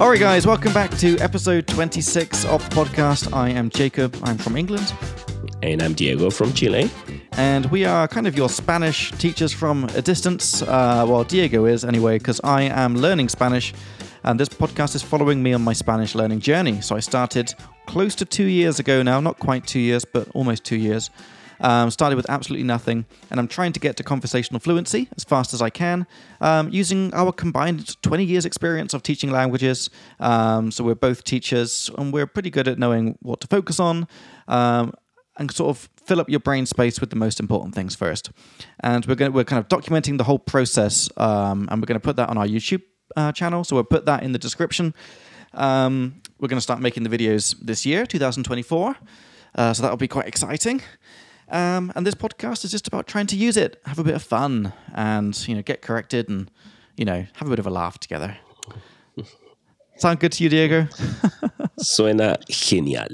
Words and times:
All 0.00 0.08
right, 0.08 0.18
guys, 0.18 0.46
welcome 0.46 0.72
back 0.72 0.90
to 0.96 1.18
episode 1.18 1.66
26 1.66 2.46
of 2.46 2.66
the 2.70 2.74
podcast. 2.74 3.36
I 3.36 3.50
am 3.50 3.68
Jacob. 3.68 4.16
I'm 4.22 4.38
from 4.38 4.56
England. 4.56 4.94
And 5.62 5.82
I'm 5.82 5.92
Diego 5.92 6.30
from 6.30 6.54
Chile. 6.54 6.90
And 7.32 7.66
we 7.66 7.84
are 7.84 8.08
kind 8.08 8.26
of 8.26 8.34
your 8.34 8.48
Spanish 8.48 9.12
teachers 9.12 9.52
from 9.52 9.84
a 9.90 10.00
distance. 10.00 10.62
Uh, 10.62 11.04
well, 11.06 11.22
Diego 11.24 11.66
is 11.66 11.84
anyway, 11.84 12.16
because 12.16 12.40
I 12.42 12.62
am 12.62 12.96
learning 12.96 13.28
Spanish. 13.28 13.74
And 14.24 14.40
this 14.40 14.48
podcast 14.48 14.94
is 14.94 15.02
following 15.02 15.42
me 15.42 15.52
on 15.52 15.60
my 15.60 15.74
Spanish 15.74 16.14
learning 16.14 16.40
journey. 16.40 16.80
So 16.80 16.96
I 16.96 17.00
started 17.00 17.52
close 17.84 18.14
to 18.14 18.24
two 18.24 18.46
years 18.46 18.78
ago 18.78 19.02
now, 19.02 19.20
not 19.20 19.38
quite 19.38 19.66
two 19.66 19.80
years, 19.80 20.06
but 20.06 20.26
almost 20.32 20.64
two 20.64 20.76
years. 20.76 21.10
Um, 21.60 21.90
started 21.90 22.16
with 22.16 22.28
absolutely 22.30 22.64
nothing, 22.64 23.04
and 23.30 23.38
I'm 23.38 23.48
trying 23.48 23.72
to 23.72 23.80
get 23.80 23.96
to 23.98 24.02
conversational 24.02 24.60
fluency 24.60 25.08
as 25.16 25.24
fast 25.24 25.52
as 25.52 25.60
I 25.60 25.68
can 25.68 26.06
um, 26.40 26.70
using 26.70 27.12
our 27.12 27.32
combined 27.32 28.00
20 28.02 28.24
years' 28.24 28.46
experience 28.46 28.94
of 28.94 29.02
teaching 29.02 29.30
languages. 29.30 29.90
Um, 30.20 30.70
so 30.70 30.84
we're 30.84 30.94
both 30.94 31.22
teachers, 31.24 31.90
and 31.98 32.12
we're 32.12 32.26
pretty 32.26 32.50
good 32.50 32.66
at 32.66 32.78
knowing 32.78 33.18
what 33.20 33.40
to 33.40 33.46
focus 33.46 33.78
on 33.78 34.08
um, 34.48 34.94
and 35.36 35.50
sort 35.52 35.70
of 35.70 35.88
fill 36.04 36.20
up 36.20 36.28
your 36.28 36.40
brain 36.40 36.66
space 36.66 37.00
with 37.00 37.10
the 37.10 37.16
most 37.16 37.40
important 37.40 37.74
things 37.74 37.94
first. 37.94 38.30
And 38.80 39.04
we're 39.06 39.14
going 39.14 39.32
we're 39.32 39.44
kind 39.44 39.60
of 39.60 39.68
documenting 39.68 40.18
the 40.18 40.24
whole 40.24 40.38
process, 40.38 41.08
um, 41.16 41.68
and 41.70 41.80
we're 41.82 41.86
going 41.86 42.00
to 42.00 42.04
put 42.04 42.16
that 42.16 42.28
on 42.30 42.38
our 42.38 42.46
YouTube 42.46 42.82
uh, 43.16 43.32
channel. 43.32 43.64
So 43.64 43.76
we'll 43.76 43.84
put 43.84 44.06
that 44.06 44.22
in 44.22 44.32
the 44.32 44.38
description. 44.38 44.94
Um, 45.52 46.22
we're 46.38 46.48
going 46.48 46.58
to 46.58 46.62
start 46.62 46.80
making 46.80 47.02
the 47.02 47.10
videos 47.10 47.56
this 47.60 47.84
year, 47.84 48.06
2024. 48.06 48.96
Uh, 49.54 49.72
so 49.72 49.82
that'll 49.82 49.96
be 49.96 50.08
quite 50.08 50.26
exciting. 50.26 50.80
Um, 51.50 51.92
and 51.96 52.06
this 52.06 52.14
podcast 52.14 52.64
is 52.64 52.70
just 52.70 52.86
about 52.86 53.06
trying 53.06 53.26
to 53.28 53.36
use 53.36 53.56
it, 53.56 53.80
have 53.84 53.98
a 53.98 54.04
bit 54.04 54.14
of 54.14 54.22
fun, 54.22 54.72
and 54.94 55.36
you 55.48 55.54
know, 55.54 55.62
get 55.62 55.82
corrected, 55.82 56.28
and 56.28 56.50
you 56.96 57.04
know, 57.04 57.26
have 57.34 57.48
a 57.48 57.50
bit 57.50 57.58
of 57.58 57.66
a 57.66 57.70
laugh 57.70 57.98
together. 57.98 58.36
Sound 59.96 60.20
good 60.20 60.32
to 60.32 60.44
you, 60.44 60.48
Diego? 60.48 60.82
Suena 61.78 62.36
genial. 62.48 63.08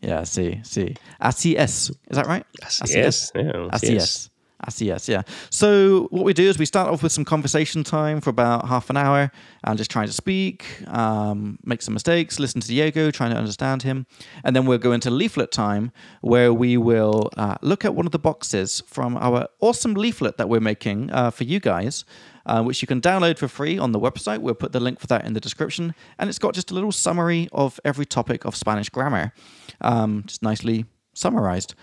Yeah, 0.00 0.22
sí, 0.22 0.60
sí. 0.64 0.96
Así 1.20 1.56
es. 1.56 1.90
Is 1.90 2.16
that 2.16 2.26
right? 2.26 2.44
Así 2.62 2.96
es. 2.96 3.32
Yeah, 3.34 3.68
así 3.70 3.70
Así 3.70 3.96
es. 3.96 4.02
es. 4.02 4.30
Así 4.64 4.86
yes, 4.86 5.06
yeah. 5.06 5.22
So 5.50 6.08
what 6.10 6.24
we 6.24 6.32
do 6.32 6.48
is 6.48 6.58
we 6.58 6.64
start 6.64 6.88
off 6.88 7.02
with 7.02 7.12
some 7.12 7.26
conversation 7.26 7.84
time 7.84 8.22
for 8.22 8.30
about 8.30 8.66
half 8.66 8.88
an 8.88 8.96
hour 8.96 9.30
and 9.64 9.76
just 9.76 9.90
trying 9.90 10.06
to 10.06 10.14
speak, 10.14 10.64
um, 10.88 11.58
make 11.62 11.82
some 11.82 11.92
mistakes, 11.92 12.38
listen 12.38 12.62
to 12.62 12.66
Diego, 12.66 13.10
trying 13.10 13.32
to 13.32 13.36
understand 13.36 13.82
him. 13.82 14.06
And 14.44 14.56
then 14.56 14.64
we'll 14.64 14.78
go 14.78 14.92
into 14.92 15.10
leaflet 15.10 15.52
time 15.52 15.92
where 16.22 16.54
we 16.54 16.78
will 16.78 17.28
uh, 17.36 17.56
look 17.60 17.84
at 17.84 17.94
one 17.94 18.06
of 18.06 18.12
the 18.12 18.18
boxes 18.18 18.82
from 18.86 19.18
our 19.18 19.46
awesome 19.60 19.92
leaflet 19.92 20.38
that 20.38 20.48
we're 20.48 20.60
making 20.60 21.10
uh, 21.12 21.30
for 21.30 21.44
you 21.44 21.60
guys, 21.60 22.06
uh, 22.46 22.62
which 22.62 22.80
you 22.80 22.88
can 22.88 23.02
download 23.02 23.36
for 23.36 23.48
free 23.48 23.76
on 23.78 23.92
the 23.92 24.00
website. 24.00 24.38
We'll 24.38 24.54
put 24.54 24.72
the 24.72 24.80
link 24.80 25.00
for 25.00 25.06
that 25.08 25.26
in 25.26 25.34
the 25.34 25.40
description. 25.40 25.94
And 26.18 26.30
it's 26.30 26.38
got 26.38 26.54
just 26.54 26.70
a 26.70 26.74
little 26.74 26.92
summary 26.92 27.50
of 27.52 27.78
every 27.84 28.06
topic 28.06 28.46
of 28.46 28.56
Spanish 28.56 28.88
grammar, 28.88 29.34
um, 29.82 30.24
just 30.26 30.42
nicely 30.42 30.86
summarized. 31.12 31.74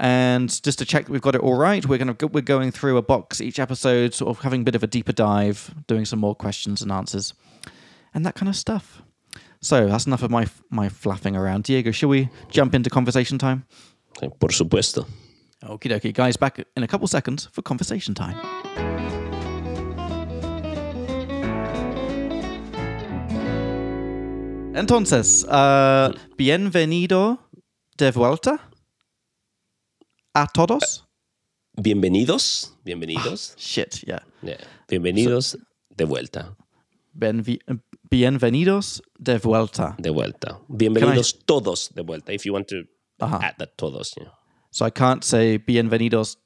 And 0.00 0.48
just 0.62 0.78
to 0.78 0.86
check 0.86 1.04
that 1.04 1.12
we've 1.12 1.20
got 1.20 1.34
it 1.34 1.42
all 1.42 1.58
right, 1.58 1.84
we're 1.84 1.98
going 1.98 2.16
to 2.16 2.26
we're 2.28 2.40
going 2.40 2.70
through 2.70 2.96
a 2.96 3.02
box 3.02 3.38
each 3.38 3.58
episode, 3.58 4.14
sort 4.14 4.30
of 4.30 4.42
having 4.42 4.62
a 4.62 4.64
bit 4.64 4.74
of 4.74 4.82
a 4.82 4.86
deeper 4.86 5.12
dive, 5.12 5.74
doing 5.86 6.06
some 6.06 6.18
more 6.18 6.34
questions 6.34 6.80
and 6.80 6.90
answers, 6.90 7.34
and 8.14 8.24
that 8.24 8.34
kind 8.34 8.48
of 8.48 8.56
stuff. 8.56 9.02
So 9.60 9.88
that's 9.88 10.06
enough 10.06 10.22
of 10.22 10.30
my 10.30 10.46
my 10.70 10.88
flapping 10.88 11.36
around. 11.36 11.64
Diego, 11.64 11.90
shall 11.90 12.08
we 12.08 12.30
jump 12.48 12.74
into 12.74 12.88
conversation 12.88 13.36
time? 13.36 13.66
Por 14.38 14.48
supuesto. 14.48 15.06
Okie 15.62 15.90
dokie, 15.90 16.14
guys, 16.14 16.38
back 16.38 16.64
in 16.74 16.82
a 16.82 16.88
couple 16.88 17.06
seconds 17.06 17.50
for 17.52 17.60
conversation 17.60 18.14
time. 18.14 18.38
Entonces, 24.74 25.44
uh, 25.46 26.14
bienvenido 26.38 27.38
de 27.98 28.10
vuelta 28.12 28.69
a 30.34 30.46
todos. 30.46 31.04
Bienvenidos. 31.76 32.72
Bienvenidos. 32.84 33.54
Shit, 33.56 34.04
yeah. 34.06 34.22
Yeah. 34.42 34.58
Bienvenidos 34.88 35.56
de 35.96 36.04
vuelta. 36.04 36.56
Benvi- 37.16 37.60
bienvenidos 38.10 39.02
de 39.18 39.38
vuelta. 39.38 39.96
De 39.98 40.10
vuelta. 40.10 40.60
Bienvenidos 40.68 41.38
todos 41.46 41.90
de 41.94 42.02
vuelta. 42.02 42.32
If 42.32 42.44
you 42.44 42.52
want 42.52 42.68
to 42.68 42.84
add 43.20 43.56
that 43.58 43.76
todos. 43.76 44.14
Yeah. 44.16 44.32
So 44.70 44.86
I 44.86 44.90
can't 44.90 45.24
say 45.24 45.58
bienvenidos 45.58 46.36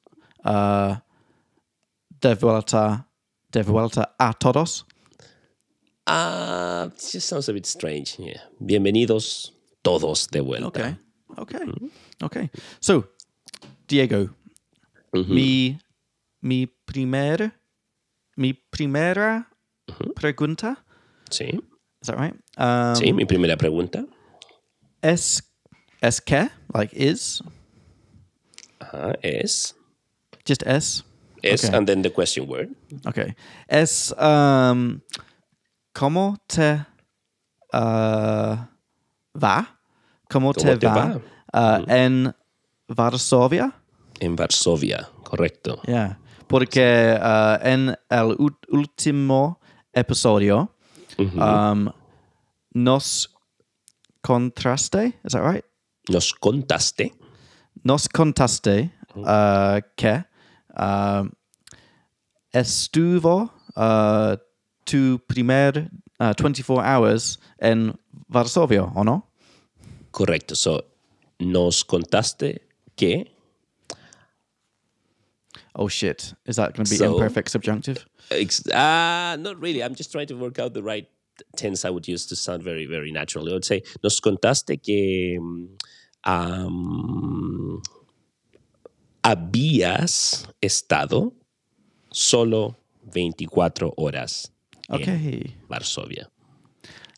uh, 0.43 0.95
de 2.21 2.35
vuelta, 2.35 3.07
de 3.51 3.63
vuelta 3.63 4.15
a 4.19 4.33
todos. 4.33 4.85
Ah, 6.07 6.85
it 6.87 6.99
just 6.99 7.27
sounds 7.27 7.49
a 7.49 7.53
bit 7.53 7.65
strange. 7.65 8.17
Yeah. 8.19 8.41
Bienvenidos 8.59 9.53
todos 9.83 10.27
de 10.27 10.41
vuelta. 10.41 10.67
Okay. 10.67 10.95
Okay. 11.37 11.59
Okay. 12.23 12.49
So, 12.79 13.09
Diego, 13.87 14.29
mi, 15.13 15.79
mi 16.41 16.65
primer, 16.85 17.53
mi 18.35 18.53
primera 18.53 19.47
pregunta, 20.15 20.83
Sí. 21.29 21.59
is 22.01 22.07
that 22.07 22.17
right? 22.17 22.33
Um, 22.57 22.95
Sí, 22.95 23.13
mi 23.13 23.25
primera 23.25 23.57
pregunta. 23.57 24.05
Es, 25.01 25.41
es 26.01 26.19
que, 26.21 26.49
like 26.73 26.93
is, 26.93 27.41
Ajá, 28.79 29.15
es. 29.21 29.75
just 30.47 30.63
es. 30.63 31.03
Es, 31.43 31.63
Okay. 31.63 31.77
and 31.77 31.87
then 31.87 32.01
the 32.01 32.09
question 32.09 32.47
word. 32.47 32.69
Okay. 33.05 33.35
Es, 33.67 34.11
um, 34.17 35.01
¿cómo 35.93 36.37
te 36.47 36.85
uh, 37.73 38.57
va? 39.35 39.79
¿Cómo, 40.29 40.53
te, 40.53 40.75
te 40.77 40.87
va, 40.87 41.21
va? 41.53 41.79
uh, 41.79 41.85
en 41.87 42.33
Varsovia? 42.87 43.71
En 44.19 44.35
Varsovia, 44.35 45.09
correcto. 45.23 45.81
Yeah. 45.87 46.17
Porque 46.47 47.17
uh, 47.19 47.57
en 47.61 47.95
el 48.09 48.35
último 48.69 49.59
episodio 49.93 50.69
um, 51.17 51.91
nos 52.73 53.29
contraste, 54.21 55.13
is 55.23 55.33
that 55.33 55.43
right? 55.43 55.65
Nos 56.09 56.33
contaste 56.33 57.11
Nos 57.83 58.07
contaste 58.07 58.91
uh, 59.15 59.81
que 59.95 60.23
um, 60.77 61.31
estuvo 62.51 63.51
tu 64.85 65.19
primer 65.27 65.89
uh, 66.19 66.33
24 66.33 66.81
hours 66.81 67.39
en 67.59 67.93
Varsovia, 68.27 68.83
¿o 68.95 69.03
no? 69.03 69.27
Correcto. 70.11 70.55
So, 70.55 70.83
nos 71.39 71.83
contaste 71.83 72.64
que. 72.95 73.25
Oh 75.75 75.87
shit. 75.89 76.33
Is 76.45 76.55
that 76.55 76.73
going 76.73 76.85
to 76.85 76.89
be 76.89 76.95
So- 76.97 77.13
imperfect 77.15 77.51
subjunctive? 77.51 78.05
Ex- 78.31 78.63
Ah, 78.73 79.35
not 79.39 79.59
really. 79.61 79.83
I'm 79.83 79.93
just 79.95 80.11
trying 80.11 80.27
to 80.27 80.35
work 80.35 80.57
out 80.59 80.73
the 80.73 80.81
right 80.83 81.07
tense 81.57 81.83
I 81.85 81.89
would 81.89 82.07
use 82.07 82.25
to 82.27 82.35
sound 82.35 82.63
very, 82.63 82.85
very 82.85 83.11
natural. 83.11 83.47
I 83.49 83.53
would 83.53 83.65
say, 83.65 83.83
nos 84.03 84.19
contaste 84.21 84.81
que 84.81 85.37
am, 86.23 87.81
habías 89.23 90.47
estado 90.61 91.33
solo 92.11 92.77
24 93.11 93.93
horas 93.97 94.51
en 94.89 94.95
Okay. 95.01 95.55
Varsovia. 95.67 96.29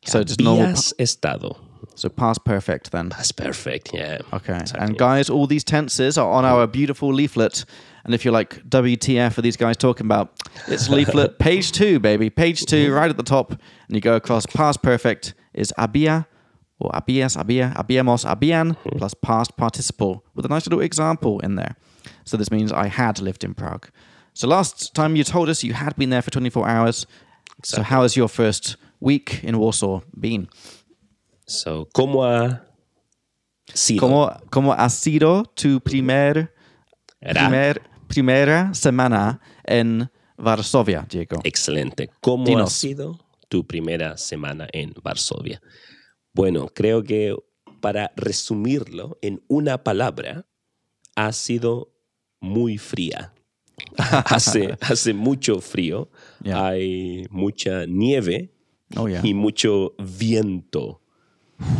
So 0.03 0.23
just 0.23 0.39
normal. 0.41 0.67
Habías 0.67 0.93
estado. 0.97 1.57
So 1.97 2.09
past 2.09 2.45
perfect 2.45 2.91
then. 2.91 3.09
That's 3.09 3.31
perfect. 3.31 3.91
Yeah. 3.91 4.19
Okay. 4.31 4.55
Exactly. 4.55 4.85
And 4.85 4.97
guys, 4.99 5.31
all 5.31 5.47
these 5.47 5.63
tenses 5.63 6.15
are 6.15 6.29
on 6.29 6.45
our 6.45 6.67
beautiful 6.67 7.11
leaflet. 7.11 7.65
And 8.05 8.13
if 8.13 8.23
you're 8.23 8.31
like, 8.31 8.63
WTF 8.69 9.35
are 9.35 9.41
these 9.41 9.57
guys 9.57 9.77
talking 9.77 10.05
about? 10.05 10.31
It's 10.67 10.89
leaflet 10.97 11.39
page 11.39 11.71
two, 11.71 11.99
baby. 11.99 12.29
Page 12.29 12.65
two, 12.65 12.85
mm-hmm. 12.85 12.93
right 12.93 13.09
at 13.09 13.17
the 13.17 13.23
top. 13.23 13.51
And 13.51 13.95
you 13.95 13.99
go 13.99 14.15
across 14.15 14.45
past 14.45 14.83
perfect 14.83 15.33
is 15.55 15.73
había 15.75 16.27
or 16.79 16.91
habías, 16.91 17.35
había, 17.35 17.75
habíamos, 17.75 18.25
habían 18.25 18.75
mm-hmm. 18.75 18.99
plus 18.99 19.15
past 19.15 19.57
participle 19.57 20.23
with 20.35 20.45
a 20.45 20.49
nice 20.49 20.67
little 20.67 20.81
example 20.81 21.39
in 21.39 21.55
there. 21.55 21.75
So 22.25 22.37
this 22.37 22.51
means 22.51 22.71
I 22.71 22.89
had 22.89 23.19
lived 23.19 23.43
in 23.43 23.55
Prague. 23.55 23.89
So 24.35 24.47
last 24.47 24.93
time 24.93 25.15
you 25.15 25.23
told 25.23 25.49
us 25.49 25.63
you 25.63 25.73
had 25.73 25.95
been 25.95 26.11
there 26.11 26.21
for 26.21 26.29
24 26.29 26.67
hours. 26.67 27.07
So 27.63 27.81
how 27.81 28.03
has 28.03 28.15
your 28.15 28.27
first 28.27 28.77
week 28.99 29.43
in 29.43 29.57
Warsaw 29.57 30.01
been? 30.19 30.47
So, 31.47 31.87
¿cómo 31.93 32.25
ha 32.25 32.65
sido? 33.73 33.99
¿Cómo, 34.01 34.31
cómo 34.49 34.73
ha 34.73 34.89
sido 34.89 35.43
tu 35.43 35.79
primer, 35.81 36.53
Era 37.21 37.41
primer, 37.41 37.81
primera 38.07 38.73
semana 38.73 39.39
en 39.63 40.11
Varsovia, 40.37 41.05
Diego? 41.09 41.39
excelente. 41.43 42.09
¿Cómo 42.21 42.59
ha 42.59 42.67
sido 42.67 43.17
tu 43.47 43.65
primera 43.65 44.17
semana 44.17 44.67
en 44.73 44.93
Varsovia? 45.01 45.61
Bueno, 46.33 46.67
creo 46.67 47.01
que 47.03 47.33
para 47.79 48.11
resumirlo 48.15 49.17
en 49.21 49.41
una 49.47 49.83
palabra, 49.83 50.45
ha 51.15 51.31
sido 51.31 51.93
muy 52.41 52.77
fría. 52.77 53.33
hace, 53.97 54.75
hace 54.81 55.13
mucho 55.13 55.61
frío, 55.61 56.09
Yeah. 56.43 56.67
hay 56.67 57.25
mucha 57.29 57.85
nieve 57.87 58.51
Oh, 58.95 59.07
yeah. 59.07 59.21
y 59.23 59.33
mucho 59.33 59.93
viento. 59.97 61.01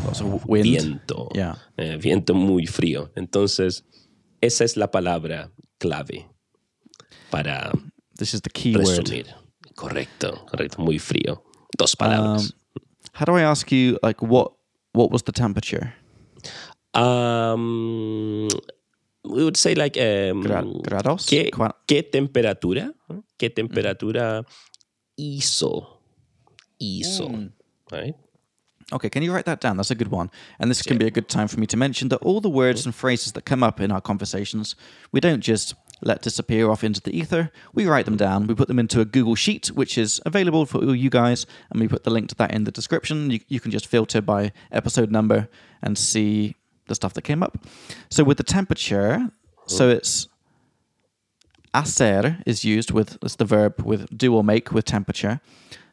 Lots 0.05 0.21
of 0.21 0.45
wind. 0.45 0.63
Viento. 0.65 1.29
Yeah. 1.33 1.55
Eh, 1.77 1.97
viento 1.97 2.33
muy 2.33 2.65
frío. 2.65 3.11
Entonces, 3.15 3.83
esa 4.41 4.63
es 4.63 4.75
la 4.77 4.89
palabra 4.89 5.51
clave 5.79 6.27
para 7.29 7.71
This 8.17 8.33
is 8.33 8.41
the 8.41 8.49
key 8.49 8.75
word. 8.75 8.87
resumir. 8.87 9.27
Correcto, 9.75 10.45
correcto. 10.49 10.81
Muy 10.81 10.97
frío. 10.97 11.43
Dos 11.77 11.95
palabras. 11.95 12.51
Um, 12.51 12.81
how 13.13 13.25
do 13.25 13.37
I 13.37 13.43
ask 13.43 13.71
you, 13.71 13.97
like, 14.01 14.21
what 14.25 14.53
what 14.93 15.11
was 15.11 15.23
the 15.23 15.31
temperature? 15.31 15.93
Um, 16.95 18.47
we 19.23 19.43
would 19.43 19.57
say 19.57 19.75
like 19.75 19.97
um, 19.97 20.41
Gra- 20.41 20.63
grados? 20.81 21.27
¿qué, 21.27 21.51
qué 21.87 22.01
temperatura? 22.03 22.93
¿Qué 23.37 23.49
temperatura 23.51 24.43
hizo? 25.15 26.01
Hizo. 26.79 27.29
Mm. 27.29 27.51
Right? 27.91 28.15
Okay, 28.93 29.09
can 29.09 29.21
you 29.21 29.33
write 29.33 29.45
that 29.45 29.59
down? 29.59 29.75
That's 29.75 29.91
a 29.91 29.95
good 29.95 30.11
one. 30.11 30.31
And 30.59 30.71
this 30.71 30.81
can 30.81 30.97
be 30.97 31.07
a 31.07 31.11
good 31.11 31.27
time 31.27 31.49
for 31.49 31.59
me 31.59 31.67
to 31.67 31.75
mention 31.75 32.07
that 32.07 32.21
all 32.21 32.39
the 32.39 32.49
words 32.49 32.85
and 32.85 32.95
phrases 32.95 33.33
that 33.33 33.43
come 33.43 33.61
up 33.61 33.81
in 33.81 33.91
our 33.91 33.99
conversations, 33.99 34.75
we 35.11 35.19
don't 35.19 35.41
just 35.41 35.75
let 36.01 36.21
disappear 36.21 36.69
off 36.69 36.85
into 36.85 37.01
the 37.01 37.17
ether. 37.17 37.51
We 37.73 37.85
write 37.85 38.05
them 38.05 38.15
down. 38.15 38.47
We 38.47 38.55
put 38.55 38.69
them 38.69 38.79
into 38.79 39.01
a 39.01 39.05
Google 39.05 39.35
Sheet, 39.35 39.67
which 39.67 39.97
is 39.97 40.21
available 40.25 40.65
for 40.65 40.77
all 40.77 40.95
you 40.95 41.09
guys, 41.09 41.45
and 41.69 41.81
we 41.81 41.87
put 41.89 42.05
the 42.05 42.11
link 42.11 42.29
to 42.29 42.35
that 42.35 42.53
in 42.53 42.63
the 42.63 42.71
description. 42.71 43.29
You, 43.29 43.39
you 43.49 43.59
can 43.59 43.71
just 43.71 43.87
filter 43.87 44.21
by 44.21 44.53
episode 44.71 45.11
number 45.11 45.49
and 45.81 45.97
see 45.97 46.55
the 46.87 46.95
stuff 46.95 47.13
that 47.13 47.23
came 47.23 47.43
up. 47.43 47.57
So 48.09 48.23
with 48.23 48.37
the 48.37 48.43
temperature, 48.43 49.29
so 49.65 49.89
it's 49.89 50.29
hacer 51.73 52.37
is 52.45 52.63
used 52.63 52.91
with 52.91 53.17
it's 53.21 53.35
the 53.35 53.45
verb 53.45 53.81
with 53.83 54.17
do 54.17 54.33
or 54.33 54.43
make 54.43 54.71
with 54.71 54.85
temperature. 54.85 55.41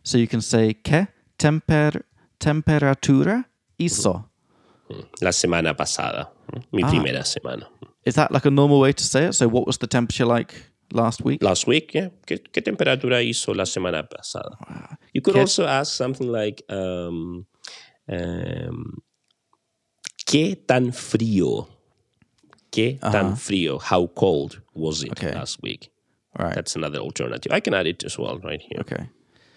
So 0.04 0.16
you 0.18 0.28
can 0.28 0.40
say 0.40 0.74
que 0.74 1.08
temper 1.38 2.02
temperatura 2.38 3.48
hizo. 3.78 4.30
La 5.20 5.32
semana 5.32 5.74
pasada. 5.76 6.30
Mi 6.72 6.82
Ah. 6.82 6.88
primera 6.90 7.24
semana. 7.24 7.66
Is 8.04 8.14
that 8.16 8.30
like 8.30 8.44
a 8.46 8.50
normal 8.50 8.80
way 8.80 8.92
to 8.92 9.02
say 9.02 9.26
it? 9.28 9.34
So 9.34 9.48
what 9.48 9.66
was 9.66 9.78
the 9.78 9.86
temperature 9.86 10.26
like 10.26 10.54
last 10.92 11.24
week? 11.24 11.42
Last 11.42 11.66
week, 11.66 11.94
yeah. 11.94 12.10
¿Qué, 12.26 12.38
qué 12.52 12.60
temperatura 12.62 13.22
hizo 13.22 13.54
la 13.54 13.64
semana 13.64 14.06
pasada? 14.08 14.58
You 15.14 15.22
could 15.22 15.34
¿Qué- 15.36 15.40
also 15.40 15.64
ask 15.66 15.92
something 15.96 16.30
like, 16.30 16.62
um, 16.68 17.46
um, 18.08 19.02
¿qué 20.26 20.56
tan 20.66 20.92
frío? 20.92 21.68
¿Qué 22.70 22.98
tan 23.00 23.36
frío? 23.36 23.78
How 23.80 24.06
cold 24.08 24.60
was 24.74 25.02
it 25.02 25.12
Okay. 25.12 25.32
last 25.32 25.62
week? 25.62 25.90
Right. 26.38 26.54
That's 26.54 26.74
another 26.76 26.98
alternative. 26.98 27.52
I 27.52 27.60
can 27.60 27.72
add 27.74 27.86
it 27.86 28.04
as 28.04 28.18
well 28.18 28.38
right 28.40 28.60
here. 28.60 28.80
Okay. 28.80 29.08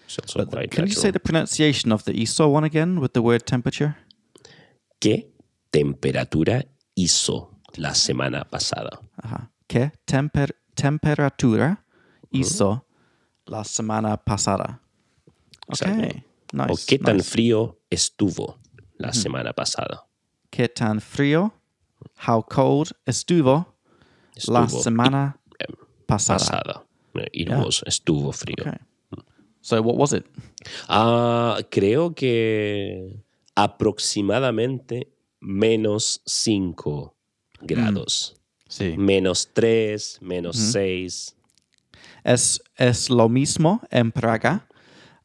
It's 0.08 0.18
also 0.18 0.46
quite 0.46 0.70
Can 0.70 0.84
you 0.84 0.88
natural. 0.88 1.02
say 1.02 1.10
the 1.10 1.20
pronunciation 1.20 1.92
of 1.92 2.04
the 2.04 2.12
hizo 2.12 2.48
one 2.50 2.64
again 2.64 2.98
with 2.98 3.12
the 3.12 3.20
word 3.20 3.44
temperature? 3.44 3.94
¿Qué 5.00 5.30
temperatura 5.70 6.64
hizo 6.96 7.50
la 7.76 7.94
semana 7.94 8.44
pasada? 8.48 9.00
Ajá. 9.22 9.50
Que 9.68 9.92
temper 10.06 10.56
temperatura 10.74 11.84
hizo 12.32 12.86
la 13.46 13.64
semana 13.64 14.16
pasada. 14.16 14.80
Okay. 15.68 16.24
Nice. 16.52 16.70
¿O 16.72 16.76
qué 16.86 16.98
tan 16.98 17.16
nice. 17.18 17.28
frío 17.30 17.78
estuvo 17.90 18.58
la 18.96 19.12
semana 19.12 19.52
pasada? 19.52 20.06
¿Qué 20.50 20.68
tan 20.68 21.00
frío? 21.02 21.52
How 22.26 22.42
cold 22.42 22.92
estuvo, 23.04 23.74
la 24.48 24.64
Estuvo 24.64 24.82
semana 24.82 25.38
em, 25.58 25.74
pasada? 26.06 26.38
pasada. 26.38 26.84
It 27.32 27.50
was, 27.50 27.82
estuvo 27.86 28.32
frío. 28.32 28.62
Okay. 28.62 28.78
So 29.60 29.80
what 29.82 29.96
was 29.96 30.12
it? 30.12 30.24
Ah, 30.88 31.58
creo 31.70 32.14
que 32.14 33.22
aproximadamente 33.54 35.08
menos 35.40 36.20
5 36.26 37.14
grados. 37.60 38.34
Sí. 38.68 38.94
Menos 38.96 39.48
3, 39.52 40.18
menos 40.20 40.56
6. 40.56 41.34
Es, 42.24 42.62
es 42.76 43.10
lo 43.10 43.28
mismo 43.28 43.80
en 43.90 44.12
Praga. 44.12 44.66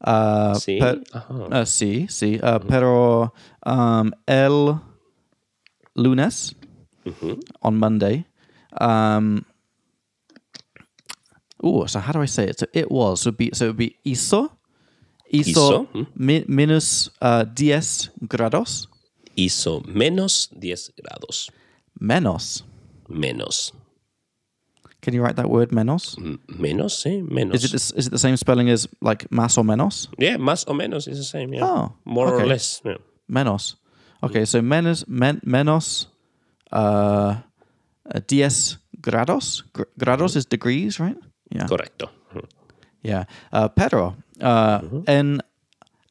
Ah, 0.00 0.54
Sí. 0.60 0.78
per- 0.78 1.02
Ajá. 1.12 1.46
ah, 1.50 1.66
sí, 1.66 2.06
sí. 2.08 2.38
ah, 2.42 2.60
pero 2.66 3.32
um, 3.64 4.10
el 4.26 4.74
lunes, 5.94 6.56
on 7.60 7.76
Monday, 7.78 8.26
um, 8.80 9.42
oh, 11.64 11.86
so 11.86 11.98
how 12.00 12.12
do 12.12 12.20
I 12.22 12.26
say 12.26 12.44
it? 12.44 12.58
So 12.60 12.66
it 12.72 12.90
was, 12.90 13.24
would 13.26 13.36
be, 13.36 13.50
so 13.52 13.64
it 13.64 13.68
would 13.68 13.76
be 13.78 13.96
hizo, 14.04 14.50
hizo, 15.32 15.86
Hizo, 15.86 15.88
mm. 15.94 16.06
mi- 16.14 16.44
minus 16.46 17.10
uh, 17.22 17.44
10 17.44 18.10
grados, 18.28 18.86
Hizo 19.36 19.80
menos 19.86 20.48
10 20.58 20.92
grados. 20.96 21.50
menos. 22.00 22.62
Menos. 23.08 23.72
Can 25.02 25.12
you 25.12 25.22
write 25.22 25.36
that 25.36 25.50
word 25.50 25.70
menos? 25.70 26.16
M- 26.18 26.38
Menos, 26.48 27.02
sí, 27.02 27.20
menos. 27.28 27.56
Is 27.56 27.64
it, 27.64 27.70
the, 27.72 27.98
is 27.98 28.06
it 28.06 28.10
the 28.10 28.18
same 28.18 28.36
spelling 28.38 28.70
as 28.70 28.88
like 29.02 29.28
más 29.30 29.58
o 29.58 29.62
menos? 29.62 30.08
yeah, 30.18 30.36
más 30.38 30.64
o 30.66 30.72
menos 30.72 31.06
is 31.08 31.18
the 31.18 31.24
same. 31.24 31.52
Yeah. 31.52 31.64
Oh, 31.64 31.92
More 32.06 32.32
or 32.32 32.46
less. 32.46 32.80
yeah. 32.84 32.96
Menos. 33.28 33.76
Okay, 34.22 34.46
so 34.46 34.62
menos, 34.62 35.06
men, 35.06 35.40
menos 35.44 36.06
uh, 36.72 37.34
uh, 38.14 38.20
10 38.26 38.78
grados. 39.02 39.62
Gr- 39.74 39.82
grados 39.98 40.36
is 40.36 40.46
degrees, 40.46 40.98
right? 40.98 41.16
Yeah. 41.54 41.66
Correcto. 41.66 42.10
Yeah. 43.02 43.24
Uh, 43.52 43.68
pero 43.68 44.16
uh, 44.40 44.80
en 45.06 45.40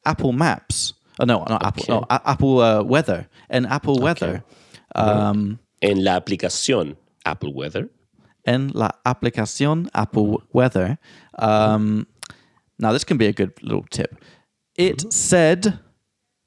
Apple 0.06 0.32
Maps, 0.32 0.94
oh, 1.20 1.26
no, 1.26 1.44
not 1.50 1.64
Apple, 1.66 1.86
no, 1.90 2.06
A- 2.10 2.22
Apple 2.32 2.62
uh, 2.62 2.82
Weather. 2.84 3.28
In 3.50 3.66
Apple 3.66 3.96
Weather, 4.00 4.44
um, 4.96 5.60
En 5.82 6.04
la 6.04 6.16
aplicación 6.20 6.96
Apple 7.26 7.52
Weather, 7.54 7.90
en 8.46 8.72
la 8.74 8.92
aplicación 9.06 9.90
Apple 9.94 10.38
Weather, 10.54 10.98
um, 11.40 12.06
now 12.80 12.92
this 12.94 13.04
can 13.04 13.18
be 13.18 13.28
a 13.28 13.34
good 13.34 13.52
little 13.62 13.86
tip. 13.90 14.16
It 14.76 15.12
said 15.14 15.80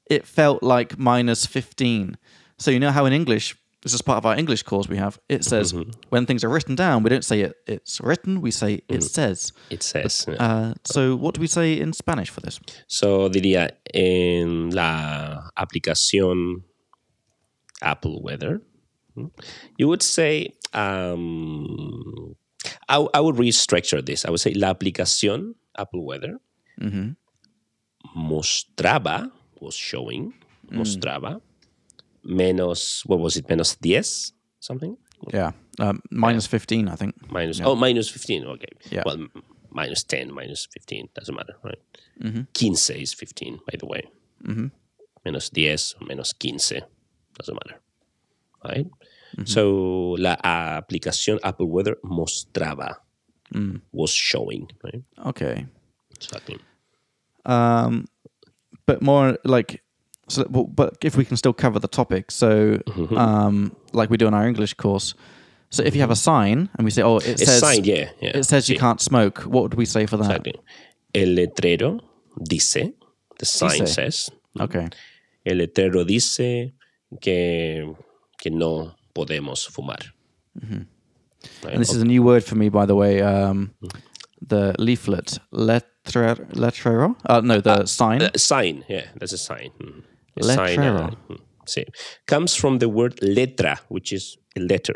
it 0.09 0.25
felt 0.25 0.63
like 0.63 0.97
minus 0.97 1.45
15. 1.45 2.17
So 2.57 2.71
you 2.71 2.79
know 2.79 2.91
how 2.91 3.05
in 3.05 3.13
English, 3.13 3.55
this 3.87 3.93
is 3.93 4.01
part 4.01 4.17
of 4.17 4.25
our 4.25 4.35
English 4.35 4.63
course 4.63 4.89
we 4.89 4.97
have, 4.97 5.17
it 5.29 5.45
says 5.45 5.71
mm-hmm. 5.71 5.89
when 6.09 6.25
things 6.25 6.43
are 6.43 6.49
written 6.49 6.75
down, 6.75 7.03
we 7.03 7.09
don't 7.09 7.23
say 7.23 7.39
it, 7.39 7.55
it's 7.65 8.01
written, 8.01 8.41
we 8.41 8.51
say 8.51 8.73
it 8.73 8.87
mm-hmm. 8.87 8.99
says. 8.99 9.53
it 9.69 9.81
says. 9.81 10.25
yeah. 10.27 10.35
Uh, 10.35 10.73
so 10.83 11.15
what 11.15 11.35
do 11.35 11.39
we 11.39 11.47
say 11.47 11.79
in 11.79 11.93
Spanish 11.93 12.29
for 12.29 12.41
this? 12.41 12.59
So 12.87 13.29
diría 13.29 13.77
en 13.93 14.71
la 14.71 15.49
aplicación 15.57 16.63
Apple 17.81 18.19
Weather, 18.21 18.61
mm, 19.15 19.31
you 19.77 19.87
would 19.87 20.03
say, 20.03 20.53
um, 20.73 22.35
I, 22.89 23.07
I 23.13 23.21
would 23.21 23.35
restructure 23.35 24.05
this. 24.05 24.25
I 24.25 24.31
would 24.31 24.41
say 24.41 24.53
la 24.53 24.73
aplicación 24.73 25.53
Apple 25.77 26.05
Weather 26.05 26.39
mm-hmm. 26.81 27.11
mostraba, 28.17 29.31
was 29.61 29.75
showing, 29.75 30.33
mm. 30.69 30.77
mostraba, 30.77 31.39
menos, 32.27 33.03
what 33.05 33.19
was 33.19 33.37
it, 33.37 33.47
menos 33.47 33.77
10 33.79 34.33
something? 34.59 34.97
Yeah. 35.33 35.51
Um, 35.79 36.01
minus 36.11 36.45
15, 36.47 36.87
I 36.89 36.95
think. 36.95 37.15
Minus, 37.31 37.61
oh, 37.61 37.75
minus 37.75 38.09
15, 38.09 38.45
okay. 38.45 38.67
Yeah. 38.91 39.03
Well, 39.05 39.27
minus 39.71 40.03
10, 40.03 40.33
minus 40.33 40.67
15, 40.71 41.09
doesn't 41.15 41.35
matter, 41.35 41.55
right? 41.63 41.79
15 42.21 42.73
is 42.73 43.13
15, 43.13 43.59
by 43.71 43.77
the 43.79 43.85
way. 43.85 44.03
Menos 45.25 45.49
10, 45.51 45.95
menos 46.07 46.33
15, 46.39 46.81
doesn't 47.37 47.53
matter, 47.55 47.79
right? 48.63 48.87
So, 49.45 50.15
la 50.17 50.35
aplicación 50.43 51.39
Apple 51.43 51.67
Weather 51.67 51.97
mostraba, 52.03 52.95
was 53.91 54.11
showing, 54.11 54.69
right? 54.83 55.03
Okay. 55.27 55.65
Exactly. 56.15 56.57
Um, 57.45 58.05
but 58.85 59.01
more 59.01 59.37
like, 59.43 59.83
so, 60.27 60.43
but- 60.45 60.97
if 61.03 61.15
we 61.17 61.25
can 61.25 61.37
still 61.37 61.53
cover 61.53 61.79
the 61.79 61.87
topic, 61.87 62.31
so 62.31 62.81
um, 63.15 63.75
like 63.93 64.09
we 64.09 64.17
do 64.17 64.27
in 64.27 64.33
our 64.33 64.47
English 64.47 64.73
course. 64.75 65.13
So 65.69 65.83
if 65.83 65.93
you 65.95 66.01
have 66.01 66.11
a 66.11 66.15
sign 66.15 66.69
and 66.77 66.85
we 66.85 66.91
say, 66.91 67.01
oh, 67.01 67.17
it 67.17 67.27
It's 67.27 67.45
says 67.45 67.59
signed, 67.59 67.85
yeah, 67.85 68.09
yeah. 68.21 68.37
it 68.37 68.45
says 68.45 68.69
you 68.69 68.77
can't 68.79 69.01
smoke, 69.01 69.39
what 69.41 69.63
would 69.63 69.73
we 69.73 69.85
say 69.85 70.05
for 70.05 70.15
that? 70.17 70.25
Exactly. 70.47 70.53
El 71.13 71.35
letrero 71.35 71.99
dice, 72.41 72.93
the 73.39 73.45
sign 73.45 73.79
Dice. 73.79 73.93
says, 73.93 74.29
Okay. 74.59 74.87
el 75.45 75.57
letrero 75.57 76.05
dice 76.07 76.71
que, 77.19 77.93
que 78.41 78.49
no 78.49 78.95
podemos 79.13 79.67
fumar. 79.69 79.99
Right? 80.61 81.73
And 81.73 81.81
this 81.81 81.93
is 81.93 82.01
a 82.01 82.05
new 82.05 82.23
word 82.23 82.43
for 82.45 82.55
me, 82.55 82.69
by 82.69 82.85
the 82.85 82.95
way. 82.95 83.21
Um, 83.21 83.73
the 84.41 84.73
leaflet, 84.79 85.37
letre, 85.51 86.35
letrero. 86.53 87.15
Uh, 87.25 87.41
no, 87.41 87.59
the 87.59 87.85
sign. 87.85 88.21
Uh, 88.21 88.29
sign, 88.37 88.85
yeah, 88.87 89.07
that's 89.19 89.33
a 89.33 89.37
sign. 89.37 89.71
Mm. 89.81 90.03
A 90.39 90.43
sign, 90.43 90.77
Letrero. 90.79 91.15
mm. 91.29 91.83
Comes 92.27 92.55
from 92.55 92.79
the 92.79 92.87
word 92.89 93.15
letra, 93.21 93.77
which 93.89 94.13
is 94.13 94.37
a 94.55 94.59
letter. 94.61 94.95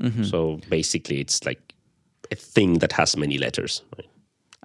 Mm-hmm. 0.00 0.24
So 0.24 0.58
basically, 0.68 1.20
it's 1.20 1.44
like 1.46 1.60
a 2.30 2.36
thing 2.36 2.78
that 2.80 2.92
has 2.92 3.16
many 3.16 3.38
letters. 3.38 3.82
Right? 3.96 4.06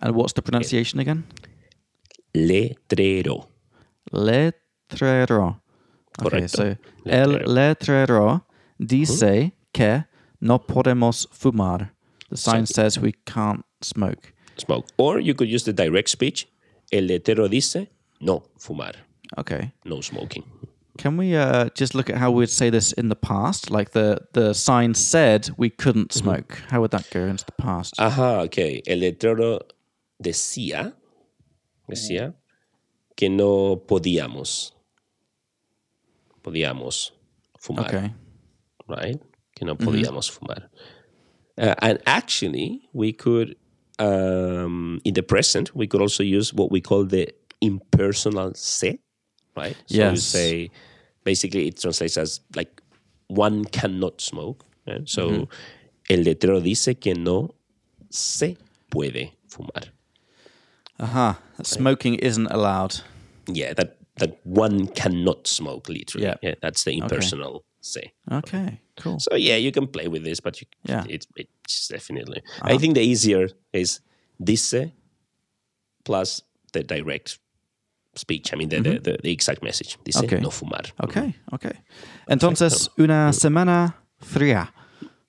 and 0.01 0.13
what's 0.15 0.33
the 0.33 0.41
pronunciation 0.41 0.99
again? 0.99 1.23
Letrero. 2.35 3.47
letrero. 4.11 5.61
Okay, 6.21 6.41
Correcto. 6.41 6.49
so 6.49 6.75
el 7.05 7.29
Letrero. 7.29 7.47
letrero 7.47 8.41
dice 8.79 9.53
que 9.73 10.05
no 10.41 10.59
podemos 10.59 11.27
fumar. 11.31 11.91
The 12.29 12.37
sign 12.37 12.61
Exactly. 12.61 12.73
says 12.83 12.99
we 12.99 13.13
can't 13.25 13.63
smoke. 13.81 14.33
Smoke. 14.57 14.87
Or 14.97 15.19
you 15.19 15.33
could 15.33 15.49
use 15.49 15.63
the 15.63 15.73
direct 15.73 16.09
speech. 16.09 16.47
El 16.91 17.03
letrero 17.07 17.47
dice 17.49 17.87
no 18.21 18.43
fumar, 18.59 18.95
Okay. 19.37 19.71
no 19.85 20.01
smoking. 20.01 20.43
Can 20.97 21.17
we 21.17 21.35
uh, 21.35 21.69
just 21.75 21.93
look 21.93 22.09
at 22.09 22.15
how 22.17 22.31
we'd 22.31 22.49
say 22.49 22.69
this 22.69 22.93
in 22.93 23.09
the 23.09 23.17
past? 23.17 23.69
Like 23.69 23.91
the, 23.91 24.19
the 24.31 24.53
sign 24.53 24.93
said 24.93 25.49
we 25.57 25.69
couldn't 25.69 26.09
Mm-hmm. 26.11 26.23
smoke. 26.23 26.61
How 26.69 26.79
would 26.81 26.91
that 26.91 27.09
go 27.11 27.19
into 27.25 27.43
the 27.45 27.51
past? 27.51 27.95
Aha, 27.99 28.43
ok. 28.43 28.81
El 28.87 28.99
letrero 28.99 29.59
decía, 30.23 30.93
decía 31.89 32.33
que 33.17 33.29
no 33.29 33.75
podíamos, 33.85 34.71
podíamos 36.43 37.11
fumar, 37.59 37.87
okay. 37.87 38.13
right? 38.87 39.21
Que 39.55 39.65
no 39.65 39.75
podíamos 39.75 40.29
fumar. 40.31 40.69
Uh, 41.57 41.73
and 41.79 41.99
actually, 42.05 42.81
we 42.93 43.13
could, 43.13 43.55
um, 43.99 44.99
in 45.05 45.13
the 45.13 45.23
present, 45.23 45.73
we 45.75 45.87
could 45.87 46.01
also 46.01 46.23
use 46.23 46.53
what 46.53 46.71
we 46.71 46.81
call 46.81 47.05
the 47.05 47.27
impersonal 47.61 48.53
se, 48.55 48.99
right? 49.55 49.75
So 49.87 50.09
you 50.11 50.17
say, 50.17 50.71
basically, 51.23 51.67
it 51.67 51.79
translates 51.79 52.17
as 52.17 52.41
like 52.55 52.81
one 53.27 53.65
cannot 53.65 54.21
smoke. 54.21 54.65
right? 54.87 55.07
So, 55.07 55.29
mm-hmm. 55.29 55.43
el 56.09 56.23
letrero 56.23 56.61
dice 56.61 56.99
que 56.99 57.13
no 57.15 57.55
se 58.09 58.57
puede 58.89 59.31
fumar. 59.49 59.89
Aha. 60.99 61.39
Smoking 61.63 62.15
isn't 62.15 62.47
allowed. 62.47 63.01
Yeah, 63.47 63.73
that 63.73 63.97
that 64.17 64.39
one 64.45 64.87
cannot 64.87 65.47
smoke 65.47 65.89
literally. 65.89 66.27
Yeah. 66.27 66.35
Yeah, 66.41 66.55
that's 66.61 66.83
the 66.83 66.97
impersonal 66.97 67.65
say. 67.81 68.13
Okay. 68.31 68.79
Cool. 68.97 69.19
So 69.19 69.35
yeah, 69.35 69.57
you 69.57 69.71
can 69.71 69.87
play 69.87 70.07
with 70.07 70.23
this, 70.23 70.39
but 70.39 70.61
you, 70.61 70.67
Yeah. 70.87 71.03
it, 71.09 71.25
it's 71.35 71.87
definitely. 71.87 72.41
I 72.61 72.71
uh-huh. 72.71 72.79
think 72.79 72.95
the 72.95 73.01
easier 73.01 73.49
is 73.73 73.99
dice 74.41 74.91
plus 76.03 76.41
the 76.73 76.83
direct 76.83 77.39
speech. 78.15 78.51
I 78.53 78.55
mean 78.57 78.69
the 78.69 78.81
the, 78.81 78.99
the, 78.99 79.17
the 79.23 79.31
exact 79.31 79.61
message. 79.63 79.97
Dice 80.03 80.19
Okay. 80.23 80.39
no 80.41 80.49
fumar. 80.49 80.93
Okay. 81.03 81.35
Okay. 81.53 81.73
Entonces, 82.27 82.89
una 82.97 83.31
semana 83.33 83.95
fría. 84.19 84.71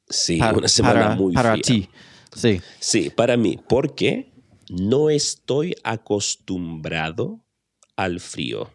Sí, 0.09 0.39
Para, 0.39 0.57
una 0.59 0.69
semana 0.69 1.01
para, 1.03 1.17
muy 1.17 1.35
para 1.35 1.53
fría. 1.53 1.63
ti. 1.63 1.89
Sí. 2.35 2.61
Sí, 2.81 3.11
para 3.11 3.37
mí, 3.37 3.59
porque 3.69 4.33
no 4.69 5.11
estoy 5.11 5.75
acostumbrado 5.85 7.41
al 7.97 8.21
frío. 8.21 8.71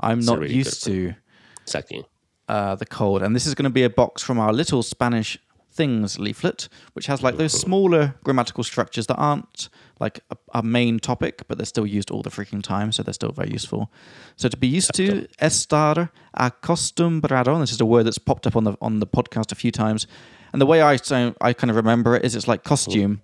I'm 0.00 0.20
not 0.20 0.40
used 0.42 0.82
to 0.84 1.14
Exactly. 1.62 2.04
uh, 2.48 2.76
the 2.76 2.86
cold. 2.86 3.22
And 3.22 3.34
this 3.34 3.46
is 3.46 3.54
going 3.54 3.64
to 3.64 3.70
be 3.70 3.84
a 3.84 3.90
box 3.90 4.22
from 4.22 4.38
our 4.38 4.52
little 4.52 4.82
Spanish 4.82 5.38
things 5.74 6.18
leaflet, 6.18 6.68
which 6.94 7.06
has 7.06 7.22
like 7.22 7.36
those 7.36 7.52
smaller 7.52 8.14
grammatical 8.24 8.64
structures 8.64 9.06
that 9.08 9.16
aren't 9.16 9.68
like 10.00 10.20
a, 10.30 10.36
a 10.54 10.62
main 10.62 10.98
topic, 10.98 11.42
but 11.48 11.58
they're 11.58 11.66
still 11.66 11.86
used 11.86 12.10
all 12.10 12.22
the 12.22 12.30
freaking 12.30 12.62
time. 12.62 12.92
So 12.92 13.02
they're 13.02 13.14
still 13.14 13.32
very 13.32 13.50
useful. 13.50 13.90
So 14.36 14.48
to 14.48 14.56
be 14.56 14.68
used 14.68 14.94
to, 14.94 15.26
estar 15.40 16.10
acostumbrado, 16.36 17.52
and 17.54 17.62
this 17.62 17.72
is 17.72 17.80
a 17.80 17.86
word 17.86 18.04
that's 18.06 18.18
popped 18.18 18.46
up 18.46 18.56
on 18.56 18.64
the 18.64 18.76
on 18.80 19.00
the 19.00 19.06
podcast 19.06 19.52
a 19.52 19.54
few 19.54 19.72
times. 19.72 20.06
And 20.52 20.60
the 20.62 20.66
way 20.66 20.80
I 20.82 20.96
so 20.96 21.34
I 21.40 21.52
kind 21.52 21.70
of 21.70 21.76
remember 21.76 22.16
it 22.16 22.24
is 22.24 22.34
it's 22.36 22.48
like 22.48 22.62
costume. 22.62 23.20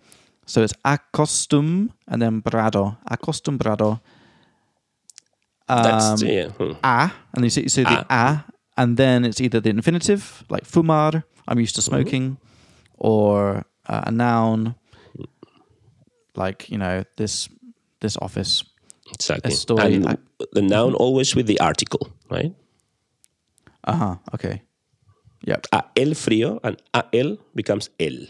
So 0.46 0.62
it's 0.62 0.74
acostum 0.84 1.90
and 2.08 2.20
then 2.20 2.42
brado. 2.42 2.96
Acostumbrado. 3.08 4.00
That's 5.68 6.22
Um, 6.22 6.28
yeah. 6.28 6.48
hmm. 6.48 6.72
a, 6.82 7.12
and 7.34 7.44
you 7.44 7.50
see, 7.50 7.62
you 7.62 7.68
see 7.68 7.84
the 7.84 8.04
a, 8.10 8.44
and 8.76 8.96
then 8.96 9.24
it's 9.24 9.40
either 9.40 9.60
the 9.60 9.70
infinitive, 9.70 10.42
like 10.48 10.64
fumar, 10.64 11.22
I'm 11.50 11.58
used 11.58 11.74
to 11.74 11.82
smoking, 11.82 12.38
or 12.96 13.64
uh, 13.88 14.02
a 14.06 14.12
noun, 14.12 14.76
like 16.36 16.70
you 16.70 16.78
know 16.78 17.04
this 17.16 17.48
this 18.00 18.16
office. 18.16 18.64
Exactly. 19.12 19.50
Estoy 19.50 19.94
and 19.96 20.18
the 20.52 20.62
noun 20.62 20.94
always 20.94 21.34
with 21.34 21.46
the 21.46 21.58
article, 21.58 22.08
right? 22.30 22.54
Uh 23.82 23.96
huh. 23.96 24.16
Okay. 24.34 24.62
Yep. 25.46 25.66
A 25.72 25.84
el 25.96 26.14
frío 26.14 26.60
and 26.62 26.80
a 26.94 27.04
el 27.12 27.36
becomes 27.54 27.90
el. 27.98 28.26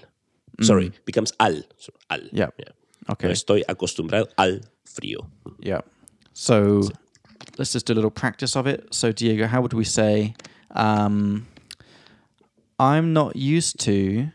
Sorry, 0.62 0.93
becomes 1.05 1.33
al. 1.39 1.62
So, 1.77 1.93
al. 2.09 2.21
Yep. 2.33 2.55
Yeah. 2.59 2.73
Okay. 3.11 3.29
No 3.29 3.33
estoy 3.33 3.62
acostumbrado 3.69 4.29
al 4.39 4.61
frío. 4.87 5.29
Yeah. 5.61 5.83
So 6.33 6.89
let's 7.59 7.73
just 7.73 7.87
do 7.87 7.93
a 7.93 7.97
little 7.97 8.11
practice 8.11 8.57
of 8.57 8.67
it. 8.67 8.95
So 8.95 9.12
Diego, 9.12 9.47
how 9.47 9.61
would 9.61 9.75
we 9.75 9.85
say? 9.85 10.35
Um, 10.71 11.47
I'm 12.80 13.12
not 13.12 13.37
used 13.37 13.76
to. 13.84 14.32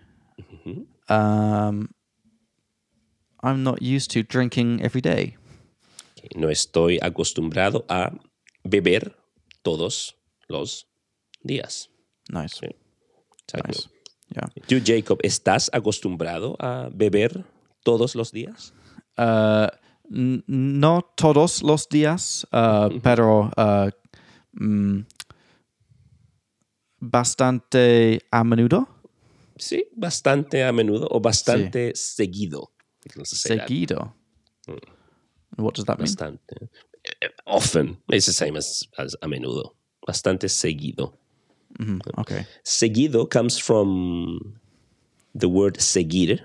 Um, 1.09 1.89
I'm 3.41 3.63
not 3.63 3.81
used 3.81 4.11
to 4.11 4.21
drinking 4.23 4.81
every 4.83 5.01
day. 5.01 5.37
No 6.35 6.49
estoy 6.49 6.99
acostumbrado 7.01 7.85
a 7.89 8.11
beber 8.63 9.15
todos 9.63 10.13
los 10.49 10.85
días. 11.43 11.87
Nice. 12.29 12.59
Sí. 12.61 12.69
Nice. 13.53 13.89
Yeah. 14.29 14.49
¿Tú, 14.67 14.79
Jacob, 14.83 15.19
estás 15.23 15.69
acostumbrado 15.73 16.55
a 16.59 16.89
beber 16.91 17.45
todos 17.83 18.15
los 18.15 18.31
días? 18.31 18.73
Uh, 19.17 19.67
n- 20.11 20.43
no 20.47 21.01
todos 21.15 21.61
los 21.63 21.87
días, 21.89 22.45
uh, 22.51 22.89
pero 23.01 23.51
uh, 23.57 23.89
mm, 24.53 25.05
bastante 27.09 28.19
a 28.31 28.43
menudo. 28.43 28.87
Sí, 29.57 29.87
bastante 29.95 30.63
a 30.63 30.71
menudo 30.71 31.07
o 31.09 31.19
bastante 31.19 31.93
seguido. 31.95 32.71
Say 33.23 33.57
that. 33.57 33.67
Seguido. 33.67 34.13
Mm. 34.67 34.79
What 35.57 35.75
does 35.75 35.85
that 35.85 35.97
mean? 35.97 36.05
Bastante. 36.05 36.69
Eh, 37.21 37.29
Often. 37.45 37.97
It's 38.09 38.25
the 38.25 38.33
same 38.33 38.57
as, 38.57 38.83
as 38.97 39.15
a 39.21 39.27
menudo. 39.27 39.75
Bastante 40.05 40.49
seguido. 40.49 41.13
Mm-hmm. 41.79 41.97
Mm. 41.97 42.19
Okay. 42.19 42.45
Seguido 42.63 43.29
comes 43.29 43.57
from 43.57 44.59
the 45.33 45.47
word 45.47 45.79
seguir, 45.79 46.39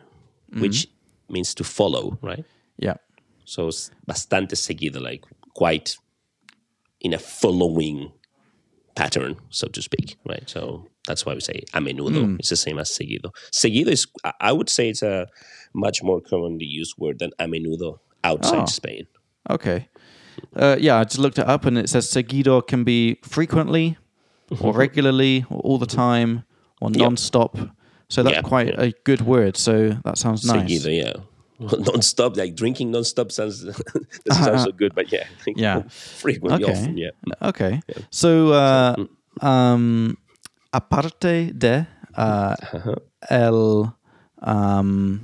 mm-hmm. 0.51 0.61
which 0.61 0.89
means 1.29 1.55
to 1.55 1.65
follow, 1.65 2.19
right? 2.23 2.45
Yeah. 2.79 2.97
So 3.45 3.71
bastante 4.07 4.57
seguido, 4.57 5.01
like 5.01 5.25
quite 5.55 5.97
in 7.01 7.15
a 7.15 7.19
following 7.19 8.13
pattern, 8.95 9.37
so 9.51 9.69
to 9.69 9.83
speak, 9.83 10.17
right? 10.29 10.43
So 10.49 10.87
that's 11.07 11.25
why 11.27 11.35
we 11.35 11.41
say 11.41 11.63
a 11.75 11.81
menudo. 11.81 12.39
It's 12.39 12.49
the 12.51 12.57
same 12.57 12.79
as 12.79 12.91
seguido. 12.91 13.33
Seguido 13.53 13.89
is, 13.89 14.07
I- 14.41 14.53
would 14.53 14.69
say, 14.69 14.89
it's 14.91 15.03
a 15.03 15.27
much 15.75 16.03
more 16.03 16.21
commonly 16.21 16.67
used 16.67 16.95
word 16.99 17.19
than 17.21 17.31
a 17.39 17.47
menudo 17.47 17.99
outside 18.25 18.63
Oh. 18.63 18.67
Spain. 18.67 19.07
Okay. 19.49 19.89
Uh, 20.55 20.77
yeah, 20.81 20.99
I 20.99 21.05
just 21.05 21.19
looked 21.19 21.39
it 21.39 21.47
up 21.47 21.65
and 21.67 21.77
it 21.79 21.89
says 21.89 22.07
seguido 22.11 22.67
can 22.67 22.85
be 22.85 23.19
frequently 23.23 23.97
or 24.61 24.73
regularly 24.73 25.45
or 25.51 25.61
all 25.61 25.79
the 25.79 25.87
time 25.87 26.45
or 26.81 26.91
non-stop. 26.91 27.57
So 28.09 28.23
that's 28.25 28.37
Yeah, 28.37 28.43
quite 28.43 28.69
yeah. 28.69 28.83
a 28.83 28.93
good 29.05 29.21
word. 29.23 29.57
So 29.57 29.91
that 30.05 30.19
sounds 30.19 30.45
nice. 30.45 30.69
Seguido, 30.71 30.97
yeah. 30.97 31.13
non-stop, 31.87 32.37
like 32.37 32.55
drinking 32.55 32.91
non-stop 32.91 33.31
sounds 33.33 33.63
doesn't 34.27 34.45
sound 34.45 34.61
so 34.61 34.73
good, 34.73 34.95
but 34.95 35.11
yeah, 35.13 35.25
I 35.25 35.43
think 35.45 35.59
Yeah. 35.59 35.83
frequently, 35.89 36.65
Okay. 36.65 36.73
often, 36.73 36.97
yeah. 36.99 37.11
Okay. 37.43 37.81
So, 38.11 38.53
uh, 38.53 38.95
um, 39.43 40.17
aparte 40.73 41.53
de 41.59 41.87
uh, 42.17 42.55
el 43.31 43.95
um, 44.43 45.21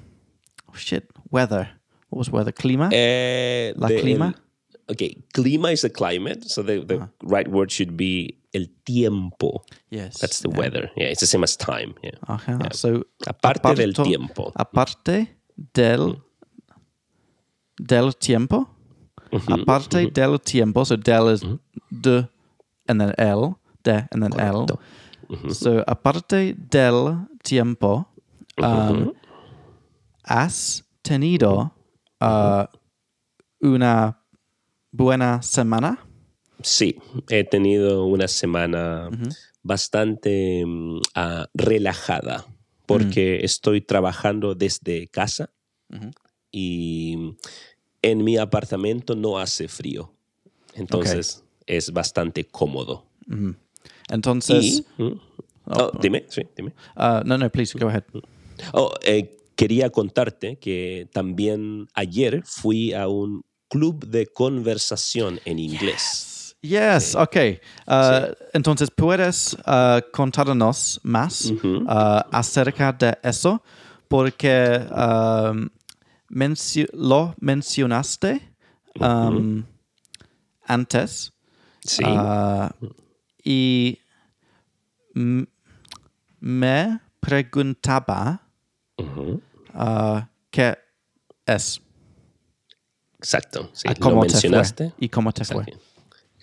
shit 0.74 1.04
weather. 1.30 1.68
What 2.10 2.18
was 2.18 2.30
weather? 2.30 2.52
Clima. 2.52 2.90
Eh, 2.92 3.72
La 3.76 3.88
the- 3.88 4.00
clima? 4.00 4.26
el- 4.26 4.92
okay, 4.92 5.16
clima 5.34 5.72
is 5.72 5.82
the 5.82 5.90
climate, 5.90 6.44
so 6.44 6.62
the, 6.62 6.80
the 6.84 7.08
right 7.22 7.48
word 7.48 7.70
should 7.72 7.96
be 7.96 8.38
el 8.54 8.66
tiempo. 8.84 9.62
yes. 9.90 10.18
That's 10.20 10.40
the 10.40 10.48
yeah. 10.50 10.58
weather. 10.58 10.90
Yeah, 10.96 11.08
it's 11.08 11.20
the 11.20 11.26
same 11.26 11.42
as 11.44 11.56
time. 11.56 11.94
Yeah. 12.02 12.12
Ajá. 12.28 12.72
So 12.74 13.04
Aparte 13.26 13.74
del 13.74 13.92
tiempo. 13.92 14.52
Aparte 14.56 15.28
del 15.56 16.22
del 17.78 18.16
tiempo. 18.16 18.68
Aparte 19.48 20.10
del 20.10 20.40
tiempo. 20.40 20.84
So 20.84 20.96
del 20.96 21.32
is 21.32 21.42
de 21.90 22.28
then 22.86 23.00
el, 23.18 23.56
de 23.82 24.06
then 24.10 24.32
el. 24.38 24.66
So 25.50 25.82
aparte 25.86 26.54
del 26.54 27.26
tiempo, 27.42 28.06
um, 28.58 29.12
has 30.24 30.84
tenido 31.02 31.72
uh, 32.20 32.66
una 33.60 34.18
buena 34.92 35.42
semana. 35.42 35.98
Sí, 36.62 36.98
he 37.28 37.44
tenido 37.44 38.06
una 38.06 38.28
semana 38.28 39.10
bastante 39.62 40.64
mm, 40.64 41.00
ah, 42.86 42.98
porque 42.98 43.40
estoy 43.42 43.80
trabajando 43.80 44.54
desde 44.54 45.08
casa 45.08 45.50
y 46.52 47.34
en 48.02 48.24
mi 48.24 48.36
apartamento 48.36 49.14
no 49.14 49.38
hace 49.38 49.68
frío. 49.68 50.12
Entonces, 50.74 51.42
es 51.66 51.92
bastante 51.92 52.44
cómodo. 52.44 53.06
Entonces, 54.08 54.84
Y, 54.98 55.02
mm, 55.02 55.20
oh, 55.66 55.90
dime, 56.00 56.24
sí, 56.28 56.42
dime. 56.56 56.72
uh, 56.96 57.22
no, 57.24 57.36
no, 57.36 57.50
please 57.50 57.76
go 57.78 57.88
ahead. 57.88 58.04
Oh, 58.72 58.92
eh, 59.02 59.36
quería 59.56 59.90
contarte 59.90 60.58
que 60.58 61.08
también 61.12 61.88
ayer 61.94 62.42
fui 62.44 62.92
a 62.92 63.08
un 63.08 63.44
club 63.68 64.06
de 64.06 64.26
conversación 64.26 65.40
en 65.44 65.58
inglés. 65.58 65.96
Yes, 65.98 66.35
okay. 67.14 67.60
Uh, 67.86 68.32
Entonces, 68.52 68.90
¿puedes 68.90 69.54
uh, 69.66 70.00
contarnos 70.12 71.00
más 71.02 71.50
uh, 71.50 71.86
acerca 72.32 72.92
de 72.92 73.16
eso? 73.22 73.62
Porque 74.08 74.80
mencio- 76.30 76.88
lo 76.92 77.34
mencionaste 77.40 78.40
um, 79.00 79.64
antes 80.66 81.32
Sí. 81.84 82.02
y 83.44 83.98
me 86.40 87.00
preguntaba 87.20 88.40
qué 90.50 90.76
es, 91.46 91.80
Exacto. 93.18 93.70
sí, 93.72 93.88
Lo 93.88 93.94
cómo 93.96 94.22
te 94.26 94.32
mencionaste. 94.32 94.90
fue 94.90 94.94
y 94.98 95.08
cómo 95.08 95.32
te 95.32 95.44
fue. 95.44 95.64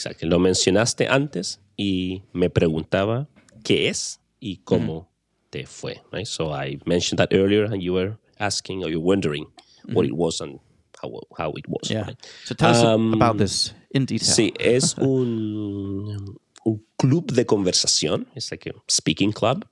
Exacto. 0.06 0.28
Lo 0.28 0.40
mencionaste 0.40 1.08
antes 1.08 1.62
y 1.78 2.24
me 2.34 2.50
preguntaba 2.50 3.28
qué 3.64 3.88
es 3.88 4.20
y 4.40 4.58
cómo 4.58 5.10
te 5.50 5.66
fue. 5.66 6.02
Right? 6.12 6.26
So 6.26 6.54
I 6.54 6.80
mentioned 6.86 7.20
that 7.20 7.30
earlier 7.32 7.66
and 7.66 7.82
you 7.82 7.94
were 7.94 8.18
asking 8.38 8.84
or 8.84 8.90
you're 8.90 9.04
wondering 9.04 9.46
what 9.94 10.06
it 10.06 10.14
was 10.14 10.42
and 10.42 10.60
how, 11.02 11.22
how 11.38 11.54
it 11.56 11.66
was. 11.68 11.90
Yeah. 11.90 12.04
right? 12.04 12.18
So 12.44 12.54
tell 12.54 12.72
us 12.72 12.84
Um, 12.84 13.14
about 13.14 13.38
this 13.38 13.74
in 13.92 14.06
detail. 14.06 14.34
Sí, 14.34 14.54
es 14.60 14.96
un, 14.98 16.38
un 16.66 16.86
club 16.98 17.32
de 17.32 17.46
conversación, 17.46 18.28
es 18.36 18.52
like 18.52 18.70
a 18.70 18.74
speaking 18.90 19.32
club, 19.32 19.66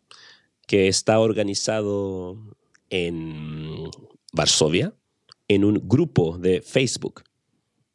que 0.65 0.87
está 0.87 1.19
organizado 1.19 2.37
en 2.89 3.89
Varsovia 4.31 4.93
en 5.49 5.65
un 5.65 5.81
grupo 5.83 6.37
de 6.37 6.61
Facebook. 6.61 7.23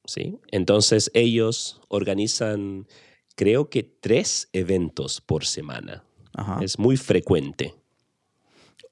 ¿Sí? 0.06 0.38
Entonces 0.50 1.10
ellos 1.14 1.80
organizan, 1.88 2.86
creo 3.34 3.68
que 3.68 3.82
tres 3.82 4.48
eventos 4.52 5.20
por 5.20 5.44
semana. 5.44 6.04
Ajá. 6.34 6.58
Es 6.62 6.78
muy 6.78 6.96
frecuente. 6.96 7.74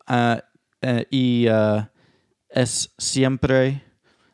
Uh, 0.09 0.39
uh, 0.87 1.03
y 1.11 1.49
uh, 1.49 1.87
es 2.51 2.95
siempre, 2.99 3.83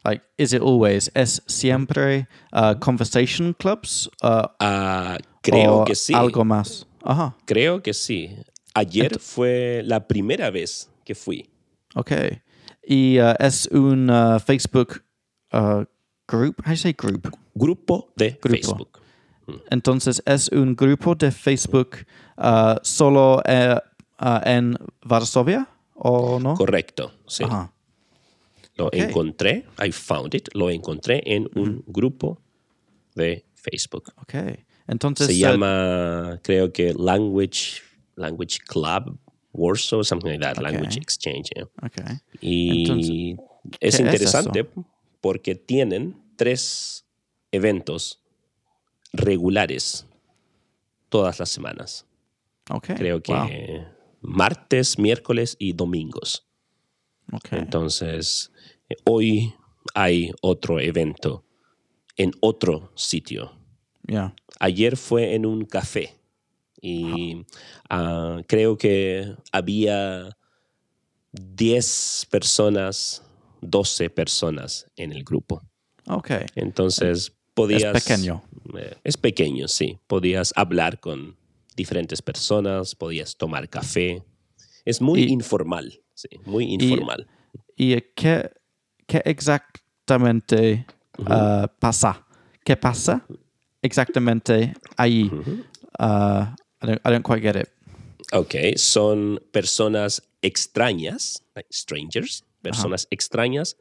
like, 0.05 0.25
is 0.37 0.53
it 0.53 0.63
always? 0.63 1.11
Es 1.15 1.43
siempre 1.47 2.27
uh, 2.53 2.79
conversation 2.79 3.55
clubs 3.55 4.11
Ah, 4.23 5.19
creo 5.43 5.81
o 5.81 5.85
que 5.85 5.95
sí. 5.95 6.15
algo 6.15 6.45
más. 6.45 6.87
Ajá. 7.03 7.37
Creo 7.47 7.83
que 7.83 7.95
sí. 7.95 8.37
Ayer 8.75 9.19
fue 9.19 9.83
la 9.85 10.07
primera 10.07 10.51
vez 10.51 10.91
que 11.05 11.15
fui. 11.15 11.51
Okay. 11.95 12.41
Y 12.87 13.19
es 13.39 13.67
un 13.73 14.09
Facebook 14.45 15.03
group. 16.31 16.61
How 16.65 16.67
do 16.67 16.71
you 16.73 16.77
say 16.77 16.93
group? 16.93 17.29
Grupo 17.55 18.13
de 18.17 18.39
Grupo. 18.41 18.51
Facebook. 18.51 19.01
Entonces 19.71 20.23
es 20.27 20.49
un 20.53 20.77
grupo 20.77 21.15
de 21.15 21.31
Facebook 21.33 22.07
uh, 22.39 22.77
solo 22.83 23.43
eh, 23.45 23.77
uh, 24.21 24.41
en 24.45 24.77
Varsovia 25.03 25.67
o 25.95 26.39
no? 26.39 26.55
Correcto, 26.55 27.13
sí. 27.27 27.45
Ajá. 27.45 27.73
Lo 28.77 28.87
Ok. 28.87 28.95
encontré, 28.95 29.67
I 29.85 29.91
found 29.93 30.35
it, 30.35 30.49
lo 30.55 30.71
encontré 30.71 31.23
en 31.27 31.49
un 31.55 31.83
grupo 31.87 32.39
de 33.15 33.45
Facebook. 33.55 34.13
Okay. 34.23 34.65
Entonces 34.87 35.27
Se 35.27 35.33
uh, 35.35 35.37
llama, 35.37 36.39
creo 36.43 36.73
que 36.73 36.95
Language, 36.95 37.83
Language 38.17 38.59
Club 38.67 39.19
Warsaw, 39.53 40.05
something 40.05 40.31
like 40.31 40.43
that, 40.43 40.57
Ok. 40.59 40.63
Language 40.63 40.97
Exchange. 40.97 41.51
yeah. 41.57 41.67
okay. 41.83 42.17
Y 42.41 42.83
Entonces, 42.83 43.11
es 43.81 43.81
¿qué 43.81 43.89
es 43.89 44.01
interesante 44.01 44.67
porque 45.21 45.55
tienen 45.55 46.17
tres 46.41 47.05
eventos 47.53 48.23
regulares 49.13 50.07
todas 51.11 51.39
las 51.39 51.51
semanas. 51.51 52.07
Okay. 52.71 52.97
Creo 52.97 53.23
que 53.23 53.35
Wow. 53.35 53.85
martes, 54.23 54.99
miércoles 54.99 55.55
y 55.59 55.75
domingos. 55.75 56.49
Okay. 57.31 57.59
Entonces, 57.59 58.53
eh, 58.89 58.97
hoy 59.05 59.53
hay 59.95 60.33
otro 60.41 60.81
evento 60.81 61.45
en 62.17 62.33
otro 62.41 62.91
sitio. 62.95 63.53
Yeah. 64.07 64.35
Ayer 64.61 64.97
fue 64.97 65.35
en 65.35 65.45
un 65.45 65.67
café 65.67 66.17
y 66.81 67.45
ah, 67.91 68.41
creo 68.49 68.79
que 68.79 69.37
había 69.53 70.39
10 71.33 72.29
personas, 72.31 73.23
12 73.61 74.09
personas 74.09 74.91
en 74.97 75.13
el 75.13 75.23
grupo. 75.23 75.61
Okay. 76.07 76.47
Entonces, 76.55 77.33
podías... 77.55 77.93
pequeño. 77.93 78.43
eh, 78.77 78.97
es 79.05 79.17
pequeño, 79.17 79.69
sí. 79.69 79.99
Podías 80.07 80.53
hablar 80.57 81.01
con 81.01 81.37
diferentes 81.77 82.23
personas, 82.23 82.95
podías 82.95 83.37
tomar 83.37 83.69
café. 83.69 84.23
Es 84.85 85.01
muy 85.01 85.23
Y- 85.25 85.29
informal, 85.33 86.01
sí, 86.15 86.29
muy 86.45 86.65
informal. 86.75 87.27
¿Y 87.77 87.99
qué, 88.15 88.51
qué 89.07 89.23
exactamente 89.25 90.87
uh, 91.19 91.67
pasa? 91.79 92.27
¿Qué 92.65 92.77
pasa 92.77 93.27
exactamente 93.83 94.75
ahí? 94.97 95.31
Uh, 95.99 96.45
I, 96.83 96.87
don't, 96.87 97.01
I 97.05 97.11
don't 97.11 97.25
quite 97.25 97.41
get 97.41 97.57
it. 97.57 97.69
Ok, 98.33 98.55
son 98.77 99.41
personas 99.53 100.23
extrañas, 100.43 101.43
like 101.55 101.69
strangers, 101.73 102.45
personas 102.63 103.07
extrañas, 103.11 103.77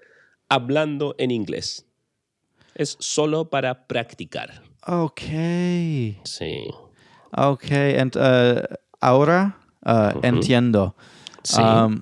hablando 0.47 1.13
en 1.17 1.31
inglés. 1.31 1.85
Es 2.75 2.97
solo 2.99 3.49
para 3.49 3.87
practicar. 3.87 4.63
Okay. 4.85 6.19
Sí. 6.23 6.69
Okay. 7.35 7.97
And 7.97 8.15
uh, 8.15 8.61
ahora 9.01 9.57
uh, 9.85 10.19
entiendo. 10.23 10.95
Sí. 11.43 11.61
Um, 11.61 12.01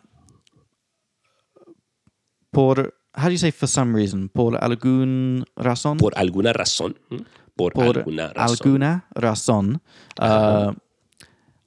por, 2.52 2.94
how 3.14 3.26
do 3.26 3.32
you 3.32 3.38
say 3.38 3.52
for 3.52 3.68
some 3.68 3.94
reason? 3.94 4.30
Por 4.30 4.58
algún 4.64 5.46
razón? 5.56 5.98
Por 5.98 6.14
alguna 6.18 6.54
razón. 6.54 6.96
Por, 7.56 7.74
por 7.74 7.98
alguna 7.98 8.34
razón. 8.34 8.58
alguna 8.58 9.08
razón, 9.16 9.82
uh, 10.22 10.72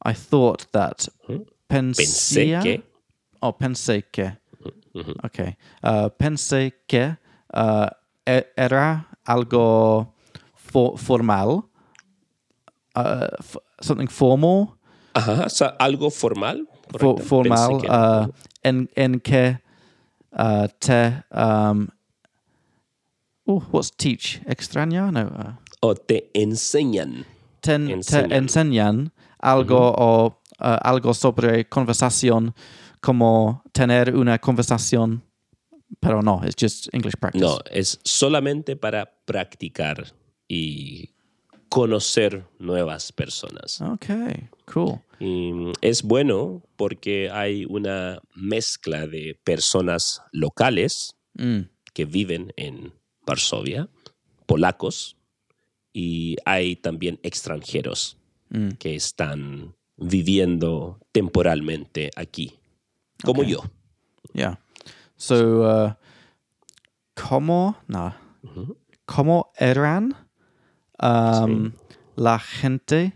I 0.05 0.15
thought 0.15 0.71
that 0.71 1.09
Pensé 1.67 2.03
pensé 2.03 2.61
que. 2.63 2.83
oh 3.41 3.53
pensé 3.53 4.05
que 4.11 4.39
okay 5.25 5.57
uh, 5.83 6.09
pensé 6.17 6.73
que 6.87 7.17
uh, 7.55 7.89
era 8.57 9.07
algo 9.25 10.15
for- 10.55 10.97
formal 10.99 11.65
uh, 12.97 13.29
f- 13.39 13.59
something 13.81 14.09
formal 14.09 14.77
Ajá, 15.15 15.45
o 15.47 15.49
sea, 15.51 15.75
algo 15.81 16.09
formal. 16.11 16.69
for- 16.99 17.21
formal 17.21 17.81
que- 17.81 17.89
uh, 17.89 18.29
en 18.63 18.89
en 18.95 19.21
que 19.21 19.59
uh, 20.33 20.69
te 20.79 21.25
um, 21.35 21.89
oh 23.47 23.63
what's 23.73 23.91
teach 23.91 24.41
extraña 24.47 25.11
no 25.11 25.59
o 25.83 25.95
te 25.95 26.31
enseñan. 26.35 27.25
te 27.61 27.75
enseñan. 27.75 28.33
enseñan 28.33 29.13
algo 29.41 29.95
o 29.97 30.39
algo 30.61 31.15
sobre 31.15 31.65
conversación 31.69 32.55
como 33.01 33.63
tener 33.73 34.15
una 34.15 34.39
conversación 34.39 35.23
pero 35.99 36.23
no 36.23 36.41
it's 36.45 36.55
just 36.61 36.89
English 36.95 37.15
practice 37.19 37.43
No, 37.45 37.59
es 37.71 37.99
solamente 38.05 38.77
para 38.77 39.13
practicar 39.25 40.13
y 40.49 41.11
conocer 41.69 42.45
nuevas 42.59 43.13
personas. 43.13 43.81
okay 43.81 44.49
cool 44.73 45.01
Y 45.21 45.53
es 45.83 46.03
bueno 46.03 46.63
porque 46.77 47.31
hay 47.31 47.65
una 47.67 48.21
mezcla 48.35 49.07
de 49.07 49.39
personas 49.45 50.23
locales 50.33 51.15
Mm, 51.35 51.69
que 51.95 52.05
viven 52.07 52.53
en 52.57 52.93
Varsovia, 53.25 53.89
polacos, 54.47 55.17
y 55.93 56.37
hay 56.45 56.75
también 56.75 57.21
extranjeros 57.23 58.17
mm. 58.51 58.71
que 58.81 58.97
están 58.97 59.77
viviendo 59.97 60.99
temporalmente 61.13 62.11
aquí, 62.17 62.59
como 63.23 63.43
Ok. 63.43 63.49
yo. 63.49 63.63
yeah 64.35 64.59
so 65.21 65.63
uh, 65.63 65.93
como 67.15 67.77
no 67.89 68.15
como 69.07 69.53
eran 69.59 70.15
um, 71.03 71.73
la 72.17 72.39
gente 72.39 73.13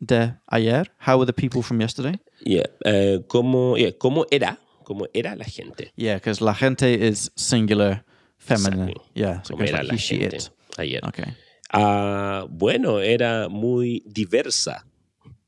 de 0.00 0.34
ayer 0.50 0.90
how 1.06 1.16
were 1.16 1.26
the 1.26 1.32
people 1.32 1.62
from 1.62 1.80
yesterday 1.80 2.18
Yeah, 2.44 2.66
eh, 2.84 3.20
¿cómo, 3.28 3.76
yeah, 3.78 3.92
¿Cómo 3.92 4.26
era? 4.30 4.58
¿Cómo 4.84 5.06
era 5.14 5.34
la 5.36 5.44
gente? 5.44 5.92
yeah 5.96 6.16
because 6.16 6.42
la 6.42 6.52
gente 6.54 6.92
is 6.92 7.30
singular 7.36 8.04
feminine 8.36 8.92
yeah 9.14 9.40
so 9.44 9.54
¿Cómo 9.54 9.64
era 9.64 9.78
like 9.82 9.92
la 9.92 9.96
gente 9.96 10.36
it 10.36 10.50
ayer? 10.78 11.00
okay 11.06 11.32
Ah, 11.76 12.46
bueno, 12.48 13.00
era 13.00 13.48
muy 13.48 14.04
diversa. 14.06 14.86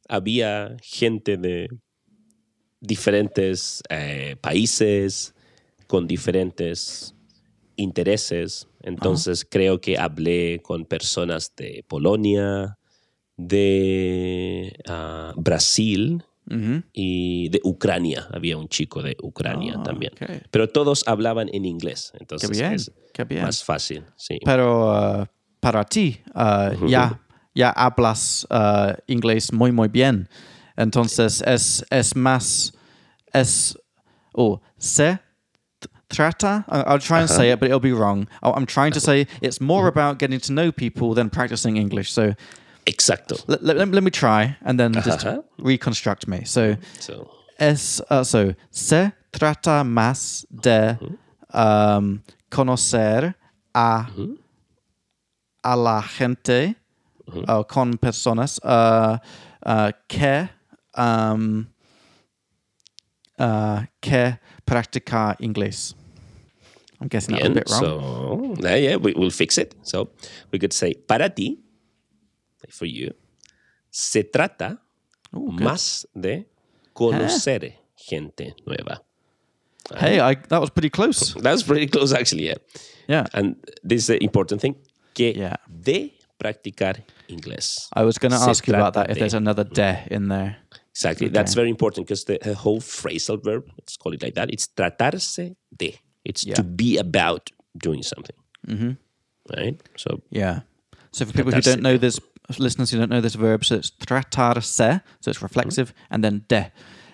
Había 0.08 0.76
gente 0.82 1.36
de 1.36 1.68
diferentes 2.80 3.80
eh, 3.90 4.34
países, 4.40 5.34
con 5.86 6.06
diferentes 6.06 7.14
intereses. 7.76 8.68
Entonces 8.82 9.46
creo 9.48 9.80
que 9.80 9.98
hablé 9.98 10.60
con 10.62 10.84
personas 10.84 11.52
de 11.56 11.84
Polonia, 11.88 12.78
de 13.36 14.72
ah, 14.88 15.32
Brasil 15.36 16.24
y 16.92 17.48
de 17.48 17.60
Ucrania. 17.64 18.28
Había 18.32 18.56
un 18.56 18.68
chico 18.68 19.02
de 19.02 19.16
Ucrania 19.22 19.74
Ah, 19.78 19.82
también. 19.82 20.12
Pero 20.50 20.68
todos 20.68 21.06
hablaban 21.08 21.48
en 21.52 21.64
inglés. 21.64 22.10
Qué 22.12 22.18
Entonces 22.20 22.50
bien, 22.50 22.72
es 22.72 22.92
qué 23.12 23.24
bien. 23.24 23.42
más 23.42 23.64
fácil. 23.64 24.04
Sí. 24.16 24.38
Pero 24.44 24.92
uh, 25.22 25.26
para 25.60 25.84
ti, 25.84 26.20
ya, 26.88 27.20
ya 27.54 27.70
hablas 27.70 28.46
inglés 29.08 29.52
muy, 29.52 29.72
muy 29.72 29.88
bien. 29.88 30.28
Entonces 30.76 31.42
es, 31.46 31.84
es 31.90 32.14
más, 32.14 32.72
es, 33.32 33.76
oh, 34.32 34.60
se 34.78 35.14
t- 35.16 35.20
trata, 36.08 36.64
I'll 36.68 36.98
try 36.98 37.20
and 37.20 37.28
say 37.30 37.50
it, 37.50 37.60
but 37.60 37.66
it'll 37.66 37.80
be 37.80 37.92
wrong. 37.92 38.28
I'm 38.42 38.66
trying 38.66 38.92
to 38.92 39.00
say 39.00 39.26
it's 39.40 39.60
more 39.60 39.88
about 39.88 40.18
getting 40.18 40.40
to 40.40 40.52
know 40.52 40.72
people 40.72 41.14
than 41.14 41.30
practicing 41.30 41.76
English. 41.76 42.12
So 42.12 42.34
Exacto. 42.86 43.42
let, 43.48 43.62
let, 43.64 43.88
let 43.88 44.02
me 44.02 44.10
try 44.10 44.56
and 44.64 44.78
then 44.78 44.92
just 44.94 45.24
Ajá. 45.26 45.42
reconstruct 45.58 46.28
me. 46.28 46.44
So 46.44 46.76
So, 47.00 47.28
es, 47.58 48.00
uh, 48.10 48.22
so, 48.22 48.54
se 48.70 49.12
trata 49.32 49.82
más 49.84 50.46
de 50.50 50.98
um, 51.52 52.22
conocer 52.50 53.34
a, 53.74 54.06
a 55.64 55.76
la 55.76 56.00
gente 56.02 56.76
uh, 57.48 57.64
con 57.64 57.98
personas 57.98 58.60
uh, 58.62 59.18
uh, 59.64 59.92
que, 60.08 60.48
um, 60.94 61.66
uh, 63.38 63.82
que 64.00 64.38
practicar 64.66 65.36
inglés. 65.40 65.94
I'm 67.00 67.08
guessing 67.08 67.34
that 67.36 67.42
was 67.42 67.50
a 67.50 67.52
bien. 67.52 67.64
bit 67.64 67.70
wrong. 67.70 68.56
So, 68.56 68.68
yeah, 68.68 68.76
yeah, 68.76 68.96
we, 68.96 69.12
we'll 69.16 69.30
fix 69.30 69.58
it. 69.58 69.74
So, 69.82 70.08
we 70.50 70.58
could 70.58 70.72
say, 70.72 70.94
para 70.94 71.28
ti, 71.28 71.58
for 72.70 72.86
you, 72.86 73.12
se 73.90 74.22
trata 74.24 74.78
Ooh, 75.34 75.52
más 75.52 76.06
de 76.14 76.46
conocer 76.94 77.74
ah. 77.74 77.80
gente 77.96 78.54
nueva. 78.66 79.00
hey, 79.98 80.20
I, 80.20 80.34
that 80.48 80.60
was 80.60 80.70
pretty 80.70 80.90
close. 80.90 81.34
That's 81.40 81.62
pretty 81.62 81.86
close, 81.86 82.12
actually, 82.12 82.46
yeah. 82.48 82.54
Yeah. 83.08 83.26
And 83.34 83.56
this 83.84 84.02
is 84.02 84.06
the 84.08 84.24
important 84.24 84.60
thing, 84.60 84.76
que 85.14 85.32
Yeah. 85.36 85.56
de 85.68 86.14
practicar 86.38 86.96
inglés. 87.28 87.88
I 87.94 88.04
was 88.04 88.18
going 88.18 88.32
to 88.32 88.38
ask 88.38 88.66
you 88.66 88.74
about 88.74 88.94
that 88.94 89.10
if 89.10 89.14
de- 89.14 89.20
there's 89.20 89.34
another 89.34 89.64
de 89.64 90.06
in 90.10 90.28
there. 90.28 90.56
Exactly. 90.96 91.28
That's 91.28 91.54
very 91.54 91.68
important 91.68 92.06
because 92.06 92.24
the, 92.24 92.54
whole 92.54 92.80
phrasal 92.80 93.42
verb, 93.44 93.64
let's 93.78 93.96
call 93.98 94.14
it 94.14 94.22
like 94.22 94.34
that, 94.34 94.50
it's 94.50 94.66
tratarse 94.66 95.54
de. 95.76 95.98
It's 96.24 96.44
Yeah. 96.46 96.54
to 96.56 96.62
be 96.62 96.96
about 96.98 97.50
doing 97.76 98.02
something. 98.02 98.36
Mm-hmm. 98.66 98.92
Right? 99.56 99.76
So, 99.96 100.22
Yeah. 100.30 100.60
So 101.12 101.24
for 101.26 101.32
people 101.32 101.52
who 101.52 101.60
don't 101.60 101.82
know 101.82 101.98
this, 101.98 102.18
listeners 102.58 102.90
who 102.90 102.98
don't 102.98 103.10
know 103.10 103.20
this 103.20 103.34
verb, 103.36 103.64
so 103.64 103.74
it's 103.76 103.90
tratarse, 103.90 105.00
so 105.20 105.30
it's 105.30 105.42
reflexive, 105.42 105.92
and 106.10 106.24
then 106.24 106.44
de. 106.48 106.72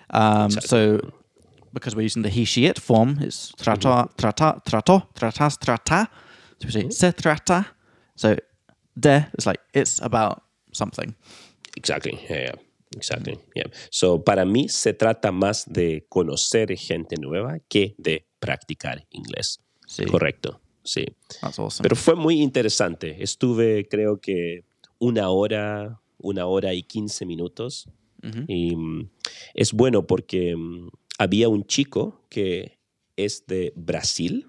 Um, 0.09 0.49
So 0.51 0.99
because 1.73 1.95
we're 1.95 2.03
using 2.03 2.23
the 2.23 2.29
he, 2.29 2.45
she, 2.45 2.65
it 2.65 2.79
form, 2.79 3.17
it's 3.21 3.51
trata, 3.53 4.09
trata, 4.17 4.63
trato, 4.63 5.07
tratas, 5.15 5.57
trata. 5.57 6.07
So 6.59 6.65
we 6.65 6.71
say 6.71 6.89
se 6.89 7.11
trata. 7.11 7.65
So 8.15 8.37
de 8.97 9.27
is 9.37 9.45
like 9.45 9.59
it's 9.73 9.99
about 10.01 10.43
something. 10.71 11.15
exactly. 11.77 12.17
Yeah, 12.29 12.41
yeah. 12.47 12.55
Exactly. 12.95 13.37
Yeah. 13.55 13.69
So, 13.89 14.23
para 14.23 14.45
mí 14.45 14.69
se 14.69 14.93
trata 14.93 15.31
más 15.31 15.65
de 15.67 16.05
conocer 16.09 16.75
gente 16.77 17.15
nueva 17.17 17.59
que 17.67 17.95
de 17.97 18.27
practicar 18.39 19.05
inglés. 19.09 19.59
Sí. 19.87 20.05
Correcto. 20.05 20.61
Sí. 20.83 21.05
Awesome. 21.41 21.81
Pero 21.81 21.95
fue 21.95 22.15
muy 22.15 22.41
interesante. 22.41 23.23
Estuve, 23.23 23.87
creo 23.87 24.19
que, 24.19 24.65
una 24.99 25.29
hora, 25.29 26.01
una 26.17 26.45
hora 26.45 26.73
y 26.73 26.83
quince 26.83 27.25
minutos. 27.25 27.89
Y 28.47 28.73
mm, 28.73 29.09
es 29.53 29.73
bueno 29.73 30.07
porque 30.07 30.55
mm, 30.55 30.87
había 31.17 31.49
un 31.49 31.65
chico 31.65 32.25
que 32.29 32.79
es 33.17 33.45
de 33.47 33.73
Brasil 33.75 34.47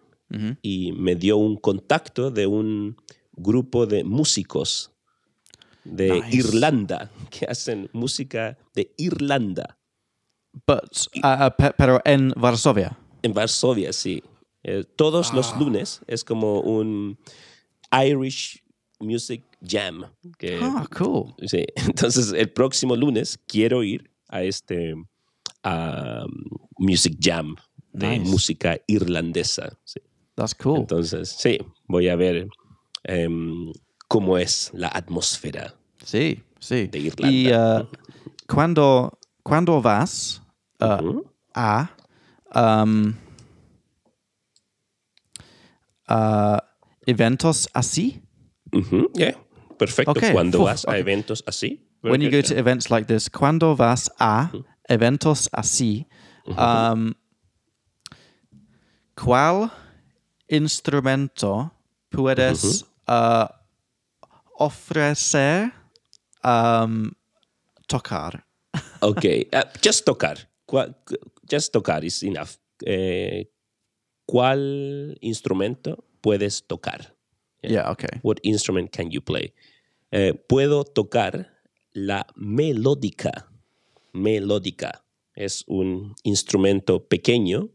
y 0.63 0.91
me 0.93 1.15
dio 1.15 1.37
un 1.37 1.57
contacto 1.57 2.33
de 2.33 2.47
un 2.49 2.97
grupo 3.33 3.87
de 3.87 4.03
músicos 4.03 4.94
de 5.85 6.21
Nice. 6.21 6.37
Irlanda 6.37 7.11
que 7.31 7.47
hacen 7.47 7.89
música 7.93 8.57
de 8.75 8.93
Irlanda. 8.97 9.79
But 10.67 11.09
uh, 11.23 11.51
pe- 11.57 11.73
pero 11.77 12.01
en 12.05 12.33
Varsovia. 12.37 12.97
En 13.23 13.33
Varsovia, 13.35 13.93
sí. 13.93 14.23
Eh, 14.63 14.85
todos 14.97 15.31
Ah. 15.33 15.37
los 15.37 15.57
lunes 15.59 16.01
es 16.07 16.25
como 16.25 16.61
un 16.61 17.19
Irish 17.93 18.63
Music 19.01 19.43
Jam. 19.61 20.07
Que, 20.39 20.59
Ah, 20.63 20.87
cool. 20.97 21.35
sí. 21.47 21.65
Entonces, 21.77 22.33
el 22.33 22.51
próximo 22.51 22.97
lunes 22.97 23.39
quiero 23.47 23.83
ir 23.83 24.11
a 24.29 24.43
este 24.43 24.95
um, 24.95 25.05
Music 26.79 27.17
Jam 27.21 27.57
de 27.93 28.19
Nice. 28.19 28.31
música 28.31 28.79
irlandesa. 28.87 29.79
sí. 29.85 30.01
That's 30.37 30.55
cool. 30.57 30.81
Entonces, 30.81 31.29
sí, 31.29 31.59
voy 31.87 32.09
a 32.09 32.17
ver 32.17 32.49
em, 33.05 33.73
cómo 34.15 34.39
es 34.39 34.71
la 34.73 34.87
atmósfera. 34.95 35.75
Sí, 36.05 36.41
sí. 36.61 36.87
De 36.87 37.01
Irlanda. 37.01 37.29
Y 37.29 37.53
uh, 37.53 37.85
cuando, 38.47 39.19
cuando 39.43 39.83
vas 39.83 40.41
uh, 40.81 41.03
Ujú. 41.03 41.25
a 41.53 41.91
um, 42.55 43.13
uh, 46.09 46.59
eventos 47.07 47.69
así, 47.75 48.23
Ujú, 48.73 49.11
yeah, 49.15 49.35
Perfecto. 49.79 50.13
Okay, 50.13 50.33
Cuando 50.33 50.61
uf, 50.61 50.65
vas 50.67 50.85
a 50.87 50.97
eventos 50.97 51.43
así. 51.49 51.81
when 52.03 52.21
you 52.21 52.31
go 52.31 52.41
to 52.41 52.57
events 52.57 52.91
like 52.91 53.09
this, 53.09 53.29
cuando 53.29 53.75
vas 53.75 54.09
a 54.21 54.53
eventos 54.89 55.49
así, 55.53 56.07
um, 56.57 57.15
¿cuál 59.17 59.73
instrumento 60.49 61.73
puedes 62.11 62.85
uh, 63.09 63.47
ofrecer 64.59 65.73
um, 66.45 67.11
tocar? 67.87 68.47
Ok, 69.01 69.49
ah, 69.53 69.69
just 69.83 70.05
tocar. 70.07 70.39
Just 71.49 71.73
tocar 71.73 72.05
is 72.05 72.23
enough. 72.23 72.57
Eh, 72.87 73.51
¿Cuál 74.27 75.19
instrumento 75.21 76.05
puedes 76.23 76.67
tocar? 76.67 77.15
Yeah, 77.63 77.91
okay. 77.91 78.21
What 78.23 78.41
instrument 78.43 78.91
can 78.91 79.11
you 79.11 79.21
play? 79.21 79.53
Eh, 80.11 80.33
puedo 80.49 80.85
tocar 80.85 81.51
la 81.93 82.27
melódica. 82.35 83.49
Melódica 84.13 85.05
es 85.35 85.65
un 85.67 86.15
instrumento 86.23 87.05
pequeño 87.05 87.69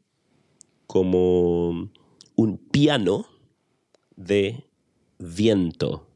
como 0.88 1.92
un 2.36 2.58
piano 2.72 3.26
de 4.16 4.66
viento. 5.20 6.09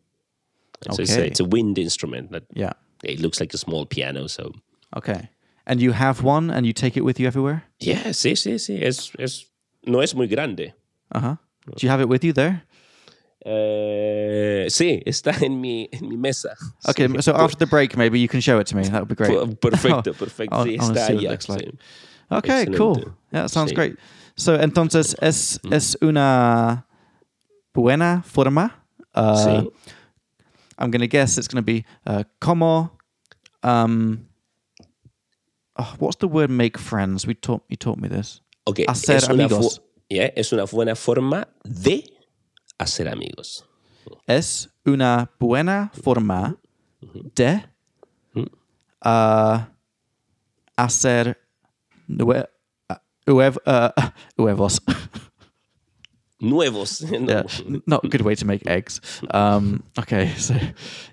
So 0.92 1.02
it's, 1.04 1.16
a, 1.16 1.26
it's 1.26 1.40
a 1.40 1.46
wind 1.46 1.78
instrument 1.78 2.32
that 2.32 2.44
Yeah. 2.54 2.74
it 3.04 3.20
looks 3.20 3.40
like 3.40 3.54
a 3.54 3.58
small 3.58 3.86
piano. 3.86 4.28
So 4.28 4.52
Okay. 4.96 5.30
And 5.66 5.80
you 5.82 5.94
have 5.94 6.22
one 6.24 6.50
and 6.52 6.66
you 6.66 6.74
take 6.74 6.98
it 6.98 7.04
with 7.06 7.20
you 7.20 7.28
everywhere? 7.28 7.64
yeah, 7.80 8.12
sí, 8.12 8.34
sí, 8.36 8.56
sí. 8.60 8.82
Es, 8.84 9.12
es, 9.18 9.46
no 9.86 10.02
es 10.02 10.14
muy 10.14 10.28
grande. 10.28 10.74
Uh 11.16 11.20
huh. 11.20 11.36
Do 11.68 11.78
you 11.86 11.90
have 11.90 12.02
it 12.02 12.10
with 12.10 12.24
you 12.24 12.34
there? 12.34 12.64
Eh, 13.46 14.68
sí, 14.70 15.02
está 15.06 15.32
en 15.42 15.60
mi, 15.60 15.88
en 15.92 16.08
mi 16.10 16.18
mesa. 16.18 16.56
Okay, 16.88 17.08
Sí. 17.08 17.22
so 17.24 17.34
after 17.36 17.58
the 17.58 17.66
break, 17.66 17.96
maybe 17.98 18.20
you 18.20 18.28
can 18.28 18.42
show 18.42 18.60
it 18.60 18.68
to 18.68 18.76
me. 18.76 18.84
That 18.84 19.00
would 19.02 19.10
be 19.10 19.16
great. 19.16 19.60
Per- 19.60 19.70
Perfecto, 19.72 20.14
perfecto. 20.18 20.56
I 20.62 20.64
Sí, 20.64 20.76
está 20.80 21.08
see 21.08 21.14
what 21.16 21.24
it 21.24 21.28
allá. 21.28 21.32
looks 21.32 21.50
like. 21.50 21.66
sí. 21.66 21.78
Okay, 22.38 22.66
cool. 22.78 22.98
Yeah, 23.32 23.44
that 23.44 23.50
sounds 23.52 23.72
Sí. 23.72 23.76
great. 23.76 23.96
So, 24.36 24.56
entonces, 24.60 25.16
es, 25.22 25.60
es 25.72 25.96
una 26.02 26.86
buena 27.74 28.24
forma. 28.24 28.84
Uh, 29.16 29.36
Sí. 29.36 29.70
I'm 30.84 30.92
going 30.92 31.02
to 31.02 31.08
guess 31.08 31.38
it's 31.38 31.48
going 31.48 31.64
to 31.64 31.66
be 31.66 31.86
uh, 32.06 32.24
como. 32.42 32.92
Um, 33.64 34.28
oh, 35.78 35.96
what's 36.00 36.18
the 36.18 36.28
word 36.28 36.50
make 36.50 36.78
friends? 36.78 37.26
We 37.26 37.36
taught, 37.36 37.64
you 37.70 37.78
taught 37.78 37.98
me 38.00 38.10
this. 38.10 38.42
Ok, 38.68 38.80
Hacer 38.88 39.16
es 39.18 39.30
una, 39.30 39.46
amigos. 39.46 39.80
yeah, 40.10 40.30
es 40.36 40.52
una 40.52 40.66
buena 40.66 40.96
forma 40.96 41.48
de 41.64 42.04
hacer 42.80 43.08
amigos. 43.08 43.64
Es 44.28 44.68
una 44.86 45.30
buena 45.40 45.90
forma 46.04 46.58
de 47.36 47.64
uh, 49.06 49.60
hacer 50.78 51.38
nue- 52.10 52.46
uh, 52.90 52.96
huev- 53.28 53.58
uh, 53.66 53.90
huevos. 54.38 54.80
Nuevos. 56.44 57.02
No. 57.12 57.28
Yeah, 57.28 57.44
not 57.88 58.04
a 58.04 58.08
good 58.10 58.22
way 58.22 58.36
to 58.36 58.46
make 58.46 58.62
eggs. 58.68 59.00
Um, 59.32 59.84
okay, 59.98 60.28
so 60.38 60.54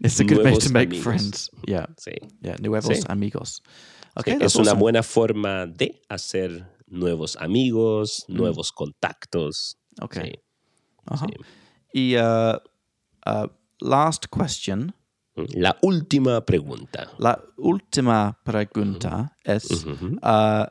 it's 0.02 0.20
a 0.20 0.24
good 0.24 0.38
way 0.38 0.50
Nuevos 0.52 0.64
to 0.66 0.72
make 0.72 0.88
amigos. 0.90 1.02
friends. 1.04 1.50
Yeah, 1.66 1.86
Sí. 1.96 2.12
yeah, 2.42 2.56
nuevos 2.60 2.86
Sí. 2.98 3.04
amigos. 3.08 3.62
Okay, 4.16 4.36
es 4.40 4.56
una 4.56 4.70
awesome. 4.72 4.80
buena 4.80 5.02
forma 5.02 5.66
de 5.66 6.00
hacer 6.08 6.66
nuevos 6.88 7.36
amigos, 7.36 8.24
nuevos 8.28 8.72
contactos. 8.72 9.76
Mm. 10.00 10.04
Okay. 10.04 10.30
Sí. 10.30 10.40
Uh-huh. 11.10 11.26
sí. 11.28 11.34
Y 11.92 12.16
uh, 12.16 12.58
uh, 13.26 13.46
last 13.80 14.26
question. 14.30 14.92
La 15.54 15.76
última 15.82 16.44
pregunta. 16.44 17.08
La 17.18 17.40
última 17.56 18.36
pregunta 18.44 19.34
es 19.44 19.70
uh, 19.86 20.66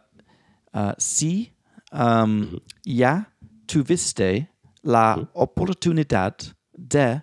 uh, 0.74 0.94
si 0.98 1.54
um, 1.92 2.60
ya 2.86 3.34
tuviste 3.74 4.50
la 4.82 5.30
oportunidad 5.34 6.36
de 6.74 7.22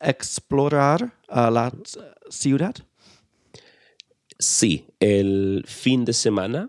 explorar 0.00 1.12
uh, 1.28 1.50
la 1.50 1.72
ciudad. 2.28 2.74
Sí, 4.38 4.86
el 5.00 5.64
fin 5.66 6.04
de 6.04 6.12
semana, 6.12 6.68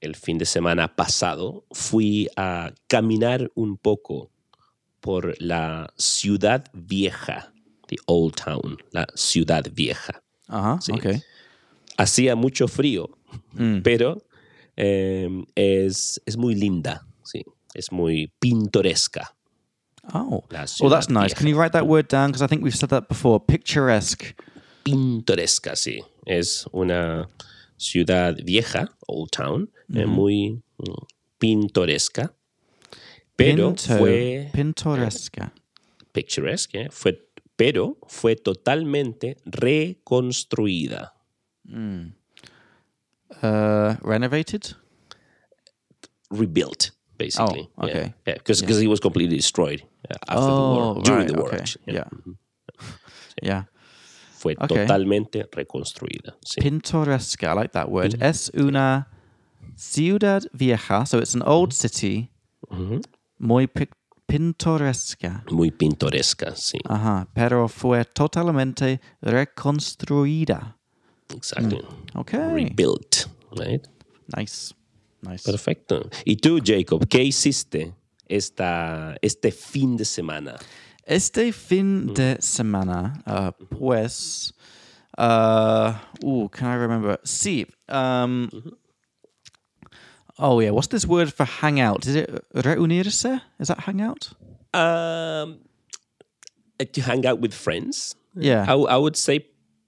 el 0.00 0.14
fin 0.14 0.38
de 0.38 0.44
semana 0.44 0.94
pasado, 0.94 1.64
fui 1.72 2.28
a 2.36 2.72
caminar 2.86 3.50
un 3.54 3.76
poco 3.76 4.30
por 5.00 5.34
la 5.40 5.92
ciudad 5.96 6.64
vieja, 6.74 7.52
the 7.88 7.96
old 8.06 8.34
town, 8.34 8.76
la 8.92 9.06
ciudad 9.14 9.64
vieja. 9.72 10.22
Ajá, 10.48 10.78
Sí. 10.80 10.92
okay. 10.92 11.22
Hacía 11.96 12.34
mucho 12.36 12.66
frío, 12.68 13.10
pero 13.82 14.22
eh, 14.76 15.28
es, 15.54 16.20
es 16.24 16.36
muy 16.36 16.54
linda, 16.54 17.06
es 17.74 17.90
muy 17.92 18.32
pintoresca. 18.40 19.34
Oh, 20.14 20.44
well, 20.50 20.90
that's 20.90 21.08
nice. 21.10 21.34
Can 21.34 21.46
you 21.46 21.56
write 21.56 21.72
that 21.72 21.86
word 21.86 22.08
down? 22.08 22.30
Because 22.30 22.42
I 22.42 22.46
think 22.48 22.62
we've 22.62 22.74
said 22.74 22.88
that 22.90 23.08
before. 23.08 23.38
Picturesque. 23.40 24.34
pintoresca, 24.82 25.76
sí. 25.76 26.02
Es 26.26 26.66
una 26.72 27.28
ciudad 27.76 28.36
vieja, 28.44 28.88
Old 29.06 29.30
Town, 29.30 29.70
eh, 29.94 30.06
muy 30.06 30.62
mm, 30.78 31.06
pintoresca, 31.38 32.34
pero 33.36 33.74
Pinto- 33.74 33.98
fue 33.98 34.50
pintoresca. 34.52 35.52
picturesque, 36.12 36.82
eh, 36.86 36.88
fue, 36.90 37.28
pero 37.56 37.98
fue 38.08 38.36
totalmente 38.36 39.36
reconstruida. 39.44 41.12
Uh, 43.42 43.94
renovated. 44.02 44.74
rebuilt, 46.30 46.90
basically. 47.24 47.68
Oh, 47.76 47.84
okay. 47.86 48.14
Yeah, 48.26 48.34
because 48.38 48.60
he 48.80 48.88
was 48.88 49.00
completely 49.00 49.36
destroyed 49.36 49.82
after 50.28 50.46
the 50.46 50.52
Oh, 50.52 50.94
war, 50.94 51.02
during 51.02 51.20
right, 51.20 51.28
the 51.28 51.36
war. 51.38 51.48
okay. 51.48 51.58
actually, 51.60 51.94
Yeah. 51.94 52.04
Mm-hmm. 52.10 52.32
Yeah. 53.42 53.64
Fue 54.38 54.54
Okay. 54.58 54.66
totalmente 54.86 55.46
reconstruida. 55.52 56.34
Sí. 56.44 56.60
Pintoresca. 56.62 57.52
I 57.52 57.54
like 57.54 57.72
that 57.72 57.88
word. 57.90 58.12
Mm-hmm. 58.14 58.22
Es 58.24 58.50
una 58.54 59.06
ciudad 59.76 60.42
vieja. 60.52 61.04
So 61.06 61.18
it's 61.18 61.34
an 61.34 61.42
old 61.44 61.72
city. 61.72 62.30
Mm-hmm. 62.70 63.00
Muy 63.38 63.66
pic- 63.66 63.94
pintoresca. 64.26 65.44
Muy 65.50 65.70
pintoresca, 65.70 66.54
sí. 66.56 66.78
Ajá. 66.88 67.26
Pero 67.34 67.68
fue 67.68 68.04
totalmente 68.04 69.00
reconstruida. 69.22 70.76
Exactly. 71.34 71.78
Mm. 71.78 72.20
Okay. 72.20 72.40
Rebuilt, 72.54 73.26
right? 73.56 73.86
Nice. 74.36 74.74
Nice. 75.22 75.44
Perfecto. 75.44 76.08
¿Y 76.24 76.36
tú, 76.36 76.60
Jacob, 76.64 77.06
qué 77.08 77.22
hiciste 77.24 77.94
esta, 78.28 79.16
este 79.22 79.52
fin 79.52 79.96
de 79.96 80.04
semana? 80.04 80.56
Este 81.04 81.52
fin 81.52 82.14
de 82.14 82.36
semana, 82.40 83.22
uh, 83.26 83.52
pues, 83.76 84.52
uh, 85.18 85.92
ooh, 86.24 86.48
can 86.48 86.68
I 86.68 86.76
remember? 86.76 87.18
Sí. 87.24 87.66
Um, 87.88 88.48
Oh 90.42 90.58
yeah, 90.60 90.70
what's 90.70 90.88
this 90.88 91.06
word 91.06 91.30
for 91.34 91.44
hangout? 91.44 92.06
Is 92.06 92.16
it 92.16 92.30
reunirse? 92.54 93.42
Is 93.58 93.68
that 93.68 93.80
hangout? 93.80 94.32
Um, 94.72 95.58
to 96.78 97.02
hang 97.02 97.26
out 97.26 97.40
with 97.40 97.52
friends. 97.52 98.14
Yeah. 98.34 98.64
I, 98.66 98.72
I 98.72 98.96
would 98.96 99.16
say 99.16 99.44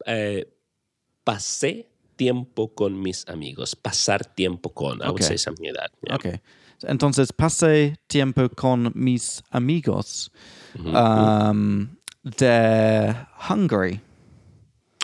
uh, 0.06 0.42
pasé 1.26 1.86
tiempo 2.16 2.74
con 2.74 3.00
mis 3.00 3.24
amigos. 3.28 3.74
Pasar 3.76 4.24
tiempo 4.34 4.70
con. 4.70 4.98
I 5.00 5.06
would 5.08 5.22
Okay. 5.22 5.26
say 5.28 5.36
something 5.38 5.66
like 5.66 5.78
that. 5.78 5.90
yeah. 6.06 6.14
Okay. 6.16 6.40
Entonces 6.84 7.32
pasé 7.32 7.96
tiempo 8.08 8.48
con 8.48 8.90
mis 8.94 9.42
amigos 9.52 10.30
um, 10.84 11.88
de 12.24 13.14
Hungary, 13.48 14.00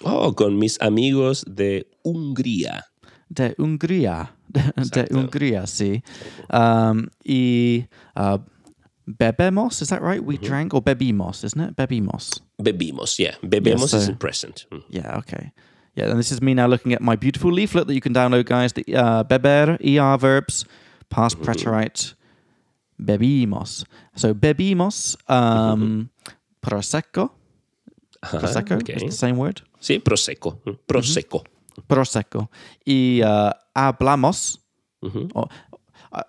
Oh, 0.04 0.32
con 0.34 0.58
mis 0.58 0.76
amigos 0.80 1.44
de 1.46 1.86
Hungría. 2.04 2.84
de 3.28 3.54
Hungría, 3.58 4.34
de, 4.48 4.62
de 4.90 5.14
Hungría, 5.14 5.66
sí. 5.66 6.02
Um, 6.50 7.08
y 7.24 7.86
uh, 8.16 8.38
bebemos, 9.06 9.82
is 9.82 9.88
that 9.90 10.00
right? 10.02 10.22
We 10.24 10.36
drank, 10.38 10.72
or 10.74 10.80
bebimos, 10.82 11.44
isn't 11.44 11.60
it? 11.60 11.76
Bebimos. 11.76 12.40
Bebimos, 12.60 13.18
yeah. 13.18 13.34
Bebemos 13.42 13.92
Yeah, 13.92 13.98
is 13.98 14.04
so- 14.06 14.10
in 14.12 14.16
present. 14.18 14.66
Mm. 14.72 14.82
Yeah, 14.88 15.18
okay. 15.18 15.52
Yeah, 15.98 16.10
and 16.10 16.18
this 16.18 16.30
is 16.30 16.40
me 16.40 16.54
now 16.54 16.68
looking 16.68 16.92
at 16.94 17.00
my 17.00 17.16
beautiful 17.16 17.50
leaflet 17.50 17.88
that 17.88 17.94
you 17.94 18.00
can 18.00 18.14
download, 18.14 18.44
guys. 18.46 18.72
The 18.72 18.84
uh, 18.94 19.24
beber, 19.24 19.78
ER 19.82 20.16
verbs, 20.16 20.64
past 21.10 21.40
preterite, 21.42 22.14
bebimos. 23.02 23.84
So 24.14 24.32
bebimos, 24.32 25.16
um, 25.28 26.08
prosecco. 26.62 27.30
Prosecco 28.22 28.76
okay. 28.80 28.94
is 28.94 29.02
the 29.02 29.10
same 29.10 29.36
word. 29.36 29.62
Sí, 29.80 29.98
prosecco. 29.98 30.60
mm, 30.64 30.78
Prosecco. 30.86 31.44
Prosecco. 31.88 32.48
Y 32.86 33.20
uh, 33.22 33.52
hablamos. 33.74 34.58
or- 35.34 35.48
uh, 36.12 36.22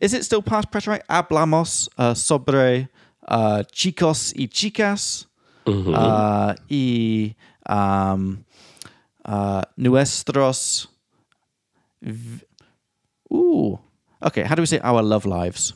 is 0.00 0.12
it 0.12 0.24
still 0.24 0.42
past 0.42 0.70
preterite? 0.72 1.02
Hablamos 1.08 1.88
uh, 1.98 2.14
sobre 2.14 2.88
uh, 3.28 3.62
chicos 3.72 4.32
y 4.36 4.48
chicas. 4.48 5.26
Uh, 5.66 6.54
y 6.68 7.34
um, 7.68 8.43
uh, 9.24 9.62
nuestros. 9.76 10.88
v- 12.02 12.44
Ooh. 13.32 13.78
Okay, 14.22 14.42
how 14.42 14.54
do 14.54 14.62
we 14.62 14.66
say 14.66 14.80
our 14.82 15.02
love 15.02 15.26
lives? 15.26 15.74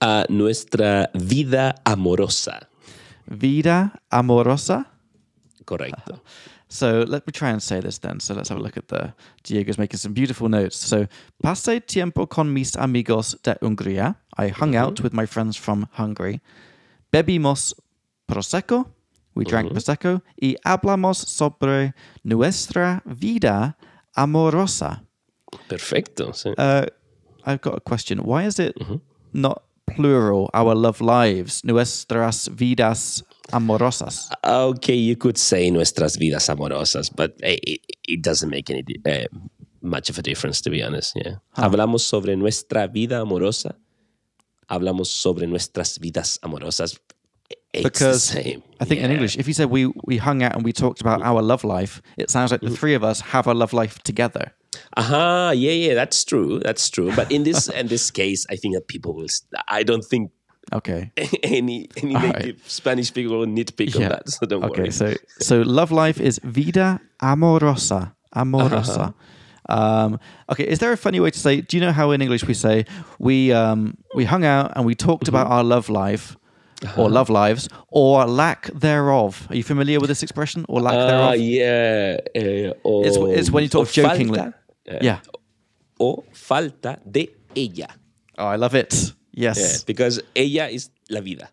A 0.00 0.26
nuestra 0.28 1.08
vida 1.14 1.74
amorosa. 1.84 2.66
Vida 3.28 3.92
amorosa. 4.12 4.84
Correcto. 5.64 6.20
So 6.68 7.04
let 7.06 7.26
me 7.26 7.32
try 7.32 7.50
and 7.50 7.62
say 7.62 7.80
this 7.80 7.98
then. 7.98 8.18
So 8.20 8.34
let's 8.34 8.48
have 8.48 8.58
a 8.58 8.62
look 8.62 8.76
at 8.76 8.88
the 8.88 9.14
Diego's 9.44 9.78
making 9.78 9.98
some 9.98 10.12
beautiful 10.12 10.48
notes. 10.48 10.76
So 10.76 11.06
pasé 11.42 11.80
tiempo 11.86 12.26
con 12.26 12.52
mis 12.52 12.76
amigos 12.76 13.36
de 13.42 13.54
Hungría. 13.62 14.16
I 14.36 14.48
hung 14.48 14.74
out 14.74 15.00
with 15.00 15.12
my 15.12 15.26
friends 15.26 15.56
from 15.56 15.86
Hungary. 15.92 16.40
Bebimos 17.12 17.72
prosecco. 18.28 18.86
We 19.36 19.44
drank 19.44 19.70
prosecco. 19.70 20.22
Y 20.40 20.56
hablamos 20.64 21.18
sobre 21.18 21.94
nuestra 22.24 23.02
vida 23.04 23.76
amorosa. 24.14 25.04
Perfecto. 25.68 26.32
sí. 26.32 26.54
Uh, 26.56 26.86
I've 27.44 27.60
got 27.60 27.76
a 27.76 27.80
question. 27.80 28.18
Why 28.24 28.44
is 28.44 28.58
it 28.58 28.74
not 29.32 29.62
plural? 29.86 30.50
Our 30.52 30.74
love 30.74 31.00
lives, 31.00 31.62
nuestras 31.64 32.48
vidas 32.48 33.22
amorosas. 33.52 34.28
Okay, 34.42 34.96
you 34.96 35.16
could 35.16 35.38
say 35.38 35.70
nuestras 35.70 36.16
vidas 36.16 36.48
amorosas, 36.48 37.10
but 37.14 37.34
it, 37.42 37.80
it 38.08 38.22
doesn't 38.22 38.50
make 38.50 38.68
any 38.70 38.84
eh, 39.04 39.26
much 39.82 40.10
of 40.10 40.18
a 40.18 40.22
difference, 40.22 40.60
to 40.62 40.70
be 40.70 40.82
honest. 40.82 41.12
Yeah. 41.14 41.36
Hablamos 41.56 42.00
sobre 42.00 42.36
nuestra 42.36 42.88
vida 42.88 43.20
amorosa. 43.20 43.76
Hablamos 44.68 45.06
sobre 45.06 45.46
nuestras 45.46 45.98
vidas 46.00 46.40
amorosas. 46.42 46.98
It's 47.72 47.82
because 47.82 48.28
the 48.28 48.42
same. 48.42 48.62
I 48.80 48.84
think 48.84 49.02
in 49.02 49.10
English, 49.10 49.36
if 49.36 49.46
you 49.46 49.54
said 49.54 49.70
we 49.70 49.92
we 50.04 50.16
hung 50.16 50.42
out 50.42 50.54
and 50.54 50.64
we 50.64 50.72
talked 50.72 51.00
about 51.00 51.22
our 51.22 51.42
love 51.42 51.64
life, 51.64 52.00
it 52.16 52.30
sounds 52.30 52.50
like 52.50 52.60
the 52.60 52.70
three 52.70 52.94
of 52.94 53.04
us 53.04 53.20
have 53.20 53.46
a 53.46 53.54
love 53.54 53.72
life 53.72 53.98
together. 54.02 54.52
Aha, 54.96 55.50
yeah, 55.50 55.72
yeah, 55.72 55.94
that's 55.94 56.24
true. 56.24 56.60
That's 56.60 56.88
true. 56.90 57.14
But 57.14 57.30
in 57.30 57.44
this 57.44 57.68
in 57.68 57.88
this 57.88 58.10
case, 58.10 58.46
I 58.50 58.56
think 58.56 58.74
that 58.74 58.88
people 58.88 59.14
will. 59.14 59.26
I 59.68 59.82
don't 59.82 60.04
think 60.04 60.30
Okay. 60.72 61.12
any 61.42 61.88
any 61.96 62.14
right. 62.14 62.38
native 62.38 62.62
Spanish 62.66 63.12
people 63.12 63.38
will 63.38 63.46
nitpick 63.46 63.94
on 63.96 64.02
that. 64.02 64.28
So 64.28 64.46
don't 64.46 64.64
okay. 64.64 64.80
worry. 64.80 64.88
Okay, 64.88 64.90
so 64.90 65.14
so 65.40 65.62
love 65.62 65.92
life 65.92 66.20
is 66.20 66.40
vida 66.42 67.00
amorosa. 67.22 68.14
Amorosa. 68.34 69.14
Um, 69.68 70.18
okay. 70.50 70.64
Is 70.64 70.78
there 70.78 70.92
a 70.92 70.96
funny 70.96 71.20
way 71.20 71.30
to 71.30 71.38
say? 71.38 71.60
Do 71.60 71.76
you 71.76 71.80
know 71.80 71.92
how 71.92 72.10
in 72.10 72.20
English 72.20 72.44
we 72.46 72.54
say 72.54 72.84
we 73.18 73.52
um, 73.52 73.96
we 74.14 74.24
hung 74.24 74.44
out 74.44 74.72
and 74.76 74.84
we 74.84 74.94
talked 74.94 75.28
about 75.28 75.46
our 75.46 75.62
love 75.62 75.88
life? 75.88 76.36
Or 76.96 77.08
love 77.08 77.30
lives, 77.30 77.68
or 77.88 78.26
lack 78.26 78.66
thereof. 78.74 79.46
Are 79.48 79.56
you 79.56 79.62
familiar 79.64 79.98
with 79.98 80.08
this 80.08 80.22
expression? 80.22 80.64
Or 80.68 80.80
lack 80.82 80.94
Ah, 80.94 81.06
thereof? 81.06 81.36
yeah. 81.40 82.16
eh, 82.34 82.72
o, 82.84 83.02
It's, 83.02 83.16
it's 83.38 83.50
when 83.50 83.62
you 83.64 83.70
talk 83.70 83.88
jokingly. 83.90 84.38
falta, 84.38 84.54
eh, 84.86 84.98
Yeah. 85.02 85.18
O 85.98 86.24
falta 86.34 86.98
de 87.10 87.30
ella. 87.56 87.88
Oh, 88.38 88.46
I 88.46 88.56
love 88.56 88.74
it. 88.74 89.14
Yes. 89.32 89.58
Yeah, 89.58 89.78
because 89.86 90.20
ella 90.34 90.68
is 90.68 90.90
la 91.08 91.20
vida. 91.20 91.48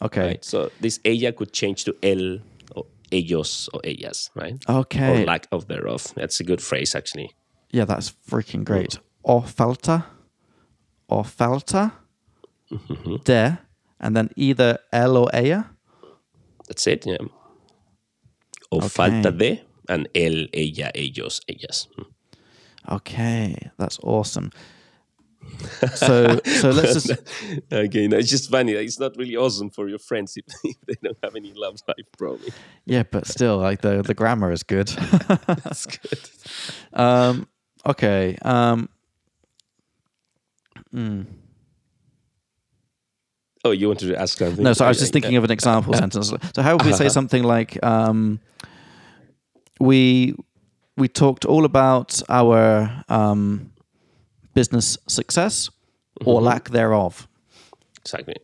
Okay. 0.00 0.26
Right? 0.26 0.44
So 0.44 0.70
this 0.80 0.98
ella 1.04 1.32
could 1.32 1.52
change 1.52 1.84
to 1.84 1.92
él 2.02 2.40
or 2.74 2.86
ellos 3.12 3.68
or 3.74 3.80
ellas, 3.84 4.30
right? 4.34 4.56
Okay. 4.68 5.22
Or 5.22 5.26
lack 5.26 5.46
of 5.52 5.66
thereof. 5.68 6.14
That's 6.16 6.40
a 6.40 6.44
good 6.44 6.62
phrase, 6.62 6.94
actually. 6.94 7.30
Yeah, 7.70 7.84
that's 7.84 8.10
freaking 8.30 8.64
great. 8.64 8.98
O 9.24 9.40
falta, 9.42 10.04
o 11.10 11.22
falta, 11.22 11.92
de, 13.24 13.58
and 14.02 14.14
then 14.16 14.28
either 14.36 14.78
él 14.92 15.16
or 15.16 15.28
ella. 15.32 15.70
That's 16.68 16.86
it. 16.86 17.06
Yeah. 17.06 17.18
O 18.70 18.78
Okay. 18.78 18.88
falta 18.88 19.30
de 19.30 19.62
and 19.88 20.08
él, 20.14 20.48
ella, 20.52 20.90
ellos, 20.94 21.40
ellas. 21.48 21.88
Mm. 21.98 22.06
Okay, 22.96 23.70
that's 23.78 23.98
awesome. 24.02 24.50
So, 25.94 26.38
so 26.44 26.70
let's 26.70 26.92
just 26.94 27.10
okay, 27.72 28.08
no, 28.08 28.16
it's 28.16 28.30
just 28.30 28.50
funny. 28.50 28.72
It's 28.72 28.98
not 28.98 29.16
really 29.16 29.36
awesome 29.36 29.70
for 29.70 29.88
your 29.88 29.98
friends 29.98 30.36
if, 30.36 30.44
if 30.64 30.76
they 30.86 30.94
don't 31.02 31.18
have 31.22 31.36
any 31.36 31.52
love 31.54 31.76
life, 31.86 32.06
probably. 32.16 32.52
yeah, 32.86 33.02
but 33.02 33.26
still, 33.26 33.58
like 33.58 33.82
the 33.82 34.02
the 34.02 34.14
grammar 34.14 34.50
is 34.52 34.62
good. 34.62 34.88
That's 35.46 35.86
good. 35.86 36.30
um, 36.92 37.46
okay. 37.86 38.36
Um, 38.42 38.88
Oh, 43.64 43.70
you 43.70 43.86
wanted 43.88 44.08
to 44.08 44.20
ask 44.20 44.38
something? 44.38 44.64
no, 44.64 44.72
so 44.72 44.84
I 44.84 44.88
was 44.88 44.98
just 44.98 45.12
thinking 45.12 45.36
of 45.36 45.44
an 45.44 45.50
example 45.50 45.94
sentence. 46.02 46.32
So 46.54 46.62
how 46.62 46.72
would 46.76 46.84
we 46.86 46.92
say 46.92 47.08
something 47.08 47.44
like, 47.44 47.78
um, 47.84 48.40
"We 49.80 50.34
we 50.96 51.08
talked 51.08 51.44
all 51.44 51.64
about 51.64 52.20
our 52.28 52.90
um, 53.08 53.70
business 54.54 54.98
success 55.06 55.70
or 56.24 56.40
lack 56.42 56.70
thereof." 56.70 57.28
Exactly. 58.00 58.34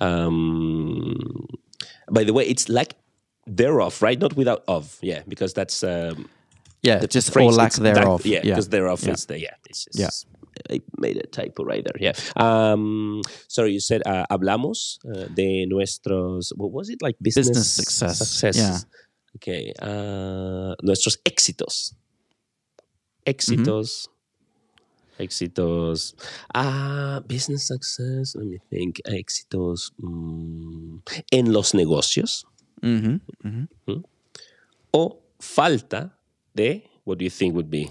Um, 0.00 1.46
by 2.10 2.24
the 2.24 2.32
way, 2.32 2.44
it's 2.46 2.68
like 2.68 2.94
thereof, 3.46 4.02
right? 4.02 4.18
Not 4.20 4.36
without 4.36 4.64
of. 4.66 4.98
Yeah, 5.00 5.22
because 5.28 5.54
that's 5.54 5.84
um, 5.84 6.28
Yeah, 6.82 7.06
just 7.06 7.34
or 7.36 7.52
lack 7.52 7.68
it's 7.68 7.76
that- 7.78 7.94
thereof. 7.94 8.26
yeah, 8.26 8.40
because 8.42 8.68
thereof 8.68 9.02
Yeah. 9.04 9.12
is 9.12 9.26
the 9.26 9.38
yeah. 9.40 9.54
It's 9.70 9.84
just, 9.84 9.98
Yeah. 9.98 10.10
I 10.70 10.80
made 10.98 11.16
a 11.16 11.26
typo 11.26 11.64
right 11.64 11.84
there. 11.84 11.98
Yeah. 12.00 12.12
Um, 12.36 13.22
sorry, 13.48 13.72
you 13.72 13.80
said 13.80 14.02
uh, 14.06 14.26
hablamos 14.30 14.98
uh, 15.04 15.28
de 15.34 15.66
nuestros. 15.66 16.52
What 16.56 16.72
was 16.72 16.88
it 16.88 17.02
like? 17.02 17.16
Business, 17.20 17.48
Business 17.48 18.18
success, 18.18 18.56
yeah. 18.56 18.78
Okay. 19.36 19.72
Uh, 19.80 20.74
nuestros 20.82 21.18
éxitos. 21.24 21.94
Éxitos. 23.26 24.08
Éxitos. 25.18 26.14
Ah, 26.54 27.20
business 27.26 27.66
success. 27.66 28.34
Let 28.36 28.46
me 28.46 28.58
think. 28.70 29.00
Éxitos. 29.06 29.92
mm, 30.00 30.98
en 31.30 31.52
los 31.52 31.74
negocios. 31.74 32.46
hmm 32.82 33.16
hmm 33.42 34.02
O 34.92 35.22
falta 35.38 36.18
de. 36.54 36.84
What 37.06 37.18
do 37.18 37.24
you 37.24 37.30
think 37.30 37.54
would 37.54 37.70
be? 37.70 37.88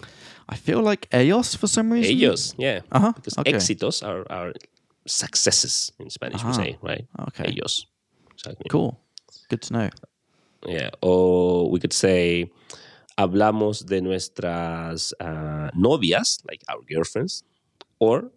I 0.50 0.56
feel 0.58 0.82
like 0.84 1.08
ellos 1.12 1.56
for 1.56 1.68
some 1.68 1.90
reason. 1.92 2.12
Ellos, 2.16 2.54
yeah. 2.58 2.82
Uh-huh, 2.92 3.14
Because 3.16 3.38
okay. 3.40 3.54
éxitos 3.54 4.04
are, 4.04 4.24
are 4.30 4.52
successes 5.08 5.92
in 6.00 6.10
Spanish, 6.10 6.44
we 6.44 6.50
Ah, 6.50 6.54
say, 6.54 6.78
right? 6.84 7.08
okay. 7.30 7.46
Ellos. 7.46 7.88
Exactly. 8.34 8.66
Cool. 8.70 9.00
Good 9.50 9.62
to 9.64 9.74
know. 9.74 9.90
Yeah. 10.68 10.90
Or 11.02 11.70
we 11.72 11.80
could 11.80 11.94
say, 11.94 12.52
hablamos 13.18 13.86
de 13.86 14.02
nuestras 14.02 15.14
uh, 15.20 15.70
novias, 15.76 16.40
like 16.50 16.62
our 16.68 16.82
girlfriends, 16.90 17.44
or 18.00 18.32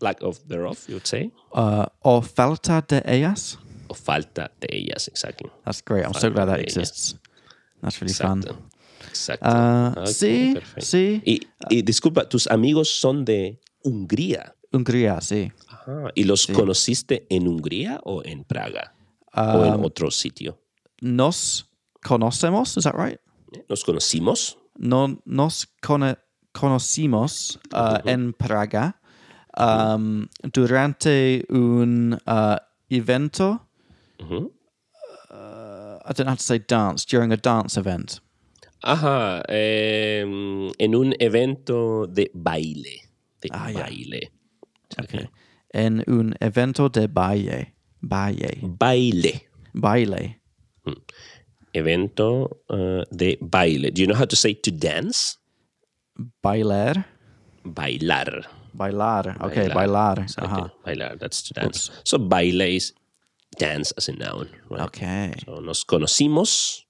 lack 0.00 0.22
of 0.22 0.38
thereof, 0.48 0.84
you 0.88 0.94
would 0.94 1.06
say, 1.06 1.30
Uh, 1.52 1.86
o 2.02 2.20
falta 2.22 2.82
de 2.88 3.02
ellas. 3.04 3.58
o 3.90 3.94
falta 3.94 4.48
de 4.60 4.68
ellas, 4.72 5.08
exactly. 5.08 5.50
That's 5.64 5.82
great. 5.82 6.04
I'm 6.06 6.14
so 6.14 6.30
glad 6.30 6.46
that 6.46 6.60
exists. 6.60 7.14
That's 7.82 8.00
really 8.00 8.14
fun. 8.14 8.42
Exacto. 9.08 9.46
Uh, 9.48 10.00
Ok, 10.00 10.06
sí, 10.06 10.50
perfecto. 10.54 10.80
sí. 10.86 11.22
Y, 11.24 11.40
y 11.70 11.82
disculpa, 11.82 12.28
tus 12.28 12.46
amigos 12.48 12.88
son 12.90 13.24
de 13.24 13.60
Hungría. 13.84 14.54
Hungría, 14.72 15.20
sí. 15.20 15.50
Ajá. 15.68 16.10
¿Y 16.14 16.24
los 16.24 16.46
conociste 16.46 17.26
en 17.30 17.46
Hungría 17.48 18.00
o 18.04 18.22
en 18.24 18.44
Praga? 18.44 18.94
¿O 19.34 19.58
Um, 19.60 19.64
en 19.74 19.84
otro 19.84 20.10
sitio? 20.10 20.58
Nos 21.00 21.70
conocemos, 22.02 22.76
is 22.76 22.84
that 22.84 22.94
right? 22.94 23.20
¿Nos 23.68 23.84
conocimos? 23.84 24.58
No, 24.76 25.20
nos 25.24 25.66
cono- 25.80 26.16
conocimos 26.52 27.58
uh, 27.72 27.98
en 28.08 28.32
Praga 28.32 29.00
um, 29.56 30.26
durante 30.52 31.44
un 31.50 32.14
uh, 32.26 32.56
evento. 32.90 33.68
Ujú. 34.20 34.52
Uh, 35.30 35.98
I 36.04 36.12
don't 36.14 36.20
know 36.26 36.30
how 36.30 36.36
to 36.36 36.42
say 36.42 36.58
dance, 36.58 37.04
during 37.04 37.32
a 37.32 37.36
dance 37.36 37.76
event. 37.76 38.20
Ajá. 38.82 39.42
em, 39.48 40.70
en 40.78 40.94
un 40.94 41.14
evento 41.18 42.06
de 42.06 42.30
baile. 42.34 43.00
De 43.40 43.48
Ah, 43.52 43.70
baile. 43.72 44.32
Okay. 45.02 45.28
En 45.72 46.02
un 46.06 46.34
evento 46.40 46.88
de 46.88 47.06
baile. 47.08 47.74
Baile. 48.00 48.58
Baile. 48.62 49.42
Baile. 49.74 50.40
Evento 51.72 52.62
uh, 52.70 53.02
de 53.10 53.38
baile. 53.40 53.90
Do 53.90 54.00
you 54.00 54.06
know 54.06 54.16
how 54.16 54.26
to 54.26 54.36
say 54.36 54.54
to 54.54 54.70
dance? 54.70 55.36
Bailar. 56.42 57.06
Bailar. 57.64 58.48
Bailar. 58.72 59.36
Okay, 59.40 59.68
bailar. 59.68 60.18
Exactly. 60.20 60.48
Ajá. 60.48 60.72
Bailar, 60.84 61.18
that's 61.18 61.42
to 61.42 61.54
dance. 61.54 61.90
So 62.04 62.18
baile 62.18 62.76
is 62.76 62.94
dance 63.58 63.92
as 63.96 64.08
a 64.08 64.12
noun. 64.12 64.48
Right? 64.70 64.82
Okay. 64.82 65.32
So, 65.44 65.60
nos 65.60 65.84
conocimos. 65.84 66.84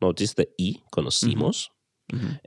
Notice 0.00 0.34
the 0.34 0.48
E, 0.58 0.76
conocimos. 0.90 1.68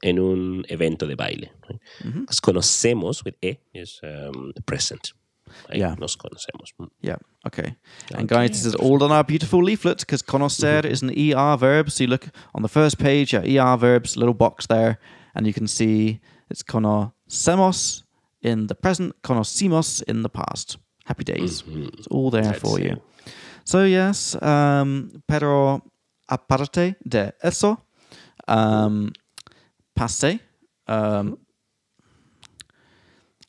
En 0.02 0.18
un 0.18 0.66
evento 0.70 1.06
de 1.06 1.16
baile. 1.16 1.52
Right? 1.70 1.80
Nos 2.28 2.40
conocemos 2.40 3.24
with 3.24 3.36
e 3.44 3.58
is 3.74 4.00
um, 4.04 4.52
the 4.56 4.62
present. 4.64 5.14
Right? 5.70 5.78
Yeah. 5.80 5.96
Nos 6.00 6.16
conocemos. 6.16 6.74
Mm. 6.80 6.90
Yeah. 7.02 7.18
Okay. 7.46 7.76
And 8.16 8.28
guys, 8.28 8.50
this 8.50 8.66
is 8.66 8.76
all 8.76 9.04
on 9.04 9.12
our 9.12 9.24
beautiful 9.24 9.64
leaflet 9.64 10.00
because 10.00 10.24
conocer 10.24 10.84
is 10.84 11.04
an 11.04 11.12
ER 11.12 11.58
verb. 11.58 11.92
So 11.92 12.04
you 12.04 12.10
look 12.10 12.30
on 12.56 12.64
the 12.64 12.70
first 12.70 12.98
page 12.98 13.36
at 13.36 13.46
ER 13.48 13.78
verbs, 13.78 14.18
little 14.18 14.34
box 14.34 14.66
there, 14.68 14.98
and 15.36 15.46
you 15.46 15.54
can 15.54 15.68
see 15.68 16.20
it's 16.50 16.64
conocemos 16.64 18.04
in 18.42 18.68
the 18.68 18.76
present, 18.76 19.22
conocimos 19.22 20.02
in 20.04 20.24
the 20.24 20.30
past. 20.30 20.78
Happy 21.06 21.24
days. 21.24 21.64
It's 21.68 22.08
all 22.08 22.32
there 22.32 22.54
for 22.54 22.80
you. 22.80 23.02
So 23.64 23.84
yes, 23.84 24.42
um, 24.42 25.12
pero 25.28 25.82
aparte 26.32 26.96
de 27.04 27.34
eso, 27.44 27.78
um, 28.48 29.12
pasé. 29.94 30.40
Um, 30.88 31.38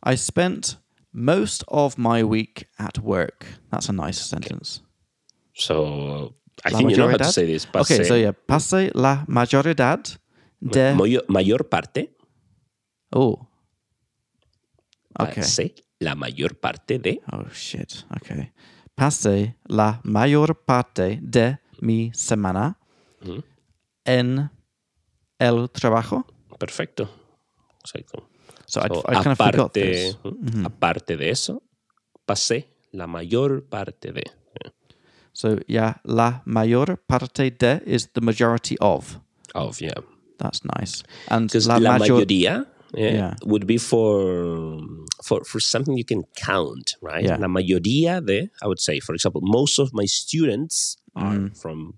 I 0.04 0.16
spent 0.16 0.78
most 1.12 1.64
of 1.68 1.96
my 1.96 2.24
week 2.24 2.68
at 2.78 2.98
work. 2.98 3.46
That's 3.70 3.88
a 3.88 3.92
nice 3.92 4.20
sentence. 4.20 4.82
So 5.54 6.34
I 6.64 6.70
La 6.70 6.78
think 6.78 6.90
you 6.90 6.96
know 6.96 7.08
how 7.08 7.16
to 7.16 7.32
say 7.32 7.46
this. 7.46 7.66
Okay, 7.74 8.04
so 8.04 8.14
yeah, 8.14 8.32
pasé 8.32 8.90
la 8.94 9.24
mayoridad 9.28 10.18
de. 10.60 10.94
mayor, 10.94 11.22
mayor 11.28 11.68
parte. 11.68 12.10
Oh. 13.14 13.46
Okay. 15.20 15.42
Pasé 15.42 15.74
la 16.00 16.14
mayor 16.14 16.54
parte 16.60 16.98
de. 16.98 17.20
Oh 17.32 17.44
shit. 17.52 18.04
Okay. 18.16 18.50
Pasé 18.96 19.54
la 19.68 20.00
mayor 20.02 20.54
parte 20.66 21.20
de 21.22 21.61
mi 21.82 22.10
semana 22.14 22.78
en 24.04 24.50
el 25.38 25.68
trabajo. 25.70 26.24
Perfecto. 26.58 27.08
Exacto. 27.84 28.28
So, 28.66 28.80
I, 28.80 28.88
So, 28.88 29.02
I 29.08 29.14
kind 29.14 29.26
of 29.32 29.36
forgot 29.38 29.54
aparte, 29.54 29.72
this. 29.82 30.16
¿Mm? 30.24 30.64
aparte 30.66 31.16
de 31.16 31.30
eso, 31.30 31.62
pasé 32.24 32.68
la 32.92 33.06
mayor 33.06 33.64
parte 33.68 34.12
de. 34.12 34.22
So 35.34 35.58
yeah, 35.66 36.00
la 36.04 36.42
mayor 36.44 36.96
parte 37.06 37.50
de 37.50 37.82
is 37.86 38.08
the 38.12 38.20
majority 38.20 38.76
of. 38.80 39.18
Of, 39.54 39.80
yeah. 39.80 39.94
That's 40.38 40.60
nice. 40.78 41.02
And 41.28 41.48
Because 41.48 41.66
la, 41.66 41.78
la, 41.78 41.98
mayor- 41.98 42.16
mayoría 42.18 42.66
yeah, 42.94 43.12
Yeah. 43.14 43.34
would 43.44 43.66
be 43.66 43.78
for, 43.78 44.78
for 45.24 45.42
for 45.44 45.60
something 45.60 45.96
you 45.96 46.04
can 46.04 46.24
count, 46.36 46.94
right? 47.00 47.24
La 47.40 47.48
mayoría 47.48 48.20
de, 48.24 48.50
I 48.62 48.66
would 48.66 48.80
say, 48.80 49.00
for 49.00 49.14
example, 49.14 49.40
most 49.42 49.78
of 49.78 49.90
my 49.94 50.04
students 50.06 50.96
are 51.14 51.50
from 51.54 51.94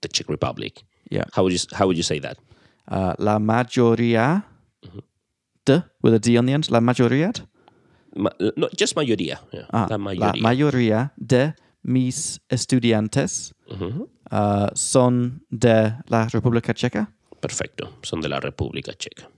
the 0.00 0.08
Czech 0.08 0.28
Republic. 0.28 0.74
Mm. 0.76 0.86
Yeah. 1.10 1.24
How 1.32 1.42
would 1.42 1.52
you 1.52 1.58
how 1.72 1.86
would 1.86 1.96
you 1.96 2.02
say 2.02 2.18
that? 2.20 2.38
Uh, 2.88 3.14
la 3.18 3.38
mayoría 3.38 4.44
de 5.64 5.84
with 6.02 6.14
a 6.14 6.18
D 6.18 6.36
on 6.38 6.46
the 6.46 6.52
end. 6.52 6.70
La 6.70 6.80
mayoría. 6.80 7.32
Ma, 8.16 8.30
no, 8.56 8.68
just 8.78 8.96
mayoría. 8.96 9.38
Yeah. 9.52 9.66
Ah, 9.72 9.86
la 9.90 9.98
mayoría. 9.98 10.32
La 10.34 10.42
mayoría 10.42 11.12
de 11.16 11.54
mis 11.82 12.40
estudiantes 12.48 13.54
Ujú. 13.70 14.08
uh, 14.30 14.68
son 14.74 15.42
de 15.50 15.94
la 16.08 16.28
República 16.28 16.74
Checa. 16.74 17.12
Perfecto. 17.40 17.92
Son 18.02 18.20
de 18.20 18.28
la 18.28 18.40
República 18.40 18.92
Checa. 18.92 19.28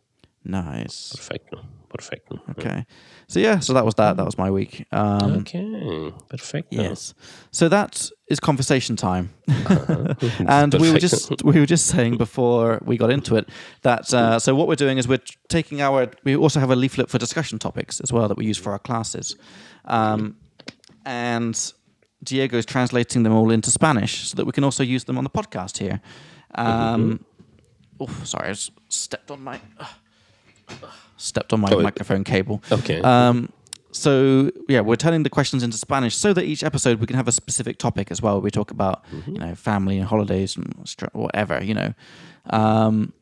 Nice. 0.45 1.14
Perfecto. 1.16 1.61
Perfecto. 1.88 2.40
Okay. 2.51 2.84
So 3.28 3.38
yeah, 3.40 3.61
so 3.61 3.72
that 3.72 3.84
was 3.84 3.95
that. 3.95 4.16
That 4.16 4.26
was 4.26 4.36
my 4.36 4.51
week. 4.51 4.84
Um, 4.90 5.36
Okay. 5.40 6.12
Perfecto. 6.28 6.82
Yes. 6.82 7.14
So 7.53 7.68
that 7.68 8.11
is 8.28 8.40
conversation 8.40 8.97
time, 8.97 9.32
and 10.49 10.74
we 10.74 10.90
were 10.90 10.99
just 10.99 11.42
we 11.45 11.61
were 11.61 11.66
just 11.66 11.86
saying 11.86 12.16
before 12.16 12.80
we 12.84 12.97
got 12.97 13.11
into 13.11 13.36
it 13.36 13.49
that 13.82 14.12
uh, 14.12 14.38
so 14.40 14.55
what 14.57 14.66
we're 14.66 14.74
doing 14.74 14.99
is 14.99 15.07
we're 15.07 15.22
taking 15.49 15.80
our 15.80 16.11
we 16.24 16.34
also 16.34 16.59
have 16.59 16.70
a 16.70 16.76
leaflet 16.76 17.09
for 17.09 17.18
discussion 17.18 17.59
topics 17.59 18.01
as 18.01 18.12
well 18.12 18.26
that 18.28 18.36
we 18.36 18.45
use 18.45 18.59
for 18.59 18.72
our 18.72 18.78
classes, 18.80 19.36
um, 19.84 20.36
and 21.07 21.72
Diego 22.24 22.59
is 22.59 22.66
translating 22.66 23.22
them 23.22 23.32
all 23.32 23.51
into 23.53 23.70
Spanish 23.70 24.28
so 24.28 24.36
that 24.36 24.47
we 24.47 24.53
can 24.53 24.64
also 24.64 24.82
use 24.82 25.05
them 25.05 25.16
on 25.16 25.24
the 25.24 25.30
podcast 25.30 25.78
here. 25.78 26.01
Um, 26.57 27.24
oh, 28.01 28.09
sorry, 28.24 28.49
I 28.49 28.53
just 28.53 28.72
stepped 28.88 29.30
on 29.30 29.42
my 29.45 29.61
stepped 31.16 31.52
on 31.52 31.60
my 31.60 31.68
Oh, 31.70 31.80
microphone 31.80 32.24
cable. 32.24 32.62
Okay. 32.70 33.00
Um, 33.00 33.50
so 33.92 34.50
yeah, 34.68 34.80
we're 34.80 34.96
turning 34.96 35.22
the 35.22 35.30
questions 35.30 35.62
into 35.62 35.76
Spanish 35.76 36.16
so 36.16 36.32
that 36.32 36.44
each 36.44 36.64
episode 36.64 36.98
we 37.00 37.06
can 37.06 37.16
have 37.16 37.28
a 37.28 37.32
specific 37.32 37.78
topic 37.78 38.10
as 38.10 38.20
well. 38.20 38.40
We 38.40 38.50
talk 38.50 38.70
about 38.70 39.04
you 39.26 39.38
know 39.38 39.54
family 39.54 39.98
and 39.98 40.08
holidays 40.08 40.56
and 40.56 40.74
whatever 41.12 41.62
you 41.62 41.74
know. 41.74 41.94
Um, 42.50 43.12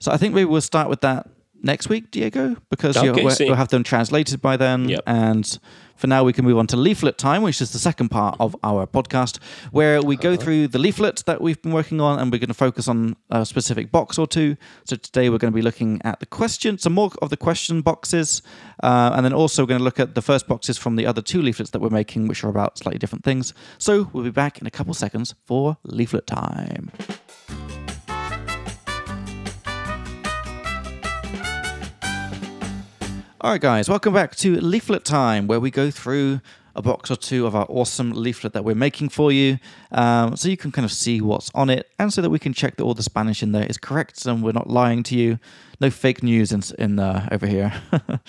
so 0.00 0.10
I 0.10 0.16
think 0.16 0.34
maybe 0.34 0.46
we'll 0.46 0.60
start 0.62 0.88
with 0.88 1.02
that 1.02 1.28
next 1.62 1.88
week, 1.88 2.10
Diego, 2.10 2.56
because 2.70 2.96
Okay, 2.96 3.10
we'll, 3.22 3.36
we'll 3.40 3.54
have 3.54 3.68
them 3.68 3.82
translated 3.82 4.40
by 4.40 4.56
then. 4.56 4.88
Yep. 4.88 5.00
And 5.06 5.58
for 5.98 6.06
now, 6.06 6.24
we 6.24 6.32
can 6.32 6.44
move 6.44 6.56
on 6.58 6.66
to 6.68 6.76
leaflet 6.76 7.18
time, 7.18 7.42
which 7.42 7.60
is 7.60 7.72
the 7.72 7.78
second 7.78 8.08
part 8.08 8.36
of 8.40 8.56
our 8.62 8.86
podcast, 8.86 9.38
where 9.72 10.00
we 10.00 10.14
Uh-huh. 10.14 10.22
go 10.22 10.36
through 10.36 10.68
the 10.68 10.78
leaflet 10.78 11.24
that 11.26 11.40
we've 11.40 11.60
been 11.60 11.72
working 11.72 12.00
on, 12.00 12.18
and 12.18 12.32
we're 12.32 12.38
going 12.38 12.48
to 12.48 12.54
focus 12.54 12.88
on 12.88 13.16
a 13.30 13.44
specific 13.44 13.90
box 13.90 14.16
or 14.18 14.26
two. 14.26 14.56
So 14.84 14.96
today 14.96 15.28
we're 15.28 15.38
going 15.38 15.52
to 15.52 15.56
be 15.56 15.62
looking 15.70 16.00
at 16.04 16.20
the 16.20 16.26
question, 16.26 16.78
some 16.78 16.94
more 16.94 17.10
of 17.20 17.30
the 17.30 17.36
question 17.36 17.82
boxes, 17.82 18.42
uh, 18.82 19.10
and 19.14 19.24
then 19.24 19.32
also 19.32 19.62
we're 19.62 19.66
going 19.74 19.80
to 19.80 19.84
look 19.84 20.00
at 20.00 20.14
the 20.14 20.22
first 20.22 20.46
boxes 20.46 20.78
from 20.78 20.96
the 20.96 21.04
other 21.06 21.20
two 21.20 21.42
leaflets 21.42 21.70
that 21.72 21.80
we're 21.80 21.90
making, 21.90 22.28
which 22.28 22.44
are 22.44 22.48
about 22.48 22.78
slightly 22.78 22.98
different 22.98 23.24
things. 23.24 23.52
So 23.78 24.08
we'll 24.12 24.24
be 24.24 24.30
back 24.30 24.60
in 24.60 24.66
a 24.66 24.70
couple 24.70 24.94
seconds 24.94 25.34
for 25.46 25.76
leaflet 25.84 26.26
time. 26.26 26.90
All 33.40 33.52
right, 33.52 33.60
guys, 33.60 33.88
welcome 33.88 34.12
back 34.12 34.34
to 34.36 34.60
Leaflet 34.60 35.04
Time, 35.04 35.46
where 35.46 35.60
we 35.60 35.70
go 35.70 35.92
through 35.92 36.40
a 36.78 36.82
box 36.82 37.10
or 37.10 37.16
two 37.16 37.46
of 37.46 37.54
our 37.54 37.66
awesome 37.68 38.12
leaflet 38.12 38.52
that 38.52 38.64
we're 38.64 38.74
making 38.74 39.08
for 39.08 39.32
you, 39.32 39.58
um, 39.92 40.36
so 40.36 40.48
you 40.48 40.56
can 40.56 40.72
kind 40.72 40.84
of 40.84 40.92
see 40.92 41.20
what's 41.20 41.50
on 41.54 41.68
it, 41.68 41.90
and 41.98 42.12
so 42.12 42.22
that 42.22 42.30
we 42.30 42.38
can 42.38 42.52
check 42.52 42.76
that 42.76 42.84
all 42.84 42.94
the 42.94 43.02
Spanish 43.02 43.42
in 43.42 43.52
there 43.52 43.66
is 43.66 43.76
correct 43.76 44.24
and 44.26 44.42
we're 44.42 44.52
not 44.52 44.68
lying 44.68 45.02
to 45.04 45.16
you. 45.16 45.38
No 45.80 45.90
fake 45.90 46.24
news 46.24 46.50
in, 46.50 46.62
in 46.78 46.98
uh, 46.98 47.28
over 47.30 47.46
here. 47.46 47.72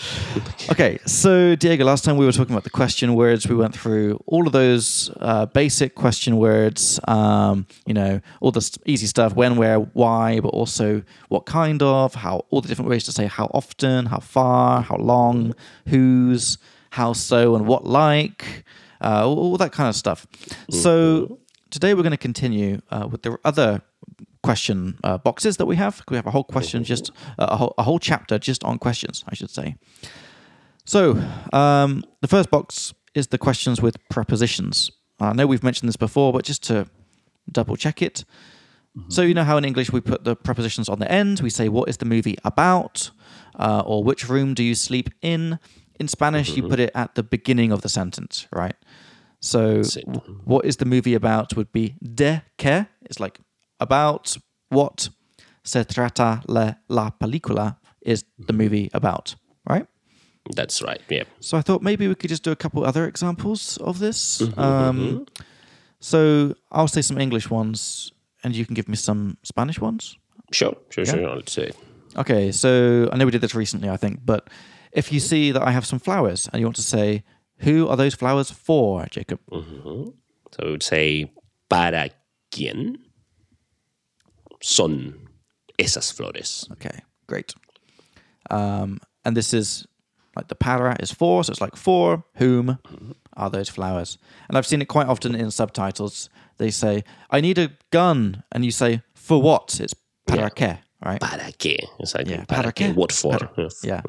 okay, 0.71 0.99
so 1.05 1.55
Diego, 1.55 1.83
last 1.83 2.03
time 2.03 2.15
we 2.17 2.25
were 2.25 2.31
talking 2.31 2.53
about 2.53 2.63
the 2.63 2.69
question 2.69 3.15
words. 3.15 3.47
We 3.47 3.55
went 3.55 3.75
through 3.75 4.21
all 4.27 4.45
of 4.45 4.53
those 4.53 5.09
uh, 5.19 5.47
basic 5.47 5.95
question 5.95 6.37
words. 6.37 6.99
Um, 7.07 7.65
you 7.87 7.95
know, 7.95 8.21
all 8.39 8.51
the 8.51 8.77
easy 8.85 9.07
stuff: 9.07 9.33
when, 9.33 9.55
where, 9.55 9.79
why, 9.79 10.39
but 10.41 10.49
also 10.49 11.01
what 11.29 11.47
kind 11.47 11.81
of, 11.81 12.13
how, 12.13 12.45
all 12.51 12.61
the 12.61 12.67
different 12.67 12.89
ways 12.89 13.03
to 13.05 13.11
say 13.11 13.25
how 13.25 13.45
often, 13.45 14.05
how 14.05 14.19
far, 14.19 14.83
how 14.83 14.97
long, 14.97 15.55
whose, 15.87 16.59
how 16.91 17.13
so, 17.13 17.55
and 17.55 17.65
what 17.65 17.85
like, 17.85 18.63
uh, 19.01 19.27
all, 19.27 19.57
that 19.57 19.71
kind 19.71 19.89
of 19.89 19.95
stuff. 19.95 20.27
So 20.69 21.39
today 21.69 21.93
we're 21.93 22.03
going 22.03 22.11
to 22.11 22.17
continue 22.17 22.81
uh, 22.91 23.07
with 23.09 23.21
the 23.21 23.37
other 23.43 23.81
question 24.41 24.97
uh, 25.03 25.17
boxes 25.17 25.57
that 25.57 25.65
we 25.65 25.75
have. 25.75 26.01
We 26.09 26.15
have 26.15 26.27
a 26.27 26.31
whole 26.31 26.43
question, 26.43 26.83
just 26.83 27.11
uh, 27.37 27.47
a, 27.49 27.57
whole, 27.57 27.73
a 27.77 27.83
whole 27.83 27.99
chapter 27.99 28.39
just 28.39 28.63
on 28.63 28.77
questions, 28.79 29.23
I 29.27 29.35
should 29.35 29.49
say. 29.49 29.75
So 30.85 31.21
um, 31.53 32.03
the 32.21 32.27
first 32.27 32.49
box 32.49 32.93
is 33.13 33.27
the 33.27 33.37
questions 33.37 33.81
with 33.81 33.97
prepositions. 34.09 34.91
I 35.19 35.33
know 35.33 35.45
we've 35.47 35.63
mentioned 35.63 35.89
this 35.89 35.97
before, 35.97 36.31
but 36.33 36.45
just 36.45 36.63
to 36.63 36.87
double 37.51 37.75
check 37.75 38.01
it. 38.01 38.25
So 39.07 39.21
you 39.21 39.33
know 39.33 39.43
how 39.43 39.57
in 39.57 39.65
English 39.65 39.91
we 39.91 40.01
put 40.01 40.23
the 40.23 40.35
prepositions 40.35 40.89
on 40.89 40.99
the 40.99 41.09
end. 41.09 41.39
We 41.41 41.49
say, 41.49 41.69
"What 41.69 41.89
is 41.89 41.97
the 41.97 42.05
movie 42.05 42.37
about?" 42.43 43.11
Uh, 43.57 43.83
or 43.85 44.03
"Which 44.03 44.27
room 44.27 44.53
do 44.53 44.63
you 44.63 44.75
sleep 44.75 45.09
in?" 45.21 45.59
In 45.99 46.07
Spanish, 46.07 46.55
you 46.55 46.63
mm-hmm. 46.63 46.69
put 46.69 46.79
it 46.79 46.91
at 46.95 47.15
the 47.15 47.23
beginning 47.23 47.71
of 47.71 47.81
the 47.81 47.89
sentence, 47.89 48.47
right? 48.53 48.75
So, 49.41 49.77
That's 49.77 49.97
it. 49.97 50.05
w- 50.05 50.41
what 50.45 50.65
is 50.65 50.77
the 50.77 50.85
movie 50.85 51.13
about? 51.13 51.55
Would 51.55 51.71
be 51.71 51.95
de 52.01 52.41
qué? 52.57 52.87
It's 53.01 53.19
like 53.19 53.39
about 53.79 54.37
what 54.69 55.09
se 55.63 55.83
trata 55.83 56.43
la, 56.47 56.75
la 56.87 57.11
película 57.11 57.77
is 58.01 58.23
the 58.37 58.53
mm-hmm. 58.53 58.57
movie 58.57 58.89
about, 58.93 59.35
right? 59.69 59.87
That's 60.55 60.81
right. 60.81 61.01
Yeah. 61.09 61.23
So 61.39 61.57
I 61.57 61.61
thought 61.61 61.81
maybe 61.81 62.07
we 62.07 62.15
could 62.15 62.29
just 62.29 62.43
do 62.43 62.51
a 62.51 62.55
couple 62.55 62.83
other 62.83 63.05
examples 63.05 63.77
of 63.77 63.99
this. 63.99 64.39
Mm-hmm, 64.41 64.59
um, 64.59 65.25
so 65.99 66.55
I'll 66.71 66.87
say 66.87 67.01
some 67.01 67.19
English 67.19 67.49
ones, 67.49 68.11
and 68.43 68.55
you 68.55 68.65
can 68.65 68.73
give 68.73 68.87
me 68.87 68.95
some 68.95 69.37
Spanish 69.43 69.79
ones. 69.79 70.17
Sure. 70.51 70.75
Sure. 70.89 71.03
Yeah. 71.03 71.11
Sure. 71.11 71.35
Let's 71.35 71.51
say. 71.51 71.71
Okay, 72.15 72.51
so 72.51 73.09
I 73.11 73.17
know 73.17 73.25
we 73.25 73.31
did 73.31 73.41
this 73.41 73.53
recently, 73.53 73.89
I 73.89 73.97
think, 73.97 74.21
but 74.25 74.49
if 74.91 75.11
you 75.11 75.19
see 75.19 75.51
that 75.51 75.61
I 75.61 75.71
have 75.71 75.85
some 75.85 75.99
flowers 75.99 76.49
and 76.51 76.59
you 76.59 76.65
want 76.65 76.75
to 76.77 76.81
say, 76.81 77.23
who 77.59 77.87
are 77.87 77.97
those 77.97 78.15
flowers 78.15 78.49
for, 78.51 79.05
Jacob? 79.09 79.39
So 79.51 80.13
we 80.65 80.71
would 80.71 80.83
say 80.83 81.31
para 81.69 82.09
quién 82.51 82.95
son 84.61 85.27
esas 85.77 86.11
flores. 86.13 86.67
Okay, 86.73 86.99
great. 87.27 87.53
Um, 88.49 88.99
and 89.25 89.35
this 89.37 89.53
is 89.53 89.85
like 90.35 90.47
the 90.47 90.55
para 90.55 90.95
is 90.99 91.11
for, 91.11 91.43
so 91.43 91.51
it's 91.51 91.61
like 91.61 91.75
for 91.75 92.23
whom 92.35 92.79
are 93.35 93.49
those 93.49 93.69
flowers? 93.69 94.17
And 94.47 94.57
I've 94.57 94.65
seen 94.65 94.81
it 94.81 94.87
quite 94.87 95.07
often 95.07 95.35
in 95.35 95.51
subtitles. 95.51 96.29
They 96.57 96.71
say, 96.71 97.03
I 97.29 97.41
need 97.41 97.57
a 97.57 97.71
gun. 97.91 98.43
And 98.51 98.65
you 98.65 98.71
say, 98.71 99.01
for 99.13 99.41
what? 99.41 99.79
It's 99.79 99.93
para 100.27 100.41
Yeah. 100.41 100.49
qué, 100.49 100.77
right? 101.05 101.21
Para 101.21 101.51
qué? 101.57 101.77
Exactly. 101.99 102.33
Yeah, 102.33 102.45
para, 102.45 102.63
para 102.63 102.71
qué? 102.73 102.87
qué? 102.91 102.95
What 102.95 103.11
for? 103.11 103.37
Para- 103.37 103.69
Yeah. 103.83 104.01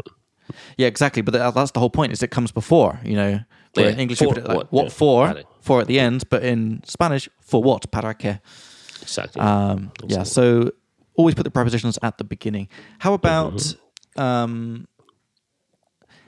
Yeah, 0.76 0.86
exactly. 0.88 1.22
But 1.22 1.34
that- 1.34 1.54
that's 1.54 1.70
the 1.72 1.80
whole 1.80 1.90
point 1.90 2.12
is 2.12 2.22
it 2.22 2.30
comes 2.30 2.52
before, 2.52 3.00
you 3.04 3.14
know. 3.16 3.40
Yeah, 3.76 3.88
in 3.90 4.00
English, 4.00 4.18
for 4.18 4.26
put 4.28 4.38
it 4.38 4.44
like, 4.46 4.56
what, 4.56 4.72
what 4.72 4.82
yeah. 4.84 4.90
for? 4.90 5.26
Para. 5.28 5.44
For 5.60 5.80
at 5.80 5.86
the 5.86 6.00
end. 6.00 6.24
But 6.28 6.42
in 6.42 6.82
Spanish, 6.84 7.28
for 7.40 7.62
what? 7.62 7.90
Para 7.92 8.14
qué? 8.14 8.40
Exactly. 9.02 9.40
Um, 9.40 9.92
yeah, 10.08 10.24
so 10.24 10.72
always 11.14 11.34
put 11.34 11.44
the 11.44 11.50
prepositions 11.52 11.98
at 12.02 12.18
the 12.18 12.24
beginning. 12.24 12.68
How 12.98 13.12
about 13.14 13.54
Mm-hmm. 13.54 14.20
um, 14.22 14.86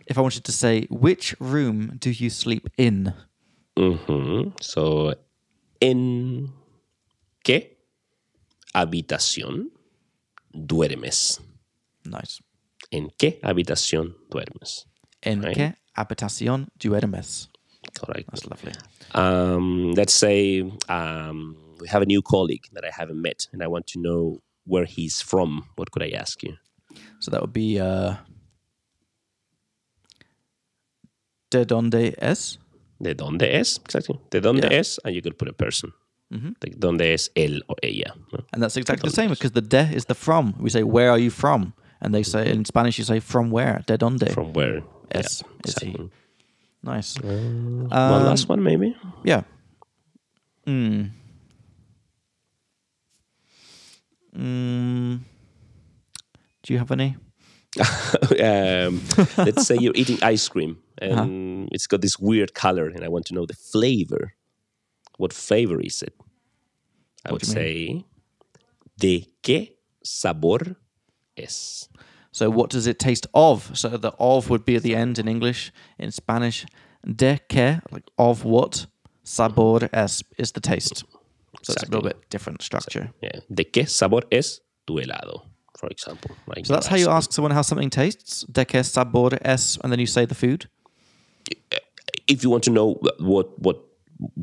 if 0.07 0.19
I 0.19 0.21
wanted 0.21 0.45
to 0.45 0.53
say, 0.53 0.87
which 0.91 1.35
room 1.41 1.97
do 1.99 2.11
you 2.11 2.31
sleep 2.31 2.69
in? 2.77 3.13
Ujú. 3.77 4.53
So, 4.61 5.15
¿en 5.81 6.53
qué 7.45 7.77
habitación 8.75 9.71
duermes? 10.55 11.41
Nice. 12.05 12.41
¿En 12.93 13.09
qué 13.19 13.41
habitación 13.43 14.17
duermes? 14.31 14.87
En 15.23 15.43
Right. 15.43 15.57
qué 15.57 15.75
habitación 15.95 16.69
duermes? 16.79 17.49
Correct. 17.99 18.29
That's 18.31 18.45
lovely. 18.47 18.73
Um, 19.15 19.93
let's 19.95 20.13
say 20.13 20.61
um, 20.89 21.57
we 21.81 21.89
have 21.89 22.03
a 22.03 22.07
new 22.07 22.21
colleague 22.23 22.65
that 22.75 22.85
I 22.85 22.91
haven't 22.93 23.21
met, 23.21 23.49
and 23.53 23.63
I 23.63 23.67
want 23.67 23.87
to 23.95 23.99
know 23.99 24.41
where 24.67 24.85
he's 24.85 25.21
from. 25.23 25.65
What 25.77 25.91
could 25.91 26.03
I 26.03 26.11
ask 26.17 26.43
you? 26.43 26.57
So 27.21 27.31
that 27.31 27.41
would 27.41 27.53
be 27.55 27.81
uh, 27.81 28.17
de 31.51 31.65
donde 31.65 32.15
es? 32.19 32.59
¿De 33.01 33.15
dónde 33.15 33.55
es? 33.59 33.79
Exactly. 33.85 34.19
¿De 34.31 34.41
dónde 34.41 34.69
Yeah. 34.71 34.79
es? 34.81 34.99
And 35.05 35.15
you 35.15 35.23
could 35.23 35.37
put 35.39 35.49
a 35.49 35.53
person. 35.53 35.93
Like, 36.31 36.77
¿Dónde 36.79 37.13
es 37.13 37.31
él 37.35 37.63
o 37.69 37.75
ella? 37.83 38.15
¿no? 38.33 38.47
And 38.53 38.63
that's 38.63 38.77
exactly 38.79 39.11
the 39.11 39.15
same 39.15 39.29
because 39.29 39.53
the 39.53 39.61
de 39.61 39.95
is 39.95 40.07
the 40.07 40.15
from. 40.15 40.55
We 40.59 40.71
say, 40.71 40.83
where 40.83 41.11
are 41.11 41.19
you 41.19 41.31
from? 41.31 41.75
And 42.03 42.13
they 42.13 42.25
say, 42.25 42.51
in 42.51 42.65
Spanish, 42.65 42.99
you 42.99 43.05
say, 43.05 43.21
from 43.21 43.51
where? 43.51 43.83
De 43.87 43.97
donde? 43.97 44.29
From 44.33 44.53
where? 44.53 44.83
Yes, 45.15 45.43
Yeah, 45.47 45.53
exactly. 45.65 46.11
Nice. 46.83 47.15
One 47.23 47.89
Um, 47.93 48.25
last 48.27 48.49
one, 48.49 48.61
maybe. 48.63 48.97
Yeah. 49.23 49.43
Mm. 50.67 51.11
Mm. 54.37 55.21
Do 56.63 56.73
you 56.73 56.79
have 56.79 56.91
any? 56.91 57.17
um, 58.43 59.01
let's 59.39 59.67
say 59.67 59.77
you're 59.79 59.95
eating 59.97 60.19
ice 60.23 60.47
cream 60.49 60.77
Uh-huh. 61.01 61.23
and 61.23 61.69
it's 61.73 61.87
got 61.87 62.01
this 62.03 62.19
weird 62.19 62.53
color, 62.55 62.89
and 62.89 63.03
I 63.05 63.09
want 63.09 63.27
to 63.27 63.35
know 63.35 63.47
the 63.47 63.55
flavor. 63.55 64.35
What 65.19 65.33
flavor 65.33 65.81
is 65.81 66.03
it? 66.03 66.15
I 67.25 67.31
What 67.33 67.43
would 67.43 67.47
say, 67.47 68.05
¿de 68.99 69.29
qué 69.43 69.77
sabor 70.05 70.77
es? 71.37 71.89
So, 72.33 72.51
what 72.51 72.71
does 72.71 72.87
it 72.87 72.99
taste 72.99 73.27
of? 73.35 73.71
So, 73.77 73.89
the 73.91 74.13
of 74.19 74.51
would 74.51 74.65
be 74.65 74.77
at 74.77 74.83
the 74.83 74.97
end 74.97 75.19
in 75.19 75.29
English. 75.29 75.73
In 75.99 76.11
Spanish, 76.11 76.67
de 77.05 77.39
que, 77.49 77.81
like 77.91 78.05
of 78.19 78.45
what? 78.45 78.87
Sabor 79.25 79.89
es 79.93 80.23
is 80.39 80.53
the 80.53 80.61
taste. 80.61 81.05
So, 81.63 81.75
it's 81.75 81.83
a 81.83 81.87
little 81.87 82.03
bit 82.03 82.29
different 82.31 82.63
structure. 82.63 83.13
Yeah. 83.23 83.41
¿De 83.55 83.65
qué 83.65 83.89
sabor 83.89 84.23
es 84.31 84.61
tu 84.87 84.95
helado? 84.95 85.43
for 85.79 85.89
example. 85.89 86.31
Like 86.47 86.65
So 86.65 86.75
that's 86.75 86.87
how 86.87 86.97
you 86.97 87.09
ask 87.09 87.33
someone 87.33 87.51
how 87.51 87.63
something 87.63 87.91
tastes. 87.91 88.45
De 88.45 88.65
qué 88.65 88.85
sabor 88.85 89.37
es, 89.43 89.79
and 89.83 89.91
then 89.91 89.99
you 89.99 90.07
say 90.07 90.25
the 90.27 90.35
food. 90.35 90.69
if 92.29 92.43
you 92.43 92.51
want 92.51 92.65
to 92.65 92.71
know 92.71 92.99
what 93.19 93.59
what 93.59 93.79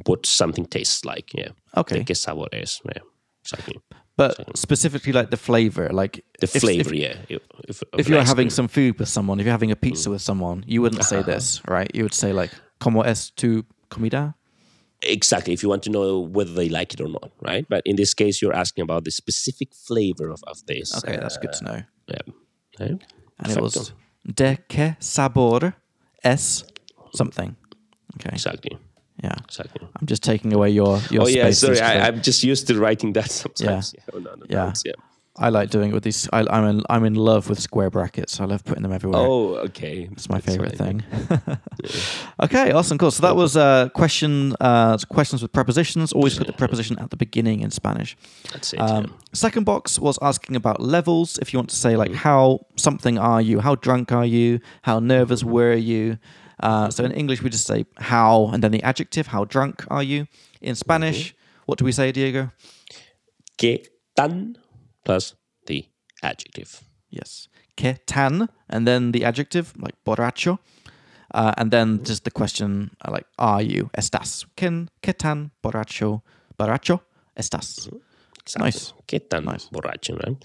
what 0.06 0.26
something 0.26 0.66
tastes 0.66 1.06
like. 1.06 1.34
Yeah. 1.34 1.52
Okay. 1.78 2.00
De 2.00 2.04
qué 2.04 2.16
sabor 2.16 2.50
es. 2.54 2.82
Yeah. 2.86 3.02
Exactly. 3.42 3.80
But 4.22 4.36
specifically, 4.58 5.14
like 5.20 5.30
the 5.32 5.38
flavor, 5.38 5.88
like 6.02 6.14
The 6.44 6.50
if- 6.56 6.62
flavor, 6.62 6.94
If, 6.94 7.00
yeah. 7.04 7.38
If, 7.72 7.84
if, 8.00 8.10
you're 8.10 8.24
having 8.34 8.50
some 8.50 8.68
food 8.68 9.00
with 9.00 9.08
someone, 9.08 9.40
if 9.40 9.46
you're 9.46 9.58
having 9.60 9.72
a 9.72 9.76
pizza 9.86 10.10
Mm. 10.10 10.12
with 10.14 10.22
someone, 10.22 10.64
you 10.68 10.82
wouldn't 10.84 11.06
say 11.06 11.20
Uh-huh. 11.20 11.32
this, 11.34 11.62
right? 11.76 11.90
You 11.96 12.04
would 12.04 12.14
say 12.24 12.34
like 12.42 12.52
"Cómo 12.82 13.06
es 13.06 13.32
tu 13.32 13.64
comida?" 13.90 14.36
exactly 15.02 15.54
if 15.54 15.64
you 15.64 15.70
want 15.70 15.82
to 15.84 15.90
know 15.90 16.20
whether 16.36 16.54
they 16.54 16.68
like 16.68 16.94
it 16.94 17.00
or 17.00 17.08
not, 17.08 17.32
right? 17.50 17.66
But 17.70 17.82
in 17.86 17.96
this 17.96 18.14
case, 18.14 18.42
you're 18.42 18.58
asking 18.64 18.84
about 18.84 19.06
the 19.06 19.12
specific 19.12 19.70
flavor 19.88 20.28
of, 20.30 20.44
of 20.52 20.58
this. 20.68 20.92
Okay, 20.98 21.16
that's 21.16 21.38
good 21.38 21.52
uh, 21.56 21.58
to 21.60 21.64
know. 21.64 21.80
Yeah. 22.08 22.98
And 23.40 23.52
it 23.52 23.62
was 23.62 23.94
de 24.26 24.58
qué 24.68 24.98
sabor 25.00 25.74
es 26.24 26.66
something. 27.16 27.56
Okay, 28.16 28.34
Exactly. 28.34 28.78
Yeah. 29.24 29.36
Exactly. 29.46 29.88
I'm 30.00 30.08
just 30.08 30.24
taking 30.24 30.54
away 30.54 30.70
your 30.70 31.00
your 31.12 31.24
Oh 31.24 31.28
yeah, 31.28 31.52
sorry. 31.52 31.80
I, 31.82 32.08
I'm 32.08 32.22
just 32.22 32.44
used 32.44 32.68
to 32.68 32.80
writing 32.80 33.14
that 33.14 33.32
sometimes. 33.44 33.94
Yeah. 33.98 34.04
Oh, 34.14 34.20
no, 34.20 34.36
no, 34.36 34.46
Yeah. 34.50 34.74
yeah. 34.86 34.94
I 35.42 35.48
like 35.50 35.70
doing 35.70 35.92
it 35.92 35.94
with 35.94 36.04
these. 36.04 36.28
I, 36.34 36.46
I'm 36.50 36.66
in 36.66 36.84
I'm 36.90 37.06
in 37.06 37.16
love 37.16 37.48
with 37.50 37.60
square 37.60 37.90
brackets. 37.90 38.42
I 38.42 38.46
love 38.46 38.66
putting 38.66 38.84
them 38.84 38.92
everywhere. 38.92 39.22
Oh, 39.22 39.56
okay. 39.68 40.10
It's 40.12 40.28
my 40.28 40.40
That's 40.40 40.48
favorite 40.48 40.78
fine. 40.78 41.00
thing. 41.00 41.58
okay, 42.44 42.72
awesome, 42.72 42.98
cool. 42.98 43.12
So 43.12 43.22
that 43.22 43.36
was 43.38 43.56
uh, 43.56 43.88
question 43.90 44.54
uh, 44.60 44.98
questions 45.10 45.42
with 45.42 45.54
prepositions. 45.54 46.12
Always 46.12 46.38
put 46.38 46.48
the 46.48 46.54
preposition 46.54 47.00
at 47.00 47.10
the 47.10 47.16
beginning 47.16 47.62
in 47.62 47.72
Spanish. 47.72 48.18
That's 48.52 48.74
it. 48.74 48.80
Um, 48.80 49.06
yeah. 49.06 49.12
second 49.34 49.64
box 49.64 49.98
was 49.98 50.20
asking 50.22 50.58
about 50.58 50.82
levels. 50.82 51.38
If 51.40 51.54
you 51.54 51.60
want 51.60 51.70
to 51.70 51.76
say 51.78 51.96
like 51.96 52.14
how 52.14 52.66
something 52.76 53.18
are 53.18 53.42
you, 53.42 53.60
how 53.62 53.76
drunk 53.76 54.12
are 54.12 54.26
you, 54.26 54.60
how 54.82 55.00
nervous 55.00 55.44
were 55.44 55.74
you. 55.74 56.18
Uh, 56.60 56.90
so 56.90 57.04
in 57.06 57.12
English 57.12 57.42
we 57.42 57.50
just 57.50 57.66
say 57.66 57.86
how 57.98 58.50
and 58.54 58.64
then 58.64 58.72
the 58.72 58.84
adjective. 58.84 59.28
How 59.28 59.46
drunk 59.46 59.86
are 59.90 60.04
you? 60.04 60.28
In 60.62 60.76
Spanish, 60.76 61.34
what 61.66 61.78
do 61.80 61.86
we 61.86 61.92
say, 61.92 62.12
Diego? 62.12 62.52
¿Qué 63.58 63.86
tan 64.16 64.58
plus 65.06 65.36
the 65.66 65.86
adjective. 66.22 66.84
Yes. 67.10 67.48
Que 67.76 67.96
tan, 68.06 68.50
and 68.70 68.86
then 68.88 69.12
the 69.12 69.24
adjective, 69.24 69.74
like 69.80 69.96
borracho. 70.06 70.60
Uh, 71.34 71.54
and 71.58 71.72
then 71.72 72.04
just 72.04 72.24
the 72.24 72.32
question, 72.32 72.92
uh, 73.06 73.12
like, 73.12 73.26
are 73.38 73.62
you? 73.62 73.90
Estás. 73.98 74.46
¿Quién, 74.58 74.90
que 75.02 75.14
tan 75.14 75.52
borracho? 75.64 76.22
Borracho? 76.58 77.02
Estás. 77.38 77.88
Exactly. 78.42 78.66
Nice. 78.66 78.94
¿Qué 79.08 79.20
tan 79.30 79.46
Nice. 79.46 79.70
borracho, 79.72 80.18
right? 80.26 80.36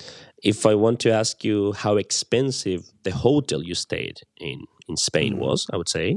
If 0.42 0.66
I 0.66 0.74
want 0.74 1.00
to 1.00 1.12
ask 1.12 1.42
you 1.42 1.72
how 1.72 1.96
expensive 1.96 2.92
the 3.02 3.10
hotel 3.12 3.62
you 3.62 3.74
stayed 3.74 4.20
in 4.38 4.66
in 4.88 4.96
Spain 4.96 5.38
was, 5.38 5.66
I 5.72 5.76
would 5.76 5.88
say 5.88 6.16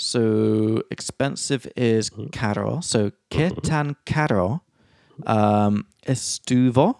So 0.00 0.82
expensive 0.90 1.68
is 1.76 2.10
caro. 2.32 2.80
So 2.80 3.12
que 3.28 3.50
tan 3.62 3.96
caro 4.06 4.62
um, 5.26 5.84
estuvo? 6.06 6.96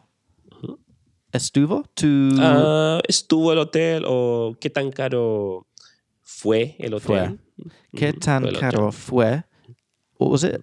Estuvo 1.33 1.85
to 1.95 2.31
ah, 2.41 3.01
estuvo 3.09 3.53
el 3.53 3.59
hotel 3.59 4.05
o 4.07 4.55
qué 4.61 4.69
tan 4.69 4.91
caro 4.91 5.67
fue 6.21 6.77
el 6.79 6.93
hotel. 6.93 7.39
que 7.97 8.13
tan 8.13 8.43
fue 8.43 8.51
el 8.51 8.59
caro 8.59 8.93
fue? 8.93 9.45
What 10.19 10.31
was 10.31 10.45
it? 10.45 10.61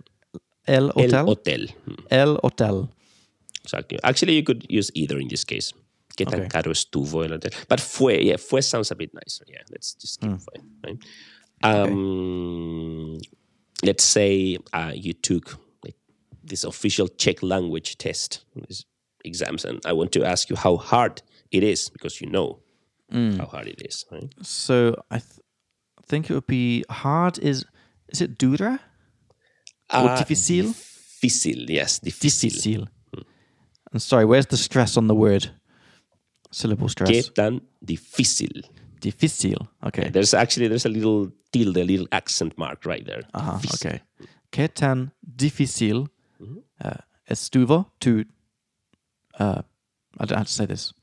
El 0.68 0.91
El 0.95 1.07
hotel. 1.07 1.26
hotel. 1.26 1.76
Mm, 1.88 2.05
El 2.11 2.39
hotel. 2.43 2.89
Exactly. 3.63 3.97
Actually, 4.03 4.36
you 4.36 4.43
could 4.43 4.63
use 4.70 4.91
either 4.93 5.18
in 5.18 5.28
this 5.28 5.43
case. 5.43 5.74
¿Qué 6.16 6.26
tan 6.26 6.39
Okay. 6.39 6.47
caro 6.49 6.72
estuvo 6.72 7.24
el 7.24 7.34
hotel? 7.34 7.51
But 7.68 7.80
fue, 7.80 8.24
yeah, 8.24 8.38
fue 8.38 8.62
sounds 8.62 8.91
a 8.91 8.95
bit 8.95 9.14
nicer. 9.14 9.45
Yeah, 9.47 9.64
let's 9.70 9.93
just 9.93 10.20
keep 10.22 10.39
fue, 10.39 10.62
right? 10.84 10.97
Um, 11.64 13.18
Let's 13.84 14.03
say 14.03 14.58
uh, 14.74 14.91
you 14.95 15.14
took 15.14 15.60
like, 15.84 15.95
this 16.43 16.64
official 16.64 17.08
Czech 17.08 17.43
language 17.43 17.97
test, 17.99 18.43
these 18.68 18.86
exams, 19.24 19.66
and 19.66 19.80
I 19.86 19.93
want 19.93 20.12
to 20.14 20.24
ask 20.24 20.49
you 20.49 20.55
how 20.55 20.78
hard 20.78 21.22
it 21.51 21.64
is 21.64 21.89
because 21.89 22.20
you 22.20 22.28
know 22.30 22.60
how 23.12 23.45
hard 23.45 23.68
it 23.68 23.82
is, 23.88 24.05
right? 24.12 24.34
So 24.41 24.95
I 25.12 25.20
th- 25.20 25.39
think 26.08 26.30
it 26.30 26.34
would 26.34 26.47
be 26.47 26.84
hard. 26.89 27.38
Is 27.39 27.66
is 28.10 28.22
it 28.22 28.38
dura? 28.38 28.80
Or 29.93 30.10
Uh, 30.10 30.26
yes, 30.28 31.99
difícil. 31.99 32.01
Difícil. 32.01 32.88
I'm 33.93 33.99
sorry. 33.99 34.26
Where's 34.26 34.47
the 34.47 34.58
stress 34.58 34.97
on 34.97 35.08
the 35.08 35.16
word? 35.16 35.51
Syllable 36.58 36.88
¿Qué 36.88 37.22
stress. 37.22 37.34
tan 37.34 37.62
difícil? 37.86 38.64
Difícil. 38.99 39.68
Okay. 39.84 40.10
There's 40.10 40.34
actually 40.34 40.68
there's 40.70 40.86
a 40.88 40.89
little 40.89 41.32
tilde, 41.51 41.78
a 41.78 41.84
little 41.86 42.08
accent 42.12 42.58
mark 42.58 42.84
right 42.86 43.05
there. 43.05 43.22
Uh-huh, 43.36 43.60
Difícil. 43.60 43.76
okay. 43.76 44.01
¿Qué 44.51 44.68
tan 44.74 45.12
difícil 45.22 46.08
Mm-hmm. 46.39 46.60
uh, 46.84 46.97
estuvo 47.30 47.86
tu... 47.99 48.24
Uh, 49.39 49.62
I 50.20 50.26
don't 50.26 50.32
know 50.32 50.38
how 50.38 50.43
to 50.43 50.51
say 50.51 50.66
this. 50.68 50.93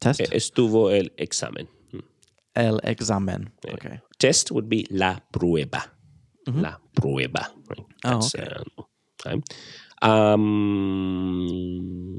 Test? 0.00 0.20
Estuvo 0.32 0.88
el 0.90 1.08
examen. 1.18 1.68
Mm. 1.92 2.02
El 2.54 2.80
examen. 2.84 3.50
Okay. 3.74 4.00
Test 4.18 4.50
would 4.50 4.66
be 4.68 4.86
la 4.90 5.18
prueba. 5.32 5.84
La 6.46 6.78
prueba. 6.94 7.50
Right? 7.68 7.78
Mm-hmm. 7.78 7.84
Oh, 8.04 8.20
That's, 8.20 8.34
okay. 8.34 8.48
uh, 8.48 8.64
okay. 9.26 9.42
Um, 10.00 12.18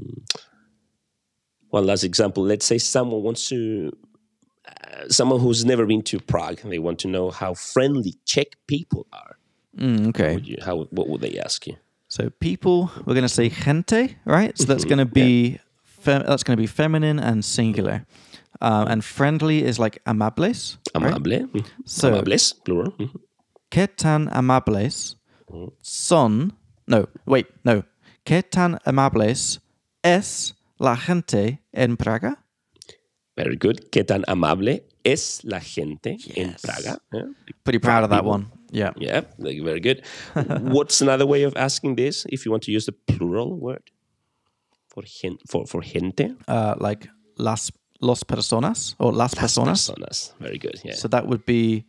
one 1.70 1.86
last 1.86 2.04
example. 2.04 2.42
Let's 2.44 2.66
say 2.66 2.78
someone 2.78 3.22
wants 3.22 3.48
to, 3.48 3.90
uh, 4.66 5.08
someone 5.08 5.40
who's 5.40 5.64
never 5.64 5.86
been 5.86 6.02
to 6.02 6.18
Prague, 6.20 6.60
and 6.62 6.72
they 6.72 6.78
want 6.78 6.98
to 7.00 7.08
know 7.08 7.30
how 7.30 7.54
friendly 7.54 8.14
Czech 8.24 8.48
people 8.66 9.06
are. 9.12 9.36
Mm, 9.78 10.08
okay. 10.08 10.34
Would 10.34 10.46
you, 10.48 10.56
how, 10.64 10.84
what 10.90 11.08
would 11.08 11.20
they 11.20 11.38
ask 11.38 11.66
you? 11.66 11.76
So 12.08 12.28
people, 12.40 12.90
we're 13.06 13.14
going 13.14 13.22
to 13.22 13.28
say 13.28 13.48
gente, 13.48 14.16
right? 14.24 14.56
So 14.58 14.64
that's 14.64 14.84
going 14.84 14.98
to 14.98 15.06
be 15.06 15.58
fem- 15.84 16.24
that's 16.26 16.42
going 16.42 16.56
to 16.56 16.60
be 16.60 16.66
feminine 16.66 17.20
and 17.20 17.44
singular. 17.44 18.04
Um, 18.60 18.88
and 18.88 19.04
friendly 19.04 19.62
is 19.64 19.78
like 19.78 20.00
amables. 20.06 20.76
right? 20.94 21.14
Amable. 21.14 21.46
Mhm. 21.52 21.64
So- 21.86 22.08
Amables, 22.08 22.52
plural. 22.64 22.92
Mhm. 22.98 23.10
¿Qué 23.70 23.86
tan 23.96 24.28
amables 24.32 25.14
son? 25.82 26.52
No, 26.88 27.06
wait, 27.26 27.46
no. 27.64 27.84
¿Qué 28.26 28.42
tan 28.42 28.78
amables 28.84 29.60
es 30.02 30.52
la 30.80 30.96
gente 30.96 31.60
en 31.72 31.96
Praga? 31.96 32.44
Very 33.36 33.56
good. 33.56 33.76
¿Qué 33.92 34.04
tan 34.04 34.24
amable 34.26 34.84
es 35.04 35.40
la 35.44 35.60
gente 35.60 36.16
en 36.34 36.50
Yes. 36.52 36.62
Praga? 36.62 36.98
Yeah. 37.12 37.26
Pretty 37.64 37.78
proud 37.78 38.02
of 38.04 38.10
that 38.10 38.24
one. 38.24 38.46
Yeah. 38.72 38.92
Yeah, 38.96 39.22
very 39.38 39.80
good. 39.80 40.02
What's 40.62 41.00
another 41.00 41.26
way 41.26 41.44
of 41.44 41.54
asking 41.56 41.96
this? 41.96 42.26
If 42.28 42.44
you 42.44 42.50
want 42.50 42.64
to 42.64 42.72
use 42.72 42.86
the 42.86 42.92
plural 42.92 43.54
word 43.58 43.82
for 44.88 45.04
gen, 45.04 45.38
for 45.48 45.66
for 45.66 45.82
gente, 45.82 46.34
Uh, 46.48 46.74
like 46.78 47.08
las 47.36 47.70
los 48.00 48.24
personas 48.24 48.94
or 48.98 49.12
las, 49.12 49.34
las 49.34 49.42
personas. 49.42 49.86
personas. 49.90 50.32
Very 50.40 50.58
good. 50.58 50.80
Yeah. 50.84 50.94
So 50.94 51.08
that 51.08 51.26
would 51.26 51.44
be 51.46 51.84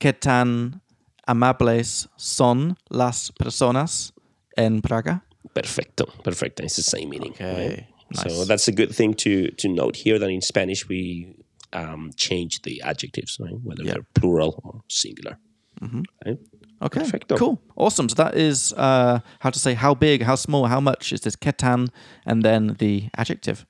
¿Qué 0.00 0.12
tan 0.18 0.80
amables 1.26 2.08
son 2.16 2.76
las 2.90 3.30
personas 3.32 4.12
en 4.56 4.80
Praga? 4.80 5.24
Perfecto. 5.54 6.06
Perfecto. 6.24 6.62
It's 6.62 6.76
the 6.76 6.82
same 6.82 7.08
meaning. 7.10 7.32
Okay, 7.32 7.86
So 7.88 7.89
nice. 8.14 8.46
that's 8.46 8.68
a 8.68 8.72
good 8.72 8.94
thing 8.94 9.14
to 9.14 9.50
to 9.50 9.68
note 9.68 9.96
here. 9.96 10.18
That 10.18 10.30
in 10.30 10.40
Spanish 10.40 10.88
we 10.88 11.34
um, 11.72 12.10
change 12.16 12.62
the 12.62 12.80
adjectives, 12.84 13.38
right? 13.40 13.54
whether 13.62 13.82
Yeah. 13.84 13.92
they're 13.94 14.06
plural 14.14 14.60
or 14.64 14.82
singular. 14.88 15.38
Right? 16.26 16.38
Okay, 16.82 17.00
Perfecto. 17.00 17.36
cool, 17.36 17.60
awesome. 17.76 18.08
So 18.08 18.14
that 18.14 18.34
is 18.34 18.72
uh, 18.76 19.20
how 19.40 19.50
to 19.50 19.58
say 19.58 19.74
how 19.74 19.94
big, 19.94 20.22
how 20.22 20.34
small, 20.36 20.66
how 20.66 20.80
much 20.80 21.12
is 21.12 21.20
this 21.20 21.36
qué 21.36 21.52
tan, 21.56 21.88
and 22.26 22.42
then 22.42 22.76
the 22.78 23.08
adjective. 23.16 23.64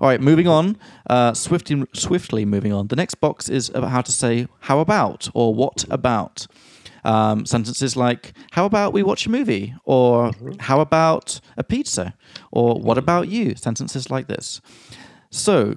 All 0.00 0.08
right, 0.08 0.20
moving 0.20 0.46
on. 0.48 0.76
Uh, 1.08 1.32
swiftly, 1.34 1.84
swiftly 1.94 2.44
moving 2.44 2.72
on. 2.72 2.88
The 2.88 2.96
next 2.96 3.16
box 3.20 3.48
is 3.48 3.68
about 3.74 3.90
how 3.90 4.02
to 4.02 4.12
say 4.12 4.46
how 4.60 4.80
about 4.80 5.28
or 5.34 5.54
what 5.54 5.84
about. 5.90 6.46
Um, 7.04 7.44
sentences 7.44 7.96
like 7.96 8.32
how 8.52 8.64
about 8.64 8.92
we 8.92 9.02
watch 9.02 9.26
a 9.26 9.30
movie 9.30 9.74
or 9.84 10.30
mm-hmm. 10.30 10.52
how 10.58 10.80
about 10.80 11.40
a 11.56 11.62
pizza 11.62 12.14
or 12.50 12.74
what 12.74 12.92
mm-hmm. 12.92 12.98
about 12.98 13.28
you? 13.28 13.54
Sentences 13.56 14.10
like 14.10 14.26
this. 14.26 14.60
So 15.30 15.76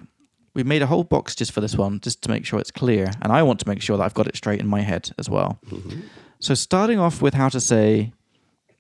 we've 0.54 0.66
made 0.66 0.82
a 0.82 0.88
whole 0.88 1.04
box 1.04 1.36
just 1.36 1.52
for 1.52 1.62
this 1.62 1.76
one, 1.76 2.00
just 2.00 2.22
to 2.24 2.30
make 2.30 2.46
sure 2.46 2.60
it's 2.60 2.72
clear, 2.72 3.12
and 3.22 3.32
I 3.32 3.44
want 3.44 3.60
to 3.60 3.68
make 3.68 3.82
sure 3.82 3.98
that 3.98 4.04
I've 4.04 4.14
got 4.14 4.28
it 4.28 4.36
straight 4.36 4.60
in 4.60 4.68
my 4.68 4.82
head 4.82 5.12
as 5.18 5.30
well. 5.30 5.60
Mm-hmm. 5.68 6.02
So 6.40 6.54
starting 6.54 7.00
off 7.00 7.22
with 7.22 7.34
how 7.34 7.50
to 7.50 7.60
say, 7.60 8.14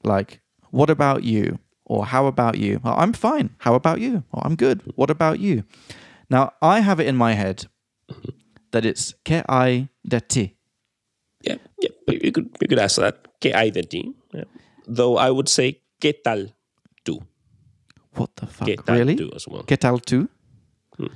like, 0.03 0.41
what 0.71 0.89
about 0.89 1.23
you? 1.23 1.59
Or 1.85 2.05
how 2.05 2.25
about 2.27 2.57
you? 2.57 2.81
Well, 2.83 2.95
I'm 2.97 3.13
fine. 3.13 3.55
How 3.59 3.73
about 3.73 4.01
you? 4.01 4.23
Or 4.31 4.41
I'm 4.45 4.55
good. 4.55 4.81
What 4.95 5.09
about 5.09 5.39
you? 5.39 5.63
Now 6.29 6.51
I 6.61 6.81
have 6.81 6.99
it 6.99 7.07
in 7.07 7.15
my 7.15 7.33
head 7.33 7.65
that 8.71 8.85
it's 8.85 9.13
que 9.23 9.41
hay 9.49 9.89
de 10.05 10.19
ti. 10.19 10.56
Yeah, 11.47 11.57
yeah. 11.81 11.91
You 12.07 12.31
could 12.31 12.49
you 12.61 12.67
could 12.67 12.79
ask 12.79 12.97
that. 12.97 13.15
¿Qué 13.39 13.53
hay 13.53 13.71
de 13.71 13.83
ti? 13.83 14.13
Yeah. 14.33 14.43
Though 14.87 15.17
I 15.17 15.31
would 15.31 15.47
say 15.47 15.81
¿Qué 15.99 16.13
tal 16.13 16.53
tú? 17.03 17.21
What 18.15 18.29
the 18.35 18.45
fuck? 18.45 18.67
¿Qué 18.67 18.75
tal 18.75 18.97
really? 18.97 19.15
tú 19.15 19.31
as 19.35 19.47
well? 19.47 19.63
¿Qué 19.63 19.77
tal 19.77 19.99
tú? 19.99 20.27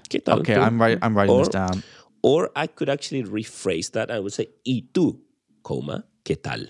¿Qué 0.10 0.20
hmm. 0.20 0.24
tal 0.26 0.40
Okay, 0.40 0.56
tú? 0.56 0.62
I'm 0.62 0.80
writing. 0.80 1.00
I'm 1.02 1.16
writing 1.16 1.38
this 1.38 1.50
down. 1.50 1.84
Or 2.24 2.52
I 2.56 2.68
could 2.68 2.90
actually 2.90 3.24
rephrase 3.24 3.92
that. 3.92 4.12
I 4.12 4.20
would 4.20 4.34
say, 4.34 4.48
¿y 4.66 4.84
tú, 4.94 5.20
coma, 5.64 6.04
qué 6.24 6.36
tal? 6.36 6.70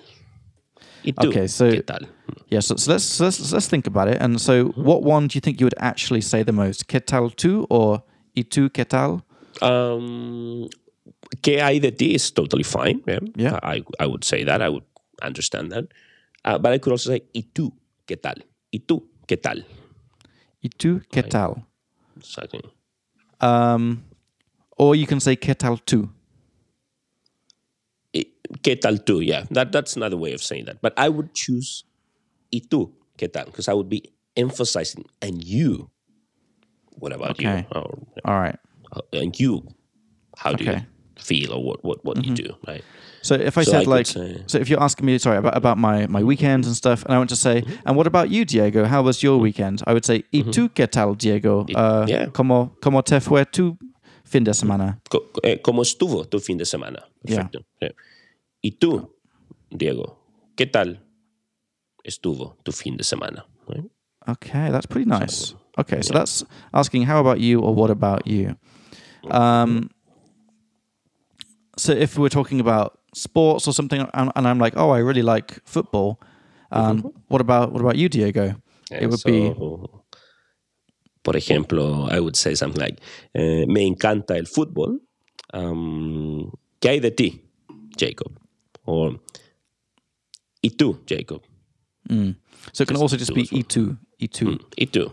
¿Y 1.04 1.12
tú, 1.12 1.28
Okay, 1.28 1.48
so- 1.48 1.72
qué 1.72 1.86
tal? 1.86 2.06
Hmm. 2.06 2.42
Yeah. 2.48 2.60
So, 2.60 2.76
so 2.76 2.92
let's 2.92 3.06
so 3.06 3.26
let's 3.26 3.52
let's 3.52 3.68
think 3.68 3.88
about 3.88 4.08
it. 4.10 4.18
And 4.22 4.40
so, 4.40 4.66
mm-hmm. 4.66 4.84
what 4.84 5.04
one 5.04 5.28
do 5.28 5.36
you 5.36 5.42
think 5.42 5.60
you 5.60 5.66
would 5.66 5.80
actually 5.80 6.22
say 6.22 6.44
the 6.44 6.52
most? 6.52 6.88
¿Qué 6.88 7.00
tal 7.06 7.30
tú 7.30 7.66
or 7.70 8.04
¿y 8.36 8.44
tú 8.44 8.70
qué 8.72 8.86
tal? 8.86 9.24
Um, 9.62 10.70
¿Qué 11.42 11.62
hay 11.62 11.80
de 11.80 11.92
ti 11.92 12.14
is 12.16 12.32
totally 12.32 12.64
fine. 12.64 13.02
Yeah, 13.08 13.20
Yeah. 13.36 13.60
I, 13.64 13.84
I 14.00 14.06
would 14.08 14.24
say 14.24 14.44
that. 14.44 14.62
I 14.62 14.70
would 14.70 14.84
understand 15.22 15.72
that. 15.72 15.86
Uh, 16.44 16.58
but 16.58 16.74
I 16.74 16.78
could 16.80 16.92
also 16.92 17.12
say, 17.12 17.22
¿y 17.34 17.44
tú, 17.54 17.72
qué 18.08 18.18
tal? 18.18 18.36
¿Y 18.74 18.80
tú, 18.80 19.04
qué 19.28 19.38
tal? 19.38 19.64
¿Y 20.64 20.70
tú 20.70 21.02
qué 21.12 21.24
tal? 21.24 21.64
Exactly. 22.18 22.62
Um, 23.40 24.04
or 24.78 24.96
you 24.96 25.08
can 25.08 25.20
say 25.20 25.36
¿qué 25.36 25.56
tal 25.56 25.78
tú? 25.86 26.10
¿Y 28.14 28.26
¿Qué 28.62 28.76
tal 28.80 29.04
tú? 29.04 29.22
Yeah, 29.26 29.46
that, 29.52 29.72
that's 29.72 29.96
another 29.96 30.18
way 30.18 30.34
of 30.34 30.42
saying 30.42 30.66
that. 30.66 30.82
But 30.82 30.94
I 30.98 31.10
would 31.10 31.34
choose 31.34 31.86
¿y 32.52 32.62
tú? 32.70 32.92
¿Qué 33.18 33.32
tal? 33.32 33.46
Because 33.46 33.68
I 33.70 33.74
would 33.74 33.90
be 33.90 34.04
emphasizing, 34.36 35.06
and 35.22 35.44
you, 35.44 35.90
what 37.00 37.14
about 37.14 37.32
Okay. 37.32 37.66
you? 37.72 37.80
Or, 37.80 38.00
All 38.26 38.40
right. 38.40 38.58
uh, 38.92 39.02
and 39.14 39.38
you, 39.40 39.68
how 40.38 40.54
do 40.54 40.64
Okay. 40.64 40.80
you 40.80 40.86
feel 41.22 41.54
or 41.54 41.64
what, 41.64 41.84
what, 41.84 42.04
what 42.04 42.24
you 42.26 42.34
do, 42.34 42.56
right? 42.68 42.84
So 43.22 43.36
if 43.36 43.58
I 43.58 43.64
So 43.64 43.72
said 43.72 43.80
could 43.86 43.88
like, 43.90 44.08
say- 44.08 44.44
so 44.48 44.58
if 44.58 44.68
you're 44.70 44.82
asking 44.82 45.06
me, 45.06 45.18
sorry, 45.20 45.38
about, 45.38 45.56
about 45.56 45.78
my, 45.78 46.08
my 46.08 46.24
weekends 46.24 46.66
and 46.68 46.76
stuff, 46.76 47.06
and 47.06 47.14
I 47.14 47.18
want 47.18 47.30
to 47.30 47.36
say, 47.36 47.64
and 47.86 47.96
what 47.96 48.08
about 48.08 48.30
you, 48.32 48.46
Diego? 48.46 48.86
How 48.86 49.04
was 49.04 49.22
your 49.22 49.38
weekend? 49.38 49.84
I 49.86 49.94
would 49.94 50.06
say, 50.06 50.24
¿y 50.34 50.44
tú 50.44 50.70
qué 50.74 50.88
tal, 50.88 51.16
Diego? 51.16 51.66
Uh, 51.76 52.06
yeah. 52.08 52.26
¿cómo, 52.28 52.72
¿Cómo 52.82 53.04
te 53.04 53.20
fue 53.20 53.46
tu 53.46 53.78
fin 54.26 54.44
de 54.44 54.54
semana? 54.54 55.00
Co- 55.10 55.30
eh, 55.44 55.60
¿Cómo 55.62 55.84
estuvo 55.84 56.26
tu 56.28 56.40
fin 56.40 56.58
de 56.58 56.66
semana? 56.66 57.04
Yeah. 57.24 57.48
Perfecto. 57.50 57.60
Sí. 57.82 57.88
¿Y 58.64 58.72
tú, 58.80 59.14
Diego, 59.70 60.18
qué 60.56 60.66
tal 60.66 61.00
estuvo 62.04 62.58
tu 62.64 62.72
fin 62.72 62.98
de 62.98 63.04
semana? 63.04 63.46
Right? 63.68 63.86
Okay, 64.28 64.70
that's 64.72 64.86
pretty 64.88 65.08
nice. 65.10 65.54
Okay, 65.78 66.02
so 66.02 66.14
that's 66.14 66.44
asking 66.74 67.04
how 67.04 67.20
about 67.20 67.40
you 67.40 67.60
or 67.60 67.74
what 67.74 67.90
about 67.90 68.26
you. 68.28 68.56
Um, 69.30 69.90
so 71.82 71.94
if 71.94 72.18
we're 72.18 72.30
talking 72.30 72.60
about 72.60 73.00
sports 73.14 73.68
or 73.68 73.74
something, 73.74 74.02
and, 74.14 74.32
and 74.36 74.48
I'm 74.48 74.60
like, 74.60 74.74
oh, 74.78 74.92
I 74.92 75.00
really 75.00 75.24
like 75.24 75.60
football. 75.66 76.20
Um, 76.72 77.12
What 77.28 77.42
about 77.42 77.74
what 77.74 77.82
about 77.82 77.98
you, 77.98 78.08
Diego? 78.08 78.56
Yeah, 78.92 79.04
it 79.04 79.10
would 79.10 79.24
be 79.26 79.54
so, 79.54 80.04
Por 81.24 81.34
ejemplo, 81.36 82.08
I 82.12 82.20
would 82.20 82.36
say 82.36 82.56
something 82.56 82.82
like, 82.82 83.00
eh, 83.36 83.66
me 83.68 83.86
encanta 83.86 84.38
el 84.38 84.46
fútbol. 84.46 85.00
Um, 85.54 86.52
¿Qué 86.80 86.90
hay 86.90 87.00
de 87.00 87.12
ti, 87.12 87.42
Jacob? 87.98 88.40
Or, 88.86 89.20
¿y 90.64 90.70
tú, 90.70 91.00
Jacob? 91.08 91.42
so. 92.74 92.84
It 92.84 92.88
can 92.88 92.98
also 92.98 93.18
just 93.18 93.34
be 93.34 93.48
e 93.52 93.64
two, 93.64 93.98
e 94.20 94.28
two. 94.28 94.58
¿Y 94.78 94.88
tú? 94.88 95.12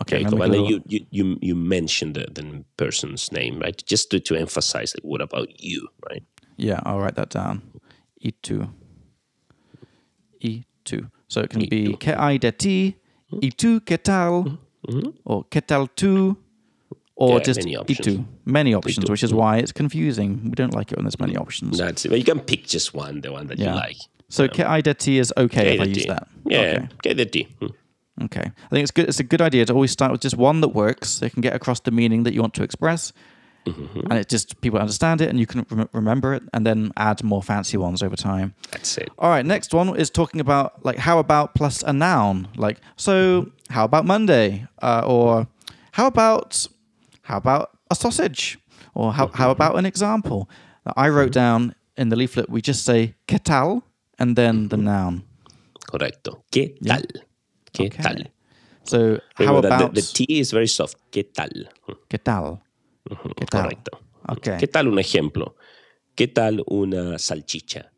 Okay, 0.00 0.24
let 0.24 0.32
and 0.32 0.54
then 0.54 0.64
you, 0.64 0.82
you, 0.86 1.06
you, 1.10 1.38
you 1.42 1.54
mention 1.54 2.14
the, 2.14 2.26
the 2.32 2.64
person's 2.78 3.30
name, 3.30 3.58
right? 3.60 3.82
Just 3.86 4.10
to, 4.10 4.20
to 4.20 4.34
emphasize, 4.34 4.94
like, 4.96 5.04
what 5.04 5.20
about 5.20 5.60
you, 5.62 5.86
right? 6.08 6.22
Yeah, 6.56 6.80
I'll 6.84 6.98
write 6.98 7.16
that 7.16 7.28
down. 7.28 7.60
E 8.20 8.30
two. 8.42 8.68
E 10.40 10.64
two. 10.84 11.10
So 11.28 11.40
it 11.42 11.50
can 11.50 11.68
be 11.68 11.94
que 11.96 12.14
hay 12.14 12.38
de 12.38 12.52
ti, 12.52 12.96
y 13.30 13.50
tú 13.50 13.80
qué 13.84 14.02
tal, 14.02 14.58
or 15.24 15.44
qué 15.50 15.66
tal 15.66 15.88
tú, 15.88 16.36
or 17.14 17.38
Yeah, 17.38 17.44
just 17.44 17.60
many 17.60 17.76
options. 17.76 18.06
tú. 18.06 18.24
Many 18.44 18.74
options, 18.74 19.10
which 19.10 19.22
is 19.22 19.30
mm-hmm. 19.30 19.38
why 19.38 19.58
it's 19.58 19.72
confusing. 19.72 20.44
We 20.44 20.50
don't 20.52 20.74
like 20.74 20.90
it 20.92 20.96
when 20.96 21.04
there's 21.04 21.20
many 21.20 21.36
options. 21.36 21.78
That's 21.78 22.04
it. 22.04 22.08
But 22.08 22.18
you 22.18 22.24
can 22.24 22.40
pick 22.40 22.64
just 22.66 22.94
one, 22.94 23.20
the 23.20 23.30
one 23.30 23.46
that 23.48 23.58
Yeah. 23.58 23.70
you 23.70 23.76
like. 23.76 23.96
So 24.28 24.48
que 24.48 24.64
hay 24.64 24.80
de 24.80 24.94
ti 24.94 25.18
is 25.18 25.32
okay 25.36 25.74
if 25.74 25.80
I 25.80 25.84
use 25.84 26.06
that. 26.06 26.26
Yeah, 26.46 26.58
Okay. 26.60 26.88
¿qué 27.02 27.14
de 27.16 27.26
ti? 27.26 27.48
Okay. 28.20 28.40
I 28.42 28.68
think 28.68 28.82
it's 28.82 28.90
good. 28.90 29.08
It's 29.08 29.20
a 29.20 29.24
good 29.24 29.40
idea 29.40 29.64
to 29.64 29.72
always 29.72 29.90
start 29.90 30.12
with 30.12 30.20
just 30.20 30.36
one 30.36 30.60
that 30.60 30.68
works. 30.68 31.18
They 31.18 31.30
can 31.30 31.40
get 31.40 31.54
across 31.54 31.80
the 31.80 31.90
meaning 31.90 32.24
that 32.24 32.34
you 32.34 32.40
want 32.40 32.54
to 32.54 32.62
express, 32.62 33.12
mm-hmm. 33.64 34.00
and 34.10 34.14
it 34.14 34.28
just 34.28 34.60
people 34.60 34.78
understand 34.78 35.20
it, 35.22 35.30
and 35.30 35.40
you 35.40 35.46
can 35.46 35.64
rem- 35.70 35.88
remember 35.92 36.34
it, 36.34 36.42
and 36.52 36.66
then 36.66 36.92
add 36.96 37.24
more 37.24 37.42
fancy 37.42 37.78
ones 37.78 38.02
over 38.02 38.16
time. 38.16 38.54
That's 38.70 38.98
it. 38.98 39.08
All 39.18 39.30
right. 39.30 39.44
Next 39.46 39.72
one 39.72 39.96
is 39.96 40.10
talking 40.10 40.40
about 40.40 40.84
like 40.84 40.98
how 40.98 41.18
about 41.18 41.54
plus 41.54 41.82
a 41.82 41.92
noun. 41.92 42.48
Like 42.56 42.78
so, 42.96 43.50
how 43.70 43.84
about 43.84 44.04
Monday, 44.04 44.66
uh, 44.82 45.02
or 45.06 45.48
how 45.92 46.06
about 46.06 46.66
how 47.22 47.38
about 47.38 47.70
a 47.90 47.94
sausage, 47.94 48.58
or 48.94 49.12
how 49.12 49.28
how 49.28 49.44
mm-hmm. 49.44 49.52
about 49.52 49.78
an 49.78 49.86
example. 49.86 50.50
I 50.96 51.08
wrote 51.08 51.30
mm-hmm. 51.30 51.40
down 51.40 51.74
in 51.96 52.10
the 52.10 52.16
leaflet. 52.16 52.50
We 52.50 52.60
just 52.60 52.84
say 52.84 53.14
que 53.26 53.38
tal, 53.38 53.84
and 54.18 54.36
then 54.36 54.68
the 54.68 54.76
noun. 54.76 55.24
Correcto. 55.86 56.42
¿Qué 56.50 56.76
tal? 56.86 57.04
¿Qué 57.72 57.86
Okay. 57.86 58.02
tal? 58.02 58.32
So 58.84 58.98
how 59.36 59.46
Remember 59.46 59.68
about 59.68 59.94
the, 59.94 60.00
the 60.00 60.06
T 60.12 60.24
is 60.28 60.52
very 60.52 60.68
soft. 60.68 60.96
¿Qué 61.10 61.24
tal? 61.24 61.70
Mm, 61.86 61.92
que 62.08 62.18
tal? 62.18 62.60
¿Qué 63.36 63.46
tal? 63.46 63.62
Correcto. 63.62 63.98
Okay. 64.28 64.58
¿Qué 64.58 64.66
tal 64.68 64.88
un 64.88 64.98
ejemplo? 64.98 65.56
¿Qué 66.14 66.28
tal 66.28 66.62
una 66.66 67.18
salchicha? 67.18 67.90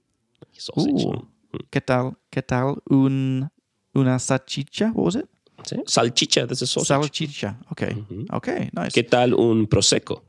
Ooh. 0.76 1.28
¿Qué 1.70 1.80
tal? 1.80 2.16
¿Qué 2.30 2.42
tal 2.42 2.76
un 2.88 3.50
una 3.94 4.18
salchicha? 4.18 4.92
What 4.94 5.04
was 5.04 5.16
it? 5.16 5.28
¿Sí? 5.64 5.76
Salchicha, 5.86 6.46
that's 6.46 6.62
a 6.62 6.66
sausage. 6.66 6.88
Salchicha. 6.88 7.58
Okay. 7.70 8.04
Okay. 8.30 8.70
Nice. 8.72 8.92
¿Qué 8.92 9.02
tal 9.04 9.34
un 9.34 9.66
prosecco? 9.66 10.22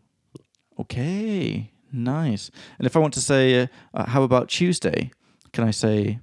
Okay. 0.77 1.71
Nice. 1.91 2.51
And 2.79 2.85
if 2.85 2.95
I 2.95 2.99
want 2.99 3.13
to 3.13 3.21
say, 3.21 3.61
uh, 3.63 3.67
uh, 3.93 4.05
how 4.05 4.23
about 4.23 4.49
Tuesday? 4.49 5.11
Can 5.53 5.67
I 5.67 5.71
say, 5.71 6.19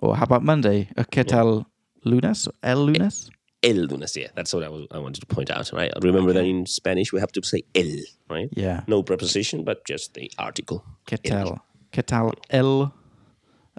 or 0.00 0.16
how 0.16 0.24
about 0.24 0.42
Monday? 0.42 0.88
Uh, 0.96 1.04
¿Qué 1.10 1.24
tal 1.24 1.66
lunes? 2.04 2.48
El 2.62 2.86
lunes? 2.86 3.30
El 3.62 3.86
lunes, 3.86 4.16
yeah. 4.16 4.28
That's 4.34 4.54
what 4.54 4.64
I, 4.64 4.68
was, 4.68 4.86
I 4.90 4.98
wanted 4.98 5.20
to 5.20 5.26
point 5.26 5.50
out, 5.50 5.70
right? 5.72 5.92
Remember 6.00 6.32
that 6.32 6.44
in 6.44 6.64
Spanish 6.66 7.12
we 7.12 7.20
have 7.20 7.32
to 7.32 7.42
say 7.42 7.62
el, 7.74 7.98
right? 8.28 8.48
Yeah. 8.52 8.82
No 8.86 9.02
preposition, 9.02 9.64
but 9.64 9.84
just 9.84 10.14
the 10.14 10.30
article. 10.38 10.82
¿Qué 11.06 11.18
tal? 11.22 11.60
¿Qué 11.92 12.02
tal 12.02 12.32
el 12.48 12.92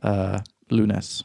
uh, 0.03 0.39
lunes? 0.69 1.23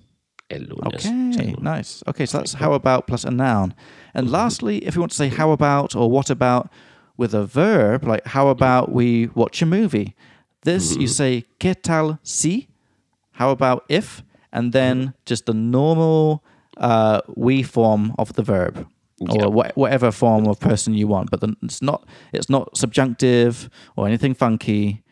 El 0.49 0.61
lunes. 0.61 1.07
Okay, 1.07 1.55
nice. 1.61 2.03
Okay, 2.07 2.25
so 2.25 2.39
that's 2.39 2.55
how 2.55 2.73
about 2.73 3.07
plus 3.07 3.25
a 3.25 3.31
noun. 3.31 3.75
And 4.15 4.27
mm-hmm. 4.27 4.35
lastly, 4.35 4.79
if 4.87 4.97
we 4.97 5.01
want 5.01 5.13
to 5.13 5.17
say 5.17 5.29
how 5.29 5.51
about 5.51 5.95
or 5.95 6.11
what 6.11 6.31
about 6.31 6.71
with 7.17 7.35
a 7.35 7.45
verb, 7.45 8.05
like 8.05 8.27
how 8.27 8.49
about 8.49 8.93
we 8.93 9.27
watch 9.35 9.61
a 9.61 9.67
movie? 9.67 10.15
This 10.63 10.93
you 10.93 11.01
mm-hmm. 11.01 11.07
say 11.07 11.45
¿Qué 11.61 11.75
tal 11.81 12.19
si? 12.23 12.69
How 13.33 13.51
about 13.51 13.85
if? 13.89 14.23
And 14.53 14.73
then 14.73 15.01
mm-hmm. 15.01 15.11
just 15.27 15.47
the 15.47 15.53
normal 15.53 16.43
uh, 16.77 17.21
we 17.37 17.63
form 17.63 18.15
of 18.19 18.33
the 18.35 18.43
verb. 18.43 18.87
Or 19.31 19.51
wha- 19.51 19.73
whatever 19.77 20.13
form 20.13 20.47
of 20.47 20.61
person 20.61 20.93
you 20.93 21.09
want, 21.09 21.31
but 21.31 21.41
then 21.41 21.57
it's 21.63 21.81
not 21.81 22.07
it's 22.35 22.51
not 22.51 22.77
subjunctive 22.77 23.71
or 23.97 24.07
anything 24.07 24.35
funky, 24.35 25.03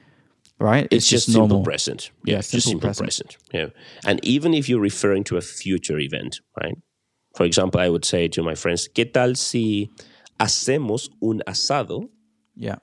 right? 0.61 0.87
It's, 0.91 1.09
just, 1.09 1.33
simple 1.33 1.63
present. 1.63 2.11
Yeah, 2.23 2.33
Yeah, 2.35 2.39
it's 2.41 2.51
just 2.51 2.67
simple 2.69 2.93
simple 2.93 3.07
present. 3.07 3.37
present. 3.51 3.75
Yeah. 3.75 4.09
And 4.11 4.23
even 4.23 4.53
if 4.53 4.69
you're 4.69 4.83
referring 4.83 5.25
to 5.25 5.39
a 5.39 5.41
future 5.41 5.99
event, 5.99 6.41
right? 6.61 6.77
For 7.35 7.45
example, 7.47 7.81
I 7.81 7.89
would 7.89 8.05
say 8.05 8.29
to 8.29 8.43
my 8.43 8.55
friends, 8.55 8.89
¿qué 8.95 9.11
tal 9.11 9.37
si 9.37 9.91
hacemos 10.39 11.09
un 11.23 11.41
asado? 11.47 12.11
Yeah, 12.57 12.77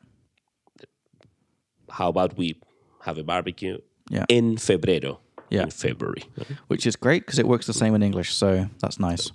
How 1.90 2.10
about 2.10 2.38
we 2.38 2.60
have 3.06 3.18
a 3.20 3.24
barbecue 3.24 3.78
yeah. 4.10 4.26
en 4.30 4.58
febrero? 4.58 5.20
Yeah. 5.52 5.64
In 5.64 5.70
February. 5.70 6.24
which 6.70 6.88
is 6.88 6.96
great 6.96 7.26
because 7.26 7.38
it 7.38 7.46
works 7.46 7.66
the 7.68 7.74
same 7.74 7.94
in 7.94 8.02
English, 8.02 8.34
so 8.34 8.70
that's 8.80 9.00
nice. 9.00 9.32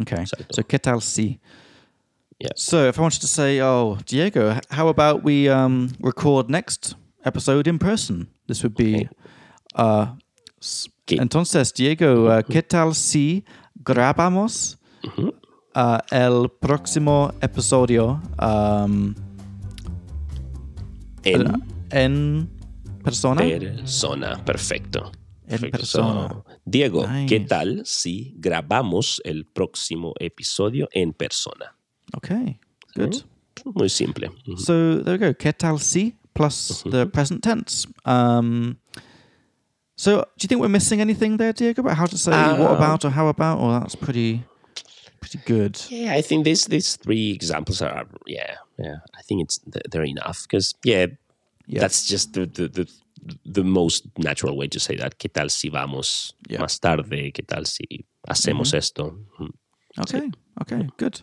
Okay, 0.00 0.24
so 0.50 0.62
¿qué 0.62 0.78
tal 0.78 1.00
si? 1.00 1.40
Yeah. 2.38 2.50
So 2.56 2.86
if 2.88 2.98
I 2.98 3.02
wanted 3.02 3.20
to 3.22 3.26
say, 3.28 3.60
oh, 3.60 3.96
Diego, 4.04 4.58
how 4.70 4.88
about 4.88 5.22
we 5.24 5.48
um, 5.48 5.88
record 6.00 6.50
next 6.50 6.96
episode 7.24 7.66
in 7.66 7.78
person? 7.78 8.26
This 8.46 8.62
would 8.62 8.74
be. 8.74 9.08
Uh, 9.74 10.06
entonces, 11.08 11.72
Diego, 11.72 12.26
uh, 12.26 12.42
¿qué 12.42 12.62
tal 12.62 12.94
si 12.94 13.44
grabamos 13.82 14.76
uh, 15.74 15.98
el 16.10 16.48
próximo 16.60 17.32
episodio 17.40 18.20
um, 18.38 19.14
En 21.24 21.62
en 21.90 22.50
persona? 23.02 23.42
persona. 23.42 24.42
Perfecto. 24.44 25.12
En 25.48 25.70
persona. 25.70 26.28
So, 26.28 26.44
Diego, 26.64 27.06
¿qué 27.28 27.40
tal 27.40 27.82
si 27.84 28.34
grabamos 28.38 29.20
el 29.24 29.44
próximo 29.44 30.14
episodio 30.20 30.88
en 30.92 31.12
persona? 31.12 31.74
Okay, 32.16 32.58
good. 32.96 33.22
Muy 33.74 33.88
simple. 33.88 34.30
So 34.56 35.02
there 35.02 35.18
we 35.18 35.18
go. 35.18 35.34
¿Qué 35.34 35.52
tal 35.52 35.78
si 35.78 36.16
plus 36.34 36.82
the 36.90 37.06
present 37.06 37.42
tense. 37.42 37.86
Um, 38.04 38.76
so 39.96 40.16
do 40.36 40.42
you 40.44 40.48
think 40.48 40.60
we're 40.60 40.68
missing 40.68 41.00
anything 41.00 41.36
there, 41.36 41.52
Diego? 41.52 41.82
About 41.82 41.96
how 41.96 42.06
to 42.06 42.18
say 42.18 42.32
what 42.32 42.70
Uh, 42.72 42.74
about 42.76 43.04
or 43.04 43.10
how 43.10 43.28
about? 43.28 43.60
Or 43.60 43.78
that's 43.80 43.94
pretty 43.94 44.42
pretty 45.20 45.38
good. 45.46 45.80
Yeah, 45.90 46.12
I 46.18 46.22
think 46.22 46.44
these 46.44 46.66
these 46.66 46.96
three 46.96 47.30
examples 47.30 47.80
are 47.82 48.06
yeah 48.26 48.56
yeah. 48.78 48.96
I 49.16 49.22
think 49.22 49.42
it's 49.42 49.60
they're 49.90 50.04
enough 50.08 50.42
because 50.48 50.74
yeah, 50.84 51.06
Yeah. 51.66 51.80
that's 51.80 52.06
just 52.10 52.32
the, 52.34 52.46
the 52.46 52.68
the 52.68 52.86
the 53.44 53.64
most 53.64 54.06
natural 54.18 54.56
way 54.56 54.68
to 54.68 54.78
say 54.80 54.96
that. 54.96 55.18
¿Qué 55.18 55.28
tal 55.32 55.50
si 55.50 55.70
vamos 55.70 56.34
Yeah. 56.48 56.60
más 56.60 56.78
tarde? 56.80 57.32
¿Qué 57.32 57.42
tal 57.46 57.66
si 57.66 58.04
hacemos 58.28 58.74
esto? 58.74 59.18
Mm. 59.38 59.50
Okay. 60.00 60.30
Okay. 60.62 60.88
Good. 60.98 61.20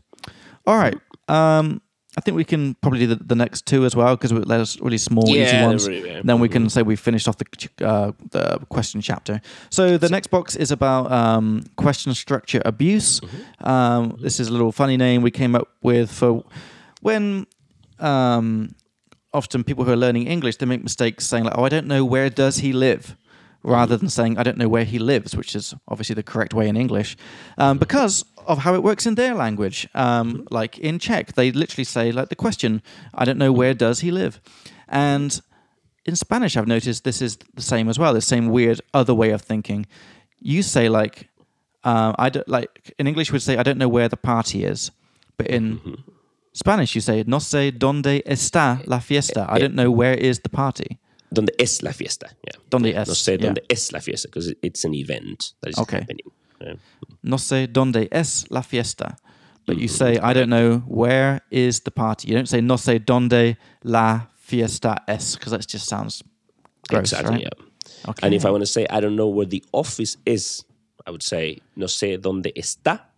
All 0.65 0.77
right. 0.77 0.97
Um, 1.27 1.81
I 2.17 2.21
think 2.21 2.35
we 2.35 2.43
can 2.43 2.75
probably 2.81 2.99
do 2.99 3.15
the, 3.15 3.23
the 3.23 3.35
next 3.35 3.65
two 3.65 3.85
as 3.85 3.95
well 3.95 4.17
because 4.17 4.31
there's 4.45 4.77
really 4.81 4.97
small, 4.97 5.29
easy 5.29 5.61
ones. 5.63 5.87
really- 5.87 6.09
yeah. 6.09 6.21
Then 6.25 6.39
we 6.41 6.49
can 6.49 6.69
say 6.69 6.81
we 6.83 6.97
finished 6.97 7.27
off 7.27 7.37
the 7.37 7.45
uh, 7.87 8.11
the 8.31 8.59
question 8.69 9.01
chapter. 9.01 9.39
So 9.69 9.97
the 9.97 10.09
next 10.09 10.27
box 10.29 10.55
is 10.57 10.71
about 10.71 11.09
um, 11.11 11.63
question 11.77 12.13
structure 12.13 12.61
abuse. 12.65 13.21
Um, 13.63 14.17
this 14.21 14.39
is 14.41 14.49
a 14.49 14.51
little 14.51 14.71
funny 14.73 14.97
name 14.97 15.21
we 15.21 15.31
came 15.31 15.55
up 15.55 15.69
with 15.81 16.11
for 16.11 16.43
when 17.01 17.45
um, 17.99 18.75
often 19.33 19.63
people 19.63 19.83
who 19.85 19.91
are 19.91 19.97
learning 19.97 20.27
English 20.27 20.57
they 20.57 20.65
make 20.65 20.83
mistakes 20.83 21.25
saying 21.27 21.45
like, 21.45 21.57
"Oh, 21.57 21.63
I 21.63 21.69
don't 21.69 21.87
know 21.87 22.03
where 22.05 22.29
does 22.29 22.57
he 22.57 22.73
live," 22.73 23.15
rather 23.63 23.97
than 23.97 24.09
saying, 24.09 24.37
"I 24.37 24.43
don't 24.43 24.57
know 24.57 24.69
where 24.69 24.85
he 24.85 24.99
lives," 24.99 25.35
which 25.35 25.55
is 25.55 25.73
obviously 25.87 26.15
the 26.15 26.23
correct 26.23 26.53
way 26.53 26.67
in 26.67 26.77
English, 26.77 27.17
um, 27.57 27.77
because 27.77 28.25
of 28.47 28.59
how 28.59 28.73
it 28.73 28.83
works 28.83 29.05
in 29.05 29.15
their 29.15 29.35
language. 29.35 29.87
Um, 29.93 30.47
like 30.49 30.77
in 30.79 30.99
Czech, 30.99 31.33
they 31.33 31.51
literally 31.51 31.85
say 31.85 32.11
like 32.11 32.29
the 32.29 32.35
question, 32.35 32.81
"I 33.13 33.25
don't 33.25 33.37
know 33.37 33.51
where 33.51 33.73
does 33.73 34.01
he 34.01 34.11
live," 34.11 34.41
and 34.87 35.41
in 36.05 36.15
Spanish, 36.15 36.57
I've 36.57 36.67
noticed 36.67 37.03
this 37.03 37.21
is 37.21 37.37
the 37.53 37.61
same 37.61 37.87
as 37.87 37.99
well. 37.99 38.13
The 38.13 38.21
same 38.21 38.49
weird 38.49 38.81
other 38.93 39.13
way 39.13 39.31
of 39.31 39.41
thinking. 39.41 39.85
You 40.39 40.63
say 40.63 40.89
like, 40.89 41.29
um, 41.83 42.15
I 42.17 42.29
don't 42.29 42.47
like 42.47 42.93
in 42.97 43.07
English 43.07 43.31
would 43.31 43.41
say 43.41 43.57
I 43.57 43.63
don't 43.63 43.77
know 43.77 43.87
where 43.87 44.09
the 44.09 44.17
party 44.17 44.63
is, 44.63 44.91
but 45.37 45.47
in 45.47 46.03
Spanish 46.53 46.95
you 46.95 47.01
say 47.01 47.23
no 47.25 47.39
sé 47.39 47.71
dónde 47.71 48.23
está 48.25 48.79
eh, 48.81 48.83
la 48.87 48.99
fiesta. 48.99 49.47
I 49.49 49.55
eh, 49.55 49.59
don't 49.59 49.75
know 49.75 49.91
where 49.91 50.13
is 50.13 50.41
the 50.41 50.49
party. 50.49 50.99
¿Dónde 51.33 51.53
es 51.57 51.81
la 51.81 51.93
fiesta? 51.93 52.27
Yeah. 52.43 52.61
Dónde 52.69 52.93
eh, 52.93 53.01
es. 53.01 53.07
No 53.07 53.13
sé 53.13 53.37
yeah. 53.37 53.47
dónde 53.47 53.61
es 53.69 53.91
la 53.91 53.99
fiesta 53.99 54.27
because 54.27 54.53
it's 54.61 54.83
an 54.83 54.93
event 54.93 55.53
that 55.61 55.69
is 55.69 55.77
Okay. 55.77 55.99
happening. 55.99 56.25
Yeah. 56.59 56.73
No 57.23 57.37
sé 57.37 57.67
dónde 57.71 58.07
es 58.11 58.45
la 58.49 58.61
fiesta. 58.61 59.17
But 59.65 59.77
you 59.77 59.87
mm, 59.87 59.91
say 59.91 60.19
I 60.21 60.33
don't 60.33 60.49
know 60.49 60.79
where 60.87 61.41
is 61.51 61.81
the 61.81 61.91
party. 61.91 62.27
You 62.27 62.35
don't 62.35 62.49
say 62.49 62.61
no 62.61 62.75
sé 62.75 62.99
dónde 62.99 63.57
la 63.83 64.27
fiesta 64.35 65.03
es 65.07 65.35
because 65.35 65.51
that 65.51 65.67
just 65.67 65.87
sounds 65.87 66.23
gross, 66.89 67.13
exactly. 67.13 67.35
right? 67.35 67.41
Yeah. 67.43 68.09
Okay. 68.09 68.25
And 68.25 68.33
if 68.33 68.45
I 68.45 68.49
want 68.49 68.63
to 68.63 68.67
say 68.67 68.85
I 68.89 68.99
don't 68.99 69.15
know 69.15 69.27
where 69.27 69.45
the 69.45 69.63
office 69.71 70.17
is, 70.25 70.65
I 71.05 71.11
would 71.11 71.23
say 71.23 71.61
no 71.75 71.85
sé 71.85 72.17
dónde 72.17 72.51
está 72.55 73.10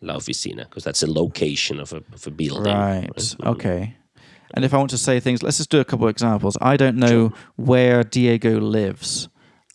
la 0.00 0.14
oficina 0.16 0.64
because 0.64 0.84
that's 0.84 1.02
a 1.02 1.06
location 1.10 1.80
of 1.80 1.92
a, 1.92 2.02
of 2.12 2.26
a 2.26 2.30
building. 2.30 2.74
Right. 2.74 3.36
Okay. 3.44 3.94
And 4.54 4.64
if 4.64 4.72
I 4.72 4.78
want 4.78 4.90
to 4.90 4.98
say 4.98 5.20
things, 5.20 5.42
let's 5.42 5.58
just 5.58 5.70
do 5.70 5.80
a 5.80 5.84
couple 5.84 6.06
of 6.06 6.10
examples. 6.10 6.56
I 6.60 6.76
don't 6.76 6.96
know 6.96 7.32
where 7.56 8.02
Diego 8.02 8.58
lives. 8.60 9.28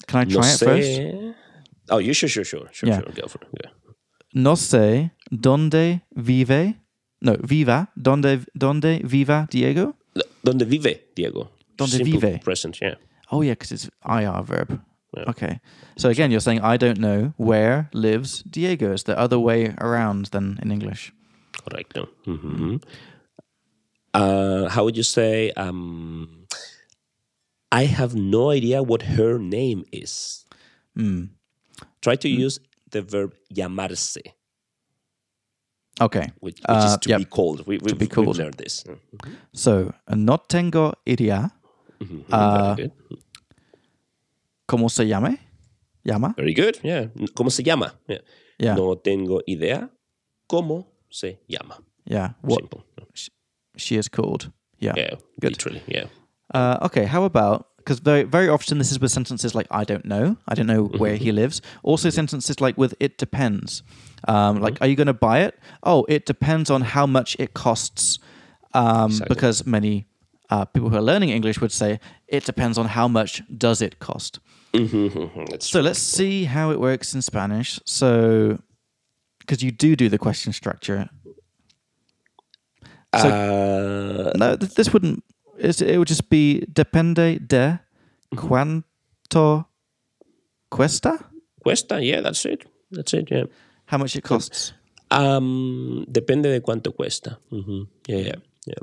Can 0.07 0.21
I 0.21 0.23
No 0.23 0.41
try 0.41 0.51
it 0.51 0.59
first? 0.59 1.35
Oh, 1.89 1.99
you 1.99 2.13
sure, 2.13 2.29
sure, 2.29 2.43
sure, 2.43 2.67
sure, 2.71 2.89
Yeah. 2.89 2.99
sure. 3.01 3.11
Go 3.13 3.27
for 3.27 3.39
it. 3.41 3.47
Yeah. 3.63 3.69
No 4.33 4.55
sé 4.55 5.11
dónde 5.31 6.01
vive. 6.15 6.75
No, 7.21 7.37
viva. 7.37 7.89
Dónde, 7.95 8.45
dónde 8.57 9.01
viva 9.03 9.47
Diego? 9.51 9.95
¿Dónde 10.43 10.65
vive 10.65 11.01
Diego? 11.15 11.51
Donde 11.77 11.97
Simple 11.97 12.19
vive. 12.19 12.39
Present. 12.43 12.79
Yeah. 12.81 12.95
Oh, 13.31 13.41
yeah, 13.43 13.53
because 13.53 13.71
it's 13.71 13.89
IR 14.05 14.43
verb. 14.43 14.81
Yeah. 15.15 15.29
Okay. 15.29 15.59
So 15.97 16.09
again, 16.09 16.31
you're 16.31 16.39
saying 16.41 16.61
I 16.61 16.77
don't 16.77 16.97
know 16.99 17.33
where 17.37 17.89
lives 17.93 18.43
Diego. 18.49 18.93
It's 18.93 19.03
the 19.03 19.17
other 19.17 19.37
way 19.39 19.73
around 19.79 20.25
than 20.27 20.59
in 20.61 20.71
English. 20.71 21.11
Correct. 21.65 21.95
No. 21.95 22.07
hmm 22.25 22.77
Uh, 24.13 24.69
how 24.69 24.83
would 24.85 24.95
you 24.97 25.03
say? 25.03 25.51
Um, 25.57 26.45
I 27.71 27.85
have 27.85 28.13
no 28.15 28.51
idea 28.51 28.83
what 28.83 29.01
her 29.17 29.39
name 29.39 29.83
is. 29.91 30.45
Hmm. 30.95 31.25
Try 32.01 32.15
to 32.17 32.29
use 32.29 32.59
the 32.91 33.01
verb 33.01 33.33
llamarse, 33.53 34.17
Okay. 36.01 36.31
which, 36.39 36.59
which 36.61 36.65
Uh, 36.69 36.85
is 36.93 36.97
to 37.01 37.09
yep. 37.09 37.17
be 37.19 37.25
called. 37.25 37.65
We, 37.65 37.77
we, 37.79 37.93
be 37.93 38.07
called. 38.07 38.27
We've 38.27 38.37
learned 38.37 38.57
this. 38.61 38.83
So, 39.53 39.93
no 40.09 40.37
tengo 40.37 40.93
idea 41.09 41.51
Mhm. 41.99 42.23
Uh. 42.31 42.75
Cómo 44.67 44.89
se 44.89 45.05
llame. 45.07 45.39
Llama. 46.05 46.33
Very 46.37 46.53
good. 46.53 46.79
Yeah. 46.83 47.07
¿Cómo 47.33 47.49
se 47.51 47.63
llama? 47.63 47.93
Yeah. 48.07 48.19
Yeah. 48.59 48.75
No 48.75 48.95
tengo 48.95 49.41
idea 49.47 49.89
cómo 50.49 50.85
se 51.09 51.39
llama. 51.47 51.77
Yeah. 52.05 52.33
What 52.41 52.59
Simple. 52.59 52.83
she 53.77 53.95
is 53.97 54.09
called. 54.09 54.51
Yeah. 54.79 54.93
Yeah. 54.97 55.15
Good. 55.39 55.51
Literally. 55.53 55.81
Yeah. 55.87 56.07
Uh, 56.53 56.77
okay, 56.83 57.05
how 57.05 57.23
about 57.23 57.67
because 57.77 57.99
very 57.99 58.23
very 58.23 58.49
often 58.49 58.77
this 58.77 58.91
is 58.91 58.99
with 58.99 59.11
sentences 59.11 59.55
like 59.55 59.67
I 59.71 59.83
don't 59.83 60.05
know, 60.05 60.37
I 60.47 60.55
don't 60.55 60.67
know 60.67 60.85
where 60.85 61.15
he 61.15 61.31
lives. 61.31 61.61
Also 61.83 62.09
sentences 62.09 62.59
like 62.59 62.77
with 62.77 62.93
it 62.99 63.17
depends. 63.17 63.83
Um, 64.27 64.61
Like, 64.61 64.77
are 64.81 64.87
you 64.87 64.95
going 64.95 65.07
to 65.07 65.13
buy 65.13 65.39
it? 65.41 65.59
Oh, 65.83 66.05
it 66.07 66.25
depends 66.25 66.69
on 66.69 66.81
how 66.81 67.05
much 67.05 67.35
it 67.39 67.53
costs. 67.53 68.19
Um, 68.73 69.05
Exactly. 69.11 69.35
Because 69.35 69.65
many 69.65 70.05
uh, 70.49 70.65
people 70.65 70.89
who 70.89 70.95
are 70.95 71.01
learning 71.01 71.29
English 71.29 71.59
would 71.59 71.71
say 71.71 71.99
it 72.27 72.45
depends 72.45 72.77
on 72.77 72.87
how 72.87 73.07
much 73.07 73.41
does 73.57 73.81
it 73.81 73.99
cost. 73.99 74.39
Mhm, 74.77 75.61
So 75.61 75.81
let's 75.81 75.99
see 75.99 76.45
how 76.45 76.71
it 76.71 76.79
works 76.79 77.13
in 77.13 77.21
Spanish. 77.21 77.79
So, 77.85 78.57
because 79.39 79.61
you 79.63 79.71
do 79.71 79.95
do 79.95 80.09
the 80.09 80.17
question 80.17 80.51
structure. 80.53 81.09
So 83.15 83.29
Uh, 83.29 84.31
no, 84.35 84.55
th- 84.57 84.73
this 84.73 84.91
wouldn't. 84.91 85.23
It's, 85.59 85.81
it 85.81 85.97
would 85.97 86.07
just 86.07 86.29
be 86.29 86.65
depende 86.73 87.37
de 87.47 87.79
cuánto 88.35 89.67
cuesta. 90.71 91.19
cuesta. 91.63 92.01
Yeah, 92.01 92.21
that's 92.21 92.43
it. 92.45 92.65
That's 92.91 93.13
it. 93.13 93.29
Yeah. 93.29 93.43
How 93.85 93.99
much 93.99 94.15
it 94.15 94.23
costs. 94.23 94.73
Um, 95.11 96.05
depende 96.11 96.49
de 96.49 96.59
cuánto 96.61 96.91
cuesta. 96.95 97.37
Mm-hmm. 97.51 97.81
Yeah, 98.07 98.17
yeah, 98.17 98.35
yeah. 98.65 98.81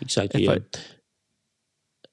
Exactly. 0.00 0.44
If 0.44 0.48
Yeah. 0.48 0.56
I- 0.56 0.99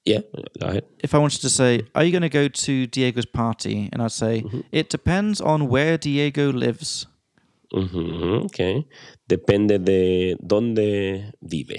yeah. 0.08 0.22
Go 0.60 0.68
ahead. 0.68 0.84
If 1.04 1.14
I 1.14 1.18
wanted 1.20 1.42
to 1.42 1.50
say, 1.50 1.82
"Are 1.94 2.04
you 2.06 2.12
going 2.12 2.30
to 2.32 2.38
go 2.42 2.48
to 2.48 2.88
Diego's 2.88 3.26
party?" 3.26 3.90
and 3.92 4.02
I'd 4.02 4.12
say, 4.12 4.44
"It 4.72 4.90
depends 4.90 5.42
on 5.42 5.68
where 5.70 5.98
Diego 5.98 6.52
lives." 6.54 7.08
Mhm, 7.74 8.46
Okay. 8.46 8.86
Depende 9.28 9.78
de 9.84 10.36
dónde 10.42 11.32
vive. 11.42 11.78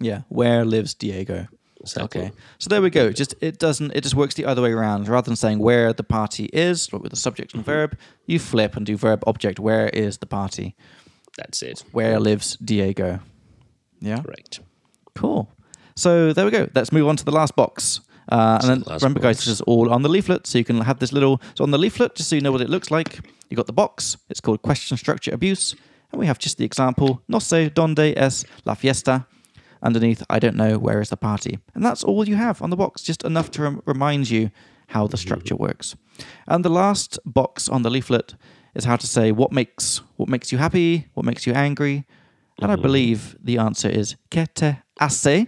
Yeah, 0.00 0.22
where 0.28 0.64
lives 0.64 0.94
Diego? 0.94 1.46
Exactly. 1.80 2.20
Okay, 2.20 2.30
so 2.58 2.68
there 2.68 2.82
we 2.82 2.90
go. 2.90 3.10
Just 3.12 3.34
it 3.40 3.58
doesn't. 3.58 3.92
It 3.94 4.02
just 4.04 4.14
works 4.14 4.34
the 4.34 4.44
other 4.44 4.62
way 4.62 4.72
around. 4.72 5.08
Rather 5.08 5.26
than 5.30 5.36
saying 5.36 5.60
where 5.62 5.92
the 5.94 6.02
party 6.02 6.44
is, 6.52 6.92
like 6.92 7.02
with 7.02 7.10
the 7.12 7.16
subject 7.16 7.54
and 7.54 7.64
verb, 7.64 7.96
you 8.26 8.38
flip 8.38 8.76
and 8.76 8.84
do 8.86 8.96
verb 8.96 9.22
object. 9.26 9.58
Where 9.58 9.88
is 9.94 10.18
the 10.18 10.26
party? 10.26 10.74
That's 11.38 11.62
it. 11.62 11.84
Where 11.92 12.18
lives 12.20 12.56
Diego? 12.62 13.20
Yeah. 14.00 14.22
Correct. 14.22 14.60
Cool. 15.14 15.48
So 15.96 16.32
there 16.32 16.44
we 16.44 16.50
go. 16.50 16.68
Let's 16.74 16.92
move 16.92 17.08
on 17.08 17.16
to 17.16 17.24
the 17.24 17.32
last 17.32 17.56
box. 17.56 18.00
Uh, 18.28 18.58
and 18.62 18.70
then 18.70 18.82
last 18.86 19.02
remember, 19.02 19.20
guys, 19.20 19.36
box. 19.36 19.46
this 19.46 19.54
is 19.54 19.60
all 19.62 19.92
on 19.92 20.02
the 20.02 20.08
leaflet, 20.08 20.46
so 20.46 20.58
you 20.58 20.64
can 20.64 20.80
have 20.80 20.98
this 20.98 21.12
little. 21.12 21.40
So 21.56 21.64
on 21.64 21.70
the 21.70 21.78
leaflet, 21.78 22.14
just 22.14 22.28
so 22.30 22.36
you 22.36 22.42
know 22.42 22.52
what 22.52 22.60
it 22.60 22.70
looks 22.70 22.90
like, 22.90 23.20
you've 23.48 23.56
got 23.56 23.66
the 23.66 23.72
box. 23.72 24.16
It's 24.28 24.40
called 24.40 24.62
question 24.62 24.96
structure 24.96 25.34
abuse, 25.34 25.74
and 26.12 26.20
we 26.20 26.26
have 26.26 26.38
just 26.38 26.56
the 26.58 26.64
example. 26.64 27.22
No 27.28 27.38
sé 27.38 27.70
dónde 27.70 28.14
es 28.16 28.44
la 28.64 28.74
fiesta. 28.74 29.26
Underneath, 29.82 30.22
I 30.28 30.38
don't 30.38 30.56
know 30.56 30.78
where 30.78 31.00
is 31.00 31.08
the 31.08 31.16
party, 31.16 31.58
and 31.74 31.82
that's 31.82 32.04
all 32.04 32.28
you 32.28 32.36
have 32.36 32.60
on 32.60 32.68
the 32.68 32.76
box. 32.76 33.02
Just 33.02 33.24
enough 33.24 33.50
to 33.52 33.62
rem- 33.62 33.82
remind 33.86 34.28
you 34.28 34.50
how 34.88 35.06
the 35.06 35.16
structure 35.16 35.56
works. 35.56 35.96
And 36.46 36.64
the 36.64 36.68
last 36.70 37.18
box 37.24 37.68
on 37.68 37.82
the 37.82 37.90
leaflet 37.90 38.34
is 38.74 38.84
how 38.84 38.96
to 38.96 39.06
say 39.06 39.32
what 39.32 39.52
makes 39.52 40.02
what 40.16 40.28
makes 40.28 40.52
you 40.52 40.58
happy, 40.58 41.08
what 41.14 41.24
makes 41.24 41.46
you 41.46 41.54
angry, 41.54 42.04
and 42.60 42.70
I 42.70 42.76
believe 42.76 43.36
the 43.42 43.58
answer 43.58 43.88
is 43.88 44.16
que 44.30 44.46
te 44.54 44.76
hace, 45.00 45.46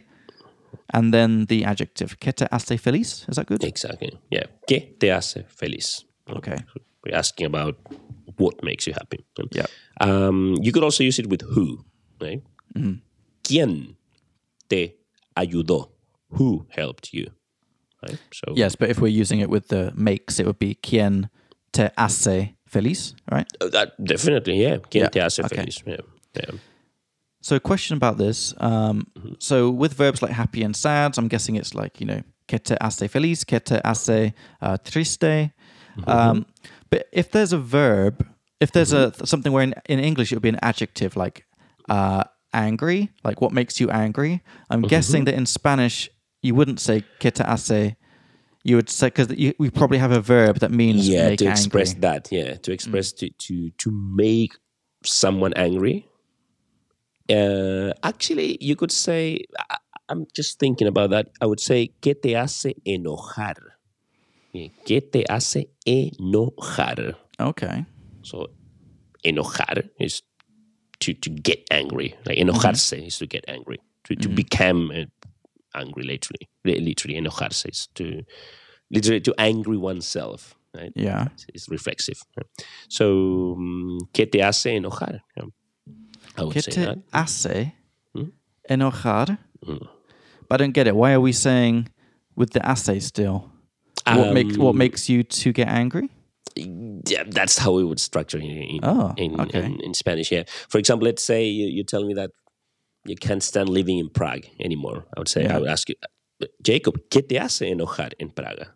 and 0.93 1.13
then 1.13 1.47
the 1.47 1.65
adjective 1.65 2.19
que 2.21 2.33
te 2.33 2.47
hace 2.51 2.79
feliz. 2.79 3.25
Is 3.29 3.37
that 3.37 3.47
good? 3.47 3.65
Exactly. 3.65 4.19
Yeah. 4.31 4.47
¿Qué 4.69 4.99
te 4.99 5.11
hace 5.11 5.45
feliz? 5.49 6.05
Okay. 6.29 6.57
We're 7.05 7.17
asking 7.17 7.47
about 7.47 7.77
what 8.39 8.63
makes 8.63 8.87
you 8.87 8.95
happy. 8.95 9.25
Yeah. 9.51 9.67
Um, 10.01 10.57
you 10.61 10.73
could 10.73 10.85
also 10.85 11.05
use 11.05 11.19
it 11.19 11.29
with 11.29 11.43
who, 11.43 11.85
right? 12.21 12.43
Mm-hmm. 12.75 13.01
¿Quién 13.45 13.97
te 14.69 14.97
ayudó? 15.37 15.89
Who 16.39 16.67
helped 16.71 17.13
you? 17.13 17.27
Right? 18.03 18.19
So 18.33 18.55
Yes, 18.57 18.75
but 18.77 18.89
if 18.89 19.01
we're 19.01 19.21
using 19.21 19.41
it 19.41 19.51
with 19.51 19.69
the 19.69 19.93
makes, 19.95 20.39
it 20.41 20.47
would 20.47 20.59
be 20.59 20.75
quien 20.77 21.29
te 21.73 21.89
hace 21.99 22.55
feliz, 22.67 23.15
right? 23.31 23.47
Uh, 23.61 23.69
that 23.69 23.93
definitely, 24.03 24.63
yeah. 24.63 24.77
¿Quién 24.91 25.03
Yeah, 25.03 25.09
te 25.09 25.21
hace 25.21 25.41
okay. 25.45 25.57
feliz? 25.57 25.83
Yeah. 25.87 25.97
yeah. 26.37 26.51
So, 27.43 27.57
a 27.57 27.61
question 27.61 27.97
about 27.97 28.19
this. 28.19 28.55
Um, 28.59 29.07
so, 29.39 29.69
with 29.69 29.95
verbs 29.95 30.23
like 30.23 30.31
happy 30.31 30.63
and 30.63 30.75
sad, 30.75 31.19
I'm 31.19 31.29
guessing 31.29 31.57
it's 31.57 31.75
like, 31.75 32.01
you 32.01 32.07
know, 32.07 32.23
que 32.49 32.59
te 32.59 32.77
hace 32.81 33.11
feliz, 33.11 33.45
que 33.45 33.61
te 33.61 33.81
hace 33.85 34.33
uh, 34.61 34.79
triste. 34.79 35.53
Um, 36.07 36.47
but 36.89 37.07
if 37.13 37.31
there's 37.31 37.53
a 37.53 37.59
verb, 37.59 38.27
if 38.61 38.73
there's 38.73 38.93
a 38.93 39.13
something 39.27 39.53
where 39.53 39.65
in, 39.65 39.75
in 39.89 39.99
English 39.99 40.33
it 40.33 40.37
would 40.37 40.43
be 40.43 40.49
an 40.49 40.59
adjective 40.63 41.17
like 41.17 41.45
uh, 41.89 42.25
angry, 42.55 43.11
like 43.25 43.41
what 43.41 43.53
makes 43.53 43.81
you 43.81 43.91
angry. 43.91 44.43
I'm 44.71 44.83
guessing 44.83 45.25
that 45.25 45.35
in 45.35 45.47
Spanish 45.47 46.09
you 46.43 46.55
wouldn't 46.55 46.81
say 46.81 47.05
que 47.19 47.31
te 47.31 47.45
hace. 47.45 47.97
You 48.65 48.77
would 48.77 48.89
say 48.89 49.09
because 49.09 49.29
we 49.59 49.71
probably 49.71 49.99
have 49.99 50.13
a 50.13 50.21
verb 50.21 50.61
that 50.61 50.71
means 50.71 51.09
yeah 51.09 51.35
to 51.35 51.47
angry. 51.47 51.49
express 51.49 51.95
that 51.95 52.29
yeah 52.31 52.55
to 52.55 52.71
express 52.73 53.11
to 53.15 53.29
to 53.31 53.71
to 53.71 53.91
make 53.91 54.53
someone 55.05 55.53
angry 55.55 56.07
uh 57.31 57.93
actually 58.03 58.59
you 58.61 58.75
could 58.77 58.93
say 58.93 59.39
I, 59.71 59.77
i'm 60.09 60.27
just 60.35 60.59
thinking 60.59 60.89
about 60.89 61.11
that 61.11 61.29
i 61.41 61.47
would 61.47 61.61
say 61.61 61.89
que 62.01 62.15
te 62.15 62.33
hace 62.35 62.75
enojar 62.87 63.57
que 64.85 65.01
te 65.01 65.25
hace 65.29 65.67
enojar 65.87 67.15
Okay. 67.41 67.85
so 68.23 68.47
enojar 69.25 69.89
is 69.99 70.23
to 71.01 71.13
to 71.15 71.31
get 71.31 71.61
angry 71.71 72.15
like 72.27 72.39
enojarse 72.39 73.07
is 73.07 73.19
to 73.19 73.27
get 73.27 73.45
angry 73.49 73.79
to, 74.05 74.15
to 74.17 74.29
become 74.29 74.91
uh, 74.91 75.07
angry 75.75 76.05
literally 76.05 76.49
literally 76.65 77.19
enojarse 77.21 77.69
is 77.69 77.89
to 77.95 78.23
literally 78.91 79.21
to 79.21 79.35
angry 79.39 79.77
oneself 79.77 80.55
right 80.75 80.93
Yeah. 80.95 81.29
it's 81.55 81.69
reflexive. 81.69 82.21
So, 82.89 83.55
um, 83.57 83.99
¿qué 84.13 84.27
te 84.31 84.39
hace 84.43 84.77
enojar? 84.77 85.21
Yeah. 85.37 85.47
I 86.37 86.45
would 86.45 86.63
say 86.63 86.85
that. 86.85 86.99
hace 87.13 87.73
Hmm? 88.15 88.29
enojar. 88.71 89.39
But 90.49 90.61
I 90.61 90.65
don't 90.65 90.73
get 90.75 90.87
it. 90.87 90.95
Why 90.97 91.13
are 91.13 91.21
we 91.21 91.33
saying 91.33 91.89
with 92.37 92.51
the 92.51 92.61
hace 92.61 93.05
still? 93.05 93.51
What 94.07 94.33
makes 94.35 94.57
what 94.59 94.71
Um, 94.71 94.79
makes 94.79 95.09
you 95.09 95.23
to 95.23 95.53
get 95.53 95.69
angry? 95.69 96.09
Yeah, 96.57 97.25
that's 97.27 97.57
how 97.59 97.73
we 97.73 97.85
would 97.85 98.01
structure 98.01 98.39
in 98.39 98.51
in, 98.51 98.81
Oh, 98.83 99.15
in, 99.17 99.41
okay. 99.41 99.65
in, 99.65 99.81
in 99.81 99.95
Spanish. 99.95 100.31
Yeah. 100.33 100.45
For 100.69 100.79
example, 100.79 101.07
let's 101.07 101.23
say 101.23 101.47
you, 101.49 101.67
you 101.69 101.85
tell 101.85 102.05
me 102.05 102.15
that 102.15 102.31
you 103.07 103.17
can't 103.17 103.43
stand 103.43 103.69
living 103.69 103.99
in 103.99 104.09
Prague 104.11 104.45
anymore. 104.61 105.05
I 105.17 105.21
would 105.21 105.29
say 105.29 105.43
Yeah. 105.45 105.57
I 105.57 105.61
would 105.61 105.69
ask 105.71 105.89
you, 105.89 105.95
Jacob, 106.63 106.95
¿qué 107.11 107.23
te 107.27 107.37
hace 107.39 107.71
enojar 107.71 108.13
en 108.21 108.31
Praga? 108.31 108.67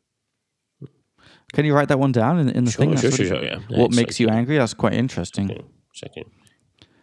Can 1.52 1.64
you 1.64 1.74
write 1.74 1.88
that 1.88 1.98
one 1.98 2.12
down 2.12 2.38
in, 2.38 2.48
in 2.50 2.64
the 2.64 2.72
thing? 2.72 2.90
That's 2.90 3.02
sure, 3.02 3.10
sure, 3.12 3.26
sure, 3.26 3.44
yeah. 3.44 3.58
What 3.68 3.88
it's 3.88 3.96
makes 3.96 4.14
like- 4.14 4.20
you 4.20 4.28
angry? 4.28 4.58
That's 4.58 4.74
quite 4.74 4.94
interesting. 4.94 5.50
Okay, 5.50 5.64
second. 5.94 6.26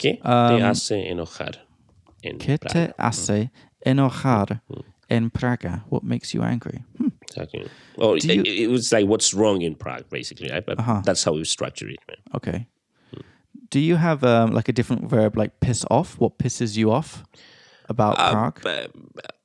¿Qué 0.04 0.20
Um, 0.24 0.58
te 0.58 0.64
hace 0.64 1.10
enojar 1.10 1.66
en 2.22 2.38
Que 2.38 2.58
Praga? 2.58 2.74
te 2.88 2.93
hace 2.97 3.51
enojar 3.86 4.62
en 5.10 5.30
Praga? 5.30 5.84
What 5.89 6.04
makes 6.04 6.34
you 6.34 6.41
angry? 6.43 6.84
Hmm. 6.97 7.10
Exactly. 7.22 7.68
Well, 7.97 8.18
Do 8.18 8.28
you- 8.28 8.41
it, 8.41 8.47
it 8.47 8.68
was 8.70 8.91
like 8.91 9.08
what's 9.08 9.34
wrong 9.34 9.62
in 9.62 9.76
Prague, 9.76 10.06
basically. 10.10 10.49
Right? 10.51 10.66
But 10.66 10.80
Uh-huh. 10.80 11.01
that's 11.06 11.24
how 11.24 11.34
we 11.34 11.43
structure 11.45 11.89
it. 11.89 11.99
Right? 12.08 12.20
Okay. 12.36 12.68
Do 13.70 13.80
you 13.80 13.95
have 13.95 14.24
um, 14.24 14.51
like 14.54 14.70
a 14.70 14.74
different 14.74 15.10
verb 15.10 15.36
like 15.38 15.60
piss 15.60 15.86
off? 15.89 16.20
What 16.20 16.38
pisses 16.38 16.78
you 16.78 16.91
off 16.91 17.24
about 17.89 18.18
Prague? 18.18 18.60
But 18.62 18.91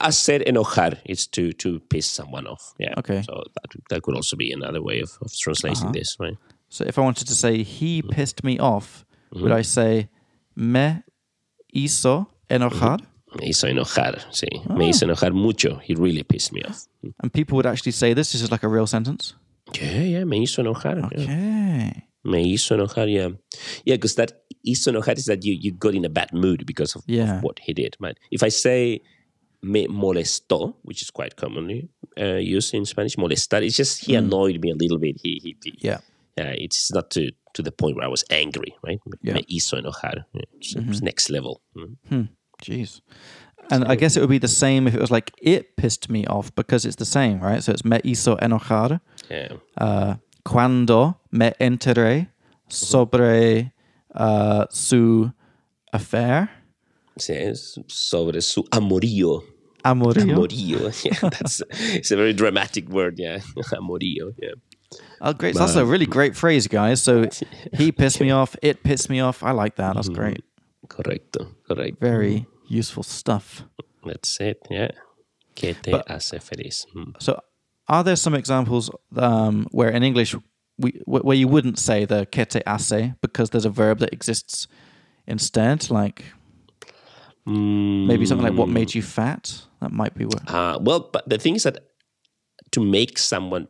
I 0.00 0.10
said 0.10 0.42
enojar 0.46 0.98
is 1.06 1.26
to 1.28 1.52
to 1.52 1.80
piss 1.88 2.06
someone 2.06 2.46
off. 2.46 2.74
Yeah. 2.78 2.94
Okay. 2.98 3.22
So 3.22 3.32
that, 3.54 3.70
that 3.88 4.02
could 4.02 4.14
also 4.16 4.36
be 4.36 4.52
another 4.52 4.82
way 4.82 5.00
of, 5.02 5.10
of 5.22 5.32
translating 5.32 5.92
this, 5.92 6.16
right? 6.20 6.36
So 6.68 6.84
if 6.84 6.98
I 6.98 7.00
wanted 7.00 7.26
to 7.28 7.34
say 7.34 7.62
he 7.62 8.02
pissed 8.02 8.42
me 8.44 8.58
off, 8.58 9.04
Mm-hmm. 9.30 9.42
would 9.42 9.52
I 9.60 9.62
say 9.62 10.08
me 10.58 11.04
hizo 11.72 12.26
enojar? 12.48 13.00
Me 13.38 13.46
hizo 13.46 13.68
enojar. 13.68 14.26
Sí. 14.32 14.48
Ah. 14.68 14.74
Me 14.74 14.88
hizo 14.88 15.04
enojar 15.04 15.32
mucho. 15.32 15.78
He 15.84 15.94
really 15.94 16.24
pissed 16.24 16.52
me 16.52 16.62
off. 16.68 16.86
And 17.22 17.32
people 17.32 17.56
would 17.56 17.66
actually 17.66 17.92
say 17.92 18.12
this. 18.14 18.32
This 18.32 18.42
is 18.42 18.50
like 18.50 18.64
a 18.64 18.68
real 18.68 18.86
sentence. 18.86 19.34
Yeah, 19.80 20.02
yeah. 20.02 20.24
Me 20.24 20.40
hizo 20.40 20.62
enojar. 20.62 20.96
yeah. 21.12 21.22
Okay. 21.22 22.04
Me 22.24 22.44
hizo 22.52 22.74
enojar. 22.74 23.08
Yeah. 23.08 23.28
Yeah, 23.84 23.96
because 23.96 24.16
that 24.16 24.32
hizo 24.66 24.90
enojar 24.90 25.16
is 25.16 25.26
that 25.26 25.44
you 25.44 25.54
you 25.54 25.72
got 25.72 25.94
in 25.94 26.04
a 26.04 26.08
bad 26.08 26.32
mood 26.32 26.66
because 26.66 26.96
of, 26.96 27.02
of 27.08 27.42
what 27.42 27.60
he 27.60 27.72
did. 27.72 27.96
Right. 28.00 28.18
If 28.30 28.42
I 28.42 28.48
say 28.50 29.00
me 29.62 29.86
molestó, 29.88 30.74
which 30.82 31.02
is 31.02 31.10
quite 31.10 31.36
commonly 31.36 31.88
uh, 32.18 32.36
used 32.36 32.74
in 32.74 32.84
Spanish, 32.84 33.16
molestar, 33.16 33.62
it's 33.62 33.76
just 33.76 34.04
he 34.06 34.14
annoyed 34.16 34.60
me 34.60 34.70
a 34.70 34.74
little 34.74 34.98
bit. 34.98 35.20
He 35.22 35.38
he, 35.42 35.56
he 35.62 35.72
Yeah. 35.78 36.00
Yeah, 36.36 36.54
it's 36.56 36.92
not 36.92 37.10
to 37.10 37.30
to 37.54 37.62
the 37.62 37.72
point 37.72 37.96
where 37.96 38.04
I 38.04 38.08
was 38.08 38.24
angry, 38.30 38.74
right? 38.82 39.00
Yeah. 39.22 39.34
Me 39.34 39.44
hizo 39.48 39.78
enojar. 39.80 40.24
It's, 40.34 40.74
it's 40.76 41.02
next 41.02 41.30
level. 41.30 41.60
Mm. 42.10 42.28
Jeez. 42.62 43.00
And 43.70 43.84
I 43.84 43.96
guess 43.96 44.16
it 44.16 44.20
would 44.20 44.30
be 44.30 44.38
the 44.38 44.48
same 44.48 44.86
if 44.86 44.94
it 44.94 45.00
was 45.00 45.10
like 45.10 45.32
it 45.42 45.76
pissed 45.76 46.08
me 46.08 46.26
off 46.26 46.54
because 46.54 46.84
it's 46.86 46.96
the 46.96 47.04
same, 47.04 47.40
right? 47.40 47.62
So 47.62 47.72
it's 47.72 47.84
me 47.84 47.98
hizo 47.98 48.38
enojar. 48.40 49.00
Yeah. 49.30 49.52
Uh, 49.76 50.14
cuando 50.44 51.16
me 51.30 51.52
enteré 51.60 52.28
sobre 52.68 53.72
uh, 54.14 54.66
su 54.70 55.32
affair. 55.92 56.50
Sí, 57.18 57.34
sobre 57.88 58.40
su 58.40 58.62
amorío. 58.70 59.42
Amorío. 59.84 60.34
Amorío. 60.34 60.90
Yeah, 61.04 61.28
that's 61.30 61.62
it's 61.70 62.10
a 62.10 62.16
very 62.16 62.32
dramatic 62.32 62.88
word. 62.88 63.18
Yeah, 63.18 63.38
amorío. 63.72 64.34
Yeah. 64.38 64.54
Oh, 65.20 65.32
great. 65.32 65.54
That's 65.54 65.74
a 65.76 65.84
really 65.84 66.06
great 66.06 66.36
phrase, 66.36 66.66
guys. 66.66 67.02
So 67.02 67.28
he 67.74 67.92
pissed 68.00 68.20
me 68.20 68.30
off. 68.30 68.56
It 68.62 68.82
pissed 68.82 69.10
me 69.10 69.20
off. 69.20 69.42
I 69.42 69.50
like 69.50 69.76
that. 69.76 69.94
That's 69.94 70.08
great. 70.08 70.42
Correcto. 70.86 71.54
Correcto. 71.68 71.98
Very 72.00 72.46
useful 72.68 73.02
stuff. 73.02 73.64
That's 74.04 74.40
it. 74.40 74.58
Yeah. 74.70 74.90
Que 75.54 75.74
te 75.74 75.90
But- 75.90 76.08
hace 76.08 76.38
feliz. 76.40 76.86
Mm. 76.94 77.20
So, 77.20 77.40
are 77.88 78.04
there 78.04 78.16
some 78.16 78.34
examples 78.34 78.90
um, 79.16 79.66
where 79.72 79.90
in 79.90 80.02
English 80.02 80.34
we 80.78 81.02
where 81.06 81.36
you 81.36 81.48
wouldn't 81.48 81.78
say 81.78 82.04
the 82.06 82.24
que 82.26 82.44
te 82.44 82.60
hace 82.66 83.14
because 83.20 83.50
there's 83.50 83.64
a 83.66 83.70
verb 83.70 83.98
that 83.98 84.12
exists 84.12 84.68
instead, 85.26 85.90
like 85.90 86.24
maybe 87.46 88.26
something 88.26 88.46
like 88.46 88.56
what 88.58 88.68
made 88.68 88.94
you 88.94 89.02
fat? 89.02 89.62
That 89.80 89.92
might 89.92 90.14
be 90.14 90.24
what. 90.24 90.48
Uh, 90.50 90.78
well, 90.80 91.00
but 91.12 91.28
the 91.28 91.38
thing 91.38 91.54
is 91.56 91.62
that 91.64 91.78
to 92.72 92.80
make 92.80 93.18
someone 93.18 93.68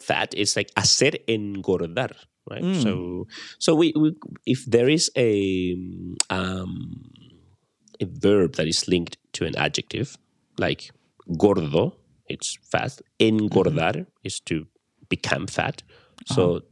fat, 0.00 0.34
it's 0.36 0.56
like 0.56 0.70
hacer 0.76 1.12
engordar, 1.28 2.12
right? 2.50 2.62
So, 2.82 3.26
so 3.58 3.74
we, 3.74 3.92
we 3.96 4.14
if 4.46 4.64
there 4.66 4.88
is 4.88 5.10
a 5.16 5.76
um, 6.30 7.10
a 8.00 8.06
verb 8.06 8.56
that 8.56 8.66
is 8.66 8.88
linked 8.88 9.18
to 9.34 9.46
an 9.46 9.56
adjective, 9.56 10.16
like 10.58 10.90
gordo, 11.36 11.94
it's 12.28 12.58
fat. 12.62 13.00
Engordar 13.18 14.06
is 14.24 14.40
to 14.40 14.66
become 15.08 15.46
fat. 15.46 15.82
So, 16.26 16.62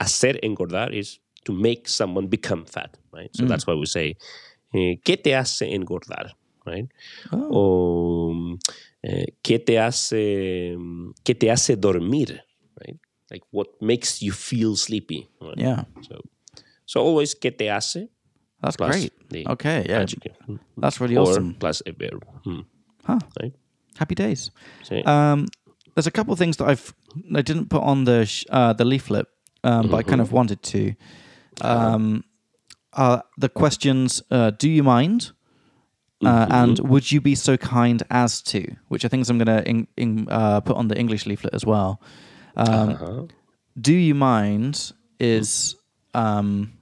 hacer 0.00 0.34
engordar 0.42 0.92
is 0.92 1.18
to 1.44 1.52
make 1.52 1.88
someone 1.88 2.26
become 2.26 2.64
fat, 2.64 2.96
right? 3.12 3.30
So 3.34 3.44
that's 3.46 3.66
why 3.66 3.74
we 3.74 3.86
say, 3.86 4.16
eh, 4.74 4.96
¿qué 5.04 5.22
te 5.22 5.30
hace 5.32 5.62
engordar? 5.62 6.32
Right? 6.66 6.86
oh. 7.32 8.32
mm, 8.34 8.58
eh, 9.02 9.26
¿qué 9.42 9.58
te 9.58 9.78
hace 9.78 10.76
qué 11.24 11.34
te 11.34 11.50
hace 11.50 11.76
dormir? 11.76 12.42
Right? 12.80 12.98
Like 13.30 13.44
what 13.52 13.68
makes 13.80 14.20
you 14.22 14.32
feel 14.32 14.76
sleepy? 14.76 15.28
Right? 15.40 15.58
Yeah, 15.58 15.84
So, 16.02 16.20
so 16.86 17.00
always 17.00 17.34
¿qué 17.34 17.50
te 17.56 17.70
hace? 17.70 18.08
that's 18.62 18.76
great. 18.76 19.12
Okay, 19.46 19.86
yeah, 19.88 20.00
adjective. 20.02 20.34
That's 20.76 21.00
really 21.00 21.16
Or 21.16 21.22
awesome. 21.30 21.54
plus 21.54 21.82
a 21.86 21.92
verb. 21.92 22.24
Mm. 22.44 22.64
Huh. 23.04 23.18
Right? 23.40 23.54
Happy 23.98 24.14
days. 24.14 24.50
Sí. 24.82 25.02
Um, 25.06 25.46
there's 25.94 26.06
a 26.06 26.10
couple 26.10 26.32
of 26.32 26.38
things 26.38 26.56
that 26.58 26.68
I've 26.68 26.92
I 27.34 27.42
didn't 27.42 27.68
put 27.70 27.82
on 27.82 28.04
the 28.04 28.24
sh- 28.26 28.44
uh, 28.50 28.72
the 28.74 28.84
leaflet, 28.84 29.26
um, 29.64 29.88
but 29.88 29.96
I 29.98 30.02
kind 30.02 30.20
of 30.20 30.32
wanted 30.32 30.62
to. 30.62 30.94
Um, 31.62 32.24
uh, 32.92 33.20
the 33.38 33.48
questions: 33.48 34.22
uh, 34.30 34.50
Do 34.50 34.68
you 34.68 34.82
mind? 34.82 35.32
Uh, 36.24 36.46
and 36.50 36.78
would 36.80 37.10
you 37.10 37.20
be 37.20 37.34
so 37.34 37.56
kind 37.56 38.02
as 38.10 38.42
to? 38.42 38.76
Which 38.88 39.04
I 39.04 39.08
think 39.08 39.28
I'm 39.28 39.38
going 39.38 39.46
to 39.46 39.66
in, 39.68 39.86
in, 39.96 40.26
uh, 40.30 40.60
put 40.60 40.76
on 40.76 40.88
the 40.88 40.98
English 40.98 41.24
leaflet 41.26 41.54
as 41.54 41.64
well. 41.64 42.00
Um, 42.56 42.90
Uh-huh. 42.90 43.26
Do 43.80 43.94
you 43.94 44.14
mind 44.14 44.92
is 45.18 45.76
um, 46.12 46.72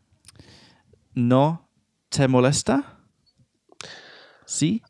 no 1.15 1.61
te 2.11 2.27
molesta? 2.27 2.85
Sí. 4.47 4.81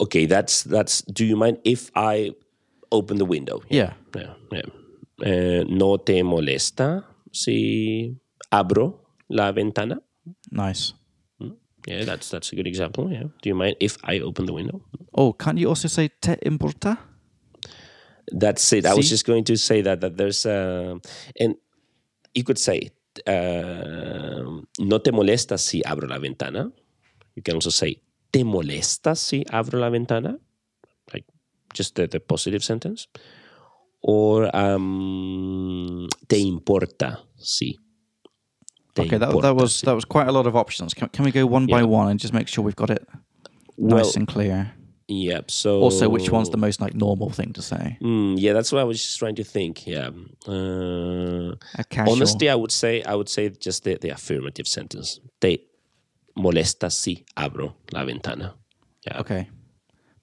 Okay, 0.00 0.26
that's 0.26 0.62
that's. 0.62 1.02
Do 1.02 1.24
you 1.26 1.36
mind 1.36 1.58
if 1.64 1.90
I 1.96 2.30
open 2.92 3.18
the 3.18 3.24
window? 3.24 3.60
Yeah. 3.68 3.94
Yeah, 4.14 4.34
yeah. 4.52 4.62
Eh, 5.26 5.64
¿No 5.68 5.96
te 5.96 6.22
molesta 6.22 7.04
si 7.32 8.14
abro 8.52 9.00
la 9.28 9.50
ventana? 9.50 10.00
Nice. 10.52 10.94
Yeah, 11.88 12.04
that's 12.04 12.28
that's 12.28 12.52
a 12.52 12.56
good 12.56 12.66
example. 12.66 13.10
Yeah. 13.10 13.24
Do 13.42 13.48
you 13.48 13.54
mind 13.54 13.76
if 13.80 13.96
I 14.04 14.20
open 14.20 14.46
the 14.46 14.52
window? 14.52 14.82
Oh, 15.14 15.32
can't 15.32 15.58
you 15.58 15.68
also 15.68 15.88
say 15.88 16.08
te 16.20 16.36
importa? 16.42 16.98
That's 18.30 18.72
it. 18.72 18.84
I 18.84 18.94
was 18.94 19.08
just 19.08 19.24
going 19.24 19.44
to 19.44 19.56
say 19.56 19.80
that 19.82 20.00
that 20.00 20.16
there's 20.16 20.44
uh, 20.44 20.98
and 21.40 21.56
you 22.34 22.44
could 22.44 22.58
say 22.58 22.90
uh, 23.26 24.44
no 24.78 24.98
te 24.98 25.10
molesta 25.10 25.58
si 25.58 25.82
abro 25.82 26.06
la 26.06 26.18
ventana. 26.18 26.70
You 27.34 27.42
can 27.42 27.54
also 27.54 27.70
say 27.70 27.96
te 28.32 28.44
molesta 28.44 29.16
si 29.16 29.44
abro 29.50 29.80
la 29.80 29.88
ventana, 29.88 30.36
like 31.12 31.24
just 31.72 31.94
the, 31.94 32.06
the 32.06 32.20
positive 32.20 32.62
sentence. 32.62 33.08
or 34.00 34.54
um, 34.54 36.08
te 36.26 36.38
importa 36.38 37.24
si. 37.36 37.78
Okay, 38.98 39.18
that, 39.18 39.40
that 39.42 39.54
was 39.56 39.80
that 39.82 39.94
was 39.94 40.04
quite 40.04 40.28
a 40.28 40.32
lot 40.32 40.46
of 40.46 40.54
options. 40.56 40.94
Can, 40.94 41.08
can 41.08 41.24
we 41.24 41.30
go 41.32 41.46
one 41.46 41.66
by 41.66 41.80
Yeah. 41.80 41.86
one 41.86 42.08
and 42.10 42.18
just 42.20 42.32
make 42.34 42.48
sure 42.48 42.64
we've 42.64 42.76
got 42.76 42.90
it 42.90 43.06
well, 43.76 43.98
nice 43.98 44.16
and 44.16 44.26
clear? 44.28 44.72
yep. 45.08 45.50
So 45.50 45.80
Also, 45.80 46.08
which 46.08 46.30
one's 46.30 46.50
the 46.50 46.56
most 46.58 46.80
like 46.80 46.94
normal 46.94 47.30
thing 47.30 47.52
to 47.54 47.62
say? 47.62 47.96
Mm, 48.02 48.34
yeah, 48.38 48.52
that's 48.52 48.70
what 48.72 48.80
I 48.80 48.84
was 48.84 49.00
just 49.02 49.18
trying 49.18 49.36
to 49.36 49.44
think. 49.44 49.86
Yeah. 49.86 50.10
Uh, 50.46 51.54
A 51.78 51.84
casual. 51.88 52.12
honestly, 52.14 52.48
I 52.50 52.54
would 52.54 52.72
say 52.72 53.02
I 53.02 53.14
would 53.14 53.28
say 53.28 53.48
just 53.50 53.84
the, 53.84 53.96
the 54.00 54.10
affirmative 54.10 54.66
sentence. 54.66 55.20
Te 55.40 55.58
molesta 56.36 56.90
si 56.90 57.24
abro 57.36 57.74
la 57.92 58.04
ventana. 58.04 58.54
Yeah. 59.06 59.20
Okay. 59.20 59.48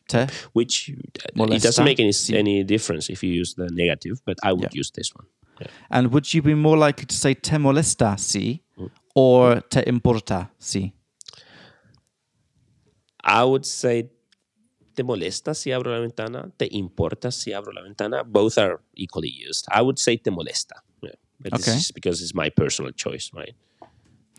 Te. 0.07 0.27
Which 0.53 0.91
uh, 0.91 1.43
it 1.45 1.61
doesn't 1.63 1.83
make 1.85 1.99
any 1.99 2.11
si. 2.11 2.37
any 2.37 2.63
difference 2.63 3.09
if 3.09 3.23
you 3.23 3.31
use 3.41 3.55
the 3.55 3.69
negative, 3.71 4.21
but 4.25 4.37
I 4.43 4.51
would 4.53 4.63
Yeah. 4.73 4.79
use 4.79 4.91
this 4.91 5.11
one. 5.15 5.25
Yeah. 5.61 5.67
And 5.89 6.11
would 6.11 6.33
you 6.33 6.41
be 6.41 6.53
more 6.53 6.77
likely 6.77 7.05
to 7.05 7.15
say 7.15 7.33
te 7.33 7.57
molesta 7.57 8.17
si 8.19 8.61
or 9.15 9.61
te 9.69 9.83
importa 9.87 10.51
si? 10.59 10.93
I 13.23 13.43
would 13.43 13.65
say 13.65 14.09
te 14.95 15.03
molesta 15.03 15.53
si 15.55 15.71
abro 15.71 15.91
la 15.91 15.99
ventana, 15.99 16.51
te 16.57 16.67
importa 16.71 17.31
si 17.31 17.51
abro 17.53 17.71
la 17.73 17.81
ventana. 17.81 18.23
Both 18.23 18.57
are 18.57 18.79
equally 18.93 19.29
used. 19.29 19.65
I 19.71 19.81
would 19.81 19.97
say 19.99 20.17
te 20.17 20.29
molesta. 20.31 20.75
Yeah. 21.01 21.11
But 21.39 21.53
this 21.53 21.67
is 21.67 21.91
because 21.91 22.21
it's 22.21 22.33
my 22.35 22.49
personal 22.49 22.91
choice, 22.91 23.31
right? 23.33 23.55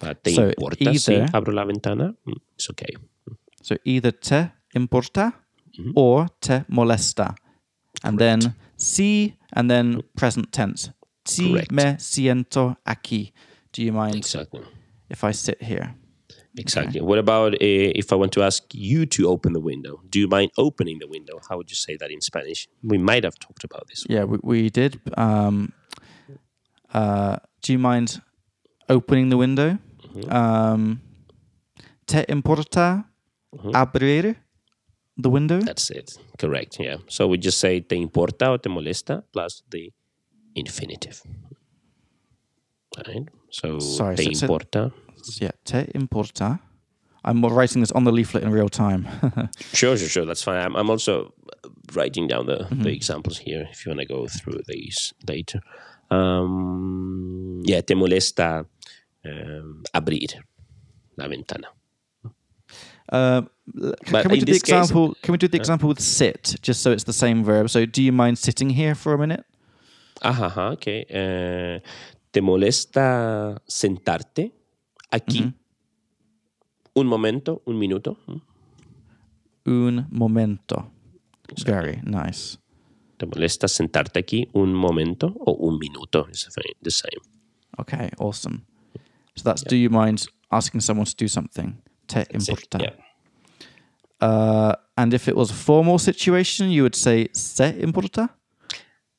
But 0.01 0.23
te 0.23 0.35
So 0.35 0.43
importa 0.49 0.95
si 0.99 1.17
abro 1.33 1.53
la 1.53 1.65
ventana. 1.65 2.15
Mm, 2.27 2.37
It's 2.55 2.71
okay. 2.71 2.95
So 3.63 3.77
either 3.85 4.13
te 4.13 4.53
importa 4.75 5.33
Mm-hmm. 5.79 5.93
or 5.95 6.29
te 6.41 6.65
molesta. 6.71 7.35
And 8.03 8.19
then 8.19 8.55
si 8.79 9.37
and 9.53 9.71
then 9.71 10.01
present 10.17 10.51
tense. 10.51 10.91
Si 11.27 11.53
Correct. 11.53 11.71
me 11.71 11.97
siento 11.99 12.79
aquí. 12.87 13.35
Do 13.77 13.83
you 13.83 13.93
mind 13.93 14.15
Exactly. 14.15 14.63
if 15.11 15.23
I 15.23 15.33
sit 15.33 15.63
here? 15.63 15.95
Exactly. 16.57 17.03
What 17.03 17.19
about 17.19 17.53
uh, 17.53 17.59
if 17.61 18.11
I 18.11 18.17
want 18.17 18.33
to 18.33 18.43
ask 18.43 18.63
you 18.73 19.05
to 19.05 19.29
open 19.29 19.53
the 19.53 19.61
window? 19.61 20.01
Do 20.09 20.19
you 20.19 20.29
mind 20.29 20.51
opening 20.57 20.99
the 20.99 21.07
window? 21.07 21.39
How 21.47 21.59
would 21.59 21.69
you 21.69 21.77
say 21.77 21.95
that 21.99 22.11
in 22.11 22.23
Spanish? 22.23 22.69
We 22.83 22.97
might 22.97 23.25
have 23.25 23.39
talked 23.39 23.65
about 23.65 23.87
this. 23.89 24.07
Yeah, 24.09 24.25
we, 24.25 24.39
we 24.43 24.71
did. 24.71 24.99
Um, 25.19 25.75
uh, 26.95 27.37
do 27.61 27.75
you 27.75 27.79
mind 27.79 28.23
opening 28.89 29.29
the 29.29 29.37
window? 29.37 29.77
Mm-hmm. 30.15 30.33
Um, 30.33 31.03
te 32.07 32.25
importa 32.31 33.05
abrir 33.75 34.37
the 35.19 35.29
window? 35.29 35.61
That's 35.61 35.91
it. 35.91 36.17
Correct. 36.39 36.79
Yeah. 36.81 36.97
So 37.09 37.29
we 37.29 37.37
just 37.37 37.59
say 37.59 37.81
te 37.81 37.97
importa 37.97 38.53
o 38.53 38.57
te 38.57 38.71
molesta 38.71 39.23
plus 39.35 39.63
the 39.69 39.93
infinitive. 40.55 41.21
Right. 42.97 43.29
So 43.51 43.79
Sorry, 43.79 44.17
te 44.17 44.25
so- 44.25 44.33
so- 44.33 44.47
importa. 44.47 44.93
Yeah, 45.41 45.51
te 45.65 45.87
importa. 45.95 46.61
I'm 47.25 47.43
writing 47.45 47.81
this 47.83 47.91
on 47.93 48.05
the 48.05 48.13
leaflet 48.13 48.45
in 48.45 48.51
real 48.53 48.69
time. 48.69 49.07
Sure, 49.73 49.97
sure, 49.97 50.09
sure. 50.09 50.25
That's 50.25 50.45
fine. 50.45 50.61
I'm, 50.65 50.77
I'm 50.77 50.89
also 50.91 51.33
writing 51.95 52.29
down 52.29 52.47
the, 52.47 52.59
Mm-hmm. 52.59 52.83
the 52.85 52.91
examples 52.93 53.39
here 53.39 53.67
if 53.73 53.85
you 53.85 53.91
want 53.91 54.01
to 54.01 54.07
go 54.07 54.27
through 54.29 54.61
these 54.69 55.13
later. 55.29 55.61
Um, 56.11 57.63
yeah, 57.65 57.81
te 57.81 57.95
molesta 57.95 58.65
um, 59.25 59.83
abrir 59.93 60.29
la 61.17 61.27
ventana. 61.29 61.69
Uh, 63.13 63.43
can 64.05 64.31
we 64.31 64.39
do 64.41 64.45
the 64.47 64.53
this 64.53 64.63
case- 64.63 64.73
uh, 64.73 64.79
example? 64.79 65.15
can 65.23 65.33
we 65.33 65.39
do 65.39 65.49
the 65.49 65.57
example 65.57 65.89
with 65.89 66.01
sit, 66.01 66.57
just 66.63 66.81
so 66.83 66.93
it's 66.93 67.05
the 67.05 67.13
same 67.13 67.43
verb? 67.45 67.69
So, 67.71 67.87
do 67.87 68.03
you 68.03 68.13
mind 68.13 68.39
sitting 68.39 68.71
here 68.71 68.95
for 68.95 69.15
a 69.15 69.19
minute? 69.19 69.45
Ajá, 70.23 70.47
ajá, 70.47 70.73
ok. 70.73 70.87
Eh, 71.11 71.81
¿Te 72.37 72.43
molesta 72.43 73.63
sentarte 73.67 74.53
aquí? 75.11 75.55
Un 76.93 77.07
momento, 77.07 77.63
un 77.65 77.79
minuto. 77.79 78.19
Un 79.65 80.07
momento. 80.11 80.93
Very 81.65 82.03
nice. 82.05 82.59
¿Te 83.17 83.25
molesta 83.25 83.69
sentarte 83.69 84.19
aquí 84.19 84.51
un 84.53 84.75
momento 84.75 85.33
o 85.47 85.53
un 85.53 85.79
minuto? 85.79 86.27
It's 86.29 86.47
the 86.83 86.91
same- 86.91 87.23
Okay, 87.79 88.11
awesome. 88.19 88.67
So 89.35 89.43
that's 89.43 89.63
do 89.65 89.75
you 89.75 89.89
mind 89.89 90.27
asking 90.51 90.83
someone 90.83 91.07
to 91.07 91.15
do 91.17 91.29
something? 91.29 91.83
Te 92.07 92.27
importa. 92.35 92.79
Yeah. 92.79 92.97
Uh, 94.21 94.75
and 94.99 95.15
if 95.15 95.27
it 95.27 95.35
was 95.37 95.51
a 95.51 95.55
formal 95.55 95.99
situation, 95.99 96.71
you 96.71 96.83
would 96.83 96.97
say 96.97 97.31
se 97.33 97.81
importa? 97.81 98.29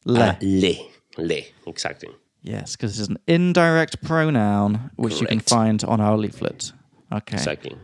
Le. 0.06 0.22
Ah, 0.22 0.38
le, 0.40 0.78
le, 1.18 1.46
exactly. 1.66 2.10
Yes, 2.42 2.76
because 2.76 3.00
is 3.00 3.10
an 3.10 3.18
indirect 3.28 4.02
pronoun 4.02 4.92
which 4.96 5.22
you 5.22 5.28
can 5.28 5.40
find 5.40 5.84
on 5.84 6.02
our 6.02 6.18
leaflet. 6.18 6.72
Okay. 7.12 7.36
Exactly. 7.36 7.76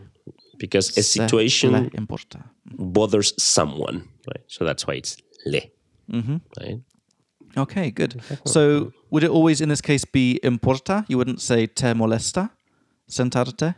Because 0.58 0.96
a 0.96 1.02
situation 1.02 1.90
bothers 2.66 3.34
someone, 3.42 4.08
right? 4.28 4.44
So 4.46 4.64
that's 4.64 4.86
why 4.86 4.94
it's 4.94 5.16
le. 5.46 5.60
Mm-hmm. 6.10 6.36
Right? 6.60 6.80
Okay, 7.56 7.90
good. 7.90 8.20
So 8.46 8.92
would 9.10 9.24
it 9.24 9.30
always 9.30 9.60
in 9.60 9.68
this 9.68 9.80
case 9.80 10.04
be 10.04 10.40
importa? 10.42 11.04
You 11.08 11.18
wouldn't 11.18 11.40
say 11.40 11.66
te 11.66 11.92
molesta? 11.92 12.50
Sentarte? 13.10 13.74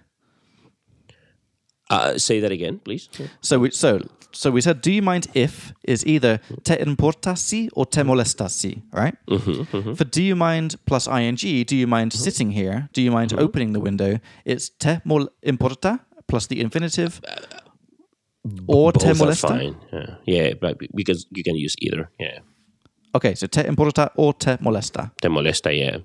Uh, 1.88 2.18
say 2.18 2.40
that 2.40 2.52
again, 2.52 2.80
please. 2.84 3.08
So 3.40 3.58
we 3.60 3.70
so 3.70 4.00
so 4.32 4.50
we 4.50 4.60
said, 4.60 4.82
do 4.82 4.92
you 4.92 5.02
mind 5.02 5.28
if 5.34 5.72
is 5.84 6.04
either 6.04 6.40
te 6.62 6.76
importa 6.80 7.36
si 7.36 7.70
or 7.72 7.86
te 7.86 8.02
molesta 8.02 8.50
si, 8.50 8.82
right? 8.92 9.14
Mm-hmm, 9.28 9.76
mm-hmm. 9.76 9.94
For 9.94 10.04
do 10.04 10.22
you 10.22 10.36
mind 10.36 10.76
plus 10.84 11.08
ing, 11.08 11.36
do 11.36 11.76
you 11.76 11.86
mind 11.86 12.12
mm-hmm. 12.12 12.22
sitting 12.22 12.50
here? 12.50 12.88
Do 12.92 13.00
you 13.00 13.10
mind 13.10 13.32
opening 13.38 13.72
the 13.72 13.80
window? 13.80 14.18
It's 14.44 14.68
te 14.68 15.00
mol 15.04 15.28
importa 15.42 16.00
plus 16.26 16.48
the 16.48 16.60
infinitive 16.60 17.20
uh, 17.26 17.66
or 18.66 18.92
te 18.92 19.08
Both 19.08 19.18
molesta. 19.18 19.48
fine. 19.48 19.76
Yeah. 19.92 20.16
yeah, 20.26 20.54
but 20.60 20.78
because 20.94 21.26
you 21.30 21.42
can 21.42 21.56
use 21.56 21.74
either. 21.78 22.10
Yeah. 22.20 22.40
Okay, 23.14 23.34
so 23.34 23.46
te 23.46 23.66
importa 23.66 24.10
or 24.16 24.34
te 24.34 24.58
molesta. 24.60 25.12
Te 25.20 25.28
molesta, 25.28 25.72
yeah. 25.72 25.98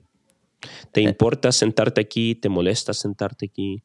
¿Te 0.93 1.01
eh. 1.01 1.09
importa 1.09 1.51
sentarte 1.51 2.01
aquí? 2.01 2.35
¿Te 2.35 2.49
molesta 2.49 2.93
sentarte 2.93 3.47
aquí? 3.47 3.83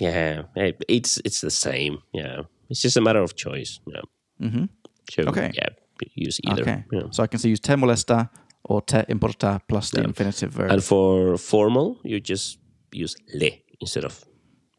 Yeah, 0.00 0.42
eh, 0.56 0.72
it's 0.88 1.20
it's 1.24 1.40
the 1.40 1.50
same. 1.50 1.98
Yeah, 2.12 2.42
it's 2.68 2.82
just 2.82 2.96
a 2.96 3.00
matter 3.00 3.22
of 3.22 3.34
choice. 3.34 3.80
Yeah. 3.86 4.02
Mm-hmm. 4.40 4.64
So, 5.10 5.22
Okay. 5.28 5.50
Yeah, 5.54 5.68
use 6.16 6.40
either. 6.44 6.62
Okay, 6.62 6.84
Yeah. 6.92 7.10
so 7.10 7.22
I 7.22 7.26
can 7.28 7.38
say 7.38 7.50
use 7.50 7.60
te 7.60 7.76
molesta 7.76 8.28
or 8.64 8.82
te 8.82 9.04
importa 9.08 9.60
plus 9.68 9.90
the 9.90 10.02
infinitive 10.02 10.50
verb. 10.52 10.70
And 10.70 10.82
for 10.82 11.36
formal, 11.38 11.98
you 12.04 12.20
just 12.20 12.58
use 12.92 13.16
le 13.34 13.50
instead 13.80 14.04
of 14.04 14.24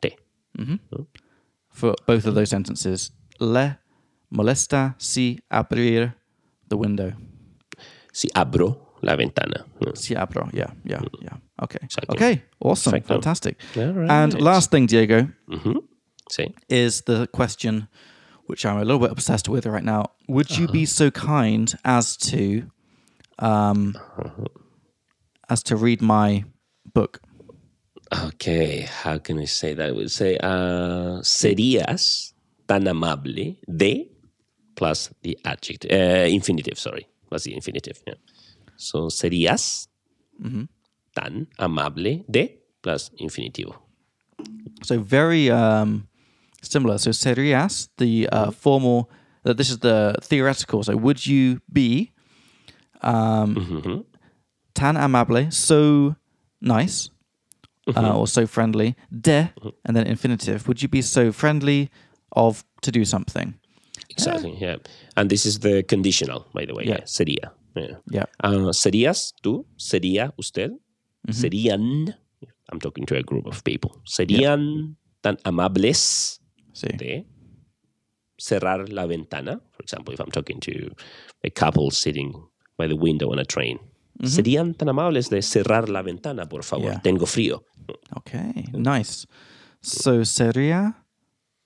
te. 0.01 0.15
for 1.69 1.95
both 2.07 2.25
of 2.25 2.35
those 2.35 2.49
sentences. 2.49 3.11
Le 3.39 3.77
molesta 4.29 4.95
si 4.97 5.39
abrir 5.49 6.13
the 6.69 6.75
window. 6.77 7.13
Si 8.13 8.29
abro 8.35 8.75
la 9.01 9.15
ventana. 9.15 9.65
Yeah. 9.79 9.93
Si 9.95 10.15
abro. 10.15 10.49
Yeah, 10.53 10.71
yeah, 10.83 11.01
yeah. 11.21 11.37
Okay. 11.61 11.79
Okay. 12.09 12.43
Awesome. 12.59 13.01
Fantastic. 13.01 13.59
Right. 13.75 14.09
And 14.09 14.41
last 14.41 14.71
thing, 14.71 14.87
Diego, 14.87 15.29
See? 16.29 16.53
is 16.69 17.01
the 17.01 17.27
question 17.27 17.87
which 18.47 18.65
I'm 18.65 18.77
a 18.77 18.85
little 18.85 18.99
bit 18.99 19.11
obsessed 19.11 19.49
with 19.49 19.65
right 19.65 19.83
now. 19.83 20.11
Would 20.27 20.55
you 20.57 20.67
be 20.67 20.85
so 20.85 21.09
kind 21.11 21.73
as 21.83 22.15
to 22.17 22.69
um 23.39 23.95
as 25.49 25.63
to 25.63 25.75
read 25.75 26.01
my 26.01 26.45
book? 26.93 27.21
Okay, 28.13 28.81
how 28.81 29.17
can 29.17 29.39
I 29.39 29.45
say 29.45 29.73
that? 29.73 29.89
I 29.89 29.91
would 29.91 30.11
say, 30.11 30.37
uh, 30.37 31.21
serías 31.21 32.33
tan 32.67 32.87
amable 32.87 33.57
de 33.67 34.11
plus 34.75 35.09
the 35.23 35.37
adjective, 35.43 35.91
uh, 35.91 36.27
infinitive, 36.29 36.77
sorry, 36.77 37.07
plus 37.27 37.43
the 37.45 37.55
infinitive. 37.55 38.01
Yeah. 38.05 38.13
So, 38.77 39.07
serías 39.09 39.87
tan 41.15 41.47
amable 41.57 42.23
de 42.29 42.59
plus 42.81 43.09
infinitivo. 43.17 43.73
So 44.83 44.99
very 44.99 45.49
um, 45.49 46.07
similar. 46.61 46.97
So 46.99 47.11
serías, 47.11 47.89
the 47.97 48.29
uh, 48.31 48.51
formal. 48.51 49.09
Uh, 49.45 49.53
this 49.53 49.69
is 49.69 49.79
the 49.79 50.15
theoretical. 50.21 50.83
So 50.83 50.95
would 50.97 51.25
you 51.25 51.61
be 51.71 52.11
um, 53.01 54.05
tan 54.73 54.97
amable, 54.97 55.51
so 55.51 56.15
nice, 56.61 57.09
uh, 57.95 58.17
or 58.17 58.27
so 58.27 58.45
friendly? 58.45 58.95
De, 59.11 59.51
and 59.85 59.95
then 59.95 60.05
infinitive. 60.07 60.67
Would 60.67 60.81
you 60.81 60.89
be 60.89 61.01
so 61.01 61.31
friendly 61.31 61.89
of 62.31 62.63
to 62.81 62.91
do 62.91 63.05
something? 63.05 63.53
Exactly, 64.09 64.57
yeah. 64.59 64.77
And 65.15 65.29
this 65.29 65.45
is 65.45 65.59
the 65.59 65.83
conditional, 65.83 66.47
by 66.53 66.65
the 66.65 66.73
way. 66.73 66.85
Yeah. 66.85 66.97
Yeah. 66.99 67.05
Sería. 67.05 67.51
Yeah. 67.75 67.97
Yeah. 68.09 68.25
Uh, 68.43 68.71
serías 68.71 69.33
tú, 69.43 69.65
sería 69.77 70.33
usted, 70.37 70.71
serían, 71.29 72.15
I'm 72.71 72.79
talking 72.79 73.05
to 73.07 73.15
a 73.17 73.23
group 73.23 73.45
of 73.45 73.63
people, 73.63 74.01
serían 74.05 74.95
tan 75.21 75.37
amables 75.45 76.39
See. 76.73 76.95
de 76.97 77.25
cerrar 78.37 78.89
la 78.89 79.05
ventana. 79.05 79.61
For 79.71 79.83
example, 79.83 80.13
if 80.13 80.19
I'm 80.19 80.31
talking 80.31 80.59
to 80.61 80.91
a 81.43 81.49
couple 81.49 81.91
sitting 81.91 82.33
by 82.77 82.87
the 82.87 82.95
window 82.95 83.31
on 83.31 83.39
a 83.39 83.45
train. 83.45 83.79
Serían 84.23 84.77
tan 84.77 84.89
amables 84.89 85.29
de 85.29 85.41
cerrar 85.41 85.89
la 85.89 86.01
ventana, 86.01 86.47
por 86.47 86.63
favor. 86.63 86.85
Yeah. 86.85 86.99
Tengo 87.01 87.25
frío. 87.25 87.63
Okay, 88.17 88.65
nice. 88.73 89.27
So 89.81 90.23
sería 90.23 90.95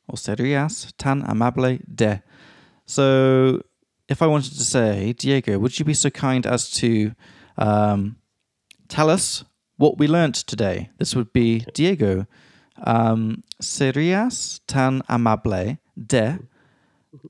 or 0.08 0.18
serías 0.18 0.92
tan 0.98 1.24
amable 1.24 1.80
de. 1.86 2.22
So 2.86 3.62
if 4.08 4.22
I 4.22 4.28
wanted 4.28 4.54
to 4.58 4.66
say, 4.66 5.14
Diego, 5.14 5.60
would 5.60 5.78
you 5.78 5.86
be 5.86 5.94
so 5.94 6.10
kind 6.10 6.46
as 6.48 6.70
to 6.72 7.12
um, 7.58 8.18
tell 8.88 9.10
us 9.10 9.46
what 9.80 9.98
we 9.98 10.08
learnt 10.08 10.36
today? 10.46 10.90
This 11.00 11.16
would 11.16 11.32
be 11.34 11.66
Diego. 11.74 12.28
Um, 12.86 13.44
serías 13.62 14.62
tan 14.68 15.02
amable 15.10 15.80
de 15.98 16.40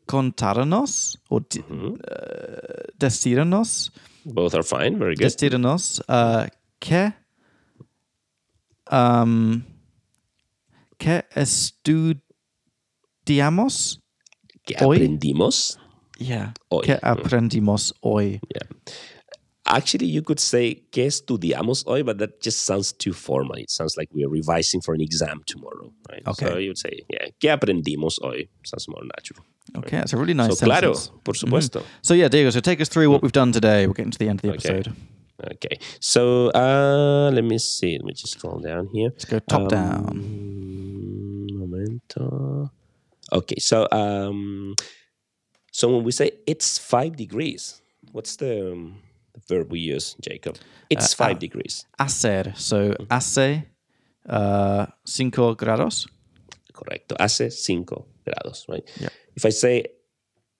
contarnos 0.07 1.17
or 1.29 1.41
de, 1.49 1.61
uh, 1.61 2.91
decirnos 2.99 3.91
Both 4.25 4.53
are 4.53 4.63
fine. 4.63 4.99
Very 4.99 5.15
good. 5.15 5.23
decirnos 5.25 6.01
uh, 6.09 6.47
que 6.79 7.13
um, 8.91 9.63
que 10.99 11.23
estudiamos 11.35 12.41
¿Qué 14.65 14.75
hoy? 14.83 14.97
aprendimos? 14.97 15.79
yeah 16.19 16.53
Hoy. 16.69 16.83
que 16.85 16.99
aprendimos 17.01 17.93
hoy 18.01 18.39
Actually, 19.69 20.07
you 20.07 20.21
could 20.21 20.39
say 20.39 20.83
¿Qué 20.91 21.05
estudiamos 21.05 21.85
hoy? 21.85 22.03
But 22.03 22.17
that 22.17 22.41
just 22.41 22.63
sounds 22.65 22.91
too 22.91 23.13
formal. 23.13 23.55
It 23.57 23.69
sounds 23.69 23.95
like 23.97 24.09
we 24.13 24.23
are 24.23 24.29
revising 24.29 24.81
for 24.81 24.93
an 24.93 25.01
exam 25.01 25.41
tomorrow, 25.45 25.93
right? 26.09 26.23
Okay. 26.27 26.45
So 26.47 26.57
you 26.57 26.69
would 26.69 26.77
say, 26.77 27.05
yeah, 27.09 27.27
¿Qué 27.39 27.49
aprendimos 27.51 28.19
hoy? 28.21 28.49
Sounds 28.65 28.87
more 28.87 29.03
natural. 29.15 29.45
okay 29.77 29.97
that's 29.97 30.13
a 30.13 30.17
really 30.17 30.33
nice 30.33 30.57
so, 30.57 30.65
claro, 30.65 30.95
por 31.23 31.35
supuesto. 31.35 31.83
so 32.01 32.15
yeah 32.15 32.27
Diego 32.27 32.49
so 32.49 32.59
take 32.59 32.81
us 32.81 32.89
through 32.89 33.07
what 33.07 33.21
we've 33.21 33.31
done 33.31 33.51
today 33.51 33.85
we're 33.85 33.93
getting 33.93 34.09
to 34.09 34.17
the 34.17 34.27
end 34.27 34.39
of 34.39 34.41
the 34.41 34.49
episode 34.49 34.91
Okay. 35.53 35.79
So 36.01 36.49
uh, 36.49 37.31
let 37.31 37.43
me 37.45 37.57
see. 37.59 37.93
Let 37.97 38.03
me 38.03 38.13
just 38.13 38.33
scroll 38.33 38.59
down 38.59 38.89
here. 38.93 39.09
let's 39.09 39.25
go 39.25 39.39
top 39.39 39.69
down 39.69 40.19
Mm, 40.19 41.59
Momento. 41.59 42.71
Okay, 43.31 43.55
so 43.59 43.87
um, 43.91 44.75
so 45.71 45.87
when 45.95 46.03
we 46.03 46.11
say 46.11 46.31
it's 46.47 46.77
five 46.77 47.15
degrees, 47.15 47.81
what's 48.11 48.35
the, 48.35 48.71
um, 48.73 48.95
the 49.33 49.41
verb 49.47 49.71
we 49.71 49.79
use, 49.79 50.15
Jacob? 50.21 50.57
It's 50.89 51.13
uh, 51.13 51.17
five 51.25 51.35
uh, 51.35 51.39
degrees. 51.39 51.85
hacer 51.99 52.53
so 52.55 52.89
mm-hmm. 52.89 53.05
hace 53.09 53.65
uh, 54.27 54.85
cinco 55.05 55.55
grados 55.55 56.07
Correcto. 56.73 57.15
Hace 57.19 57.51
cinco 57.51 58.07
grados, 58.25 58.65
right? 58.69 58.89
Yeah. 59.01 59.09
If 59.35 59.45
I 59.45 59.49
say 59.49 59.85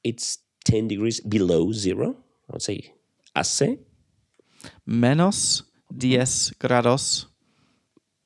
it's 0.04 0.40
ten 0.66 0.88
degrees 0.88 1.22
below 1.22 1.72
zero, 1.72 2.18
I 2.50 2.52
would 2.52 2.62
say 2.62 2.94
hace. 3.34 3.80
menos 4.86 5.64
diez 5.90 6.52
grados 6.60 7.30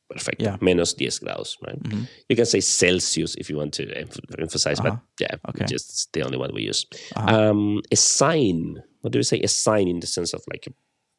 Perfect. 0.10 0.42
Yeah. 0.42 0.58
Menos 0.62 0.96
10 0.96 1.20
grados, 1.20 1.58
right? 1.66 1.82
Mm-hmm. 1.82 2.04
You 2.30 2.36
can 2.36 2.46
say 2.46 2.60
Celsius 2.62 3.36
if 3.36 3.50
you 3.50 3.58
want 3.58 3.74
to 3.74 3.86
emph- 3.88 4.20
emphasize, 4.40 4.80
but 4.80 4.94
uh-huh. 4.94 5.02
yeah, 5.20 5.36
Okay. 5.50 5.66
just 5.66 5.90
it's 5.90 6.08
the 6.14 6.22
only 6.22 6.38
one 6.38 6.52
we 6.54 6.64
use. 6.64 6.86
Uh-huh. 7.16 7.50
Um, 7.50 7.82
a 7.92 7.96
sign. 7.96 8.84
What 9.04 9.12
do 9.12 9.20
we 9.20 9.24
say? 9.24 9.40
A 9.42 9.48
sign 9.50 9.88
in 9.90 10.00
the 10.00 10.08
sense 10.08 10.34
of 10.34 10.42
like 10.50 10.66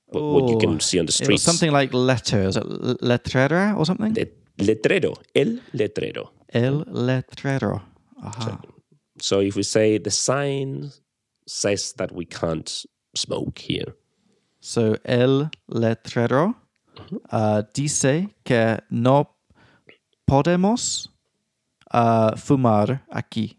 what, 0.07 0.23
what 0.23 0.51
you 0.51 0.59
can 0.59 0.81
see 0.81 0.99
on 0.99 1.05
the 1.07 1.13
streets. 1.13 1.43
something 1.43 1.71
like 1.71 1.93
letters 1.93 2.57
letrera 2.57 3.77
or 3.77 3.85
something 3.85 4.15
Le- 4.15 4.27
letrero. 4.59 5.17
El 5.35 5.61
letrero. 5.75 6.31
el 6.53 6.85
letrero 6.87 7.83
Aha. 8.23 8.59
So 9.21 9.41
if 9.41 9.55
we 9.55 9.63
say 9.63 9.99
the 9.99 10.11
sign 10.11 10.91
says 11.47 11.93
that 11.99 12.11
we 12.13 12.25
can't 12.25 12.87
smoke 13.15 13.59
here. 13.59 13.95
So 14.61 14.97
el 15.05 15.51
letrero 15.69 16.55
uh, 17.31 17.63
dice 17.75 18.29
que 18.45 18.79
no 18.91 19.29
podemos 20.27 21.09
uh, 21.93 22.35
fumar 22.37 23.03
aquí. 23.13 23.57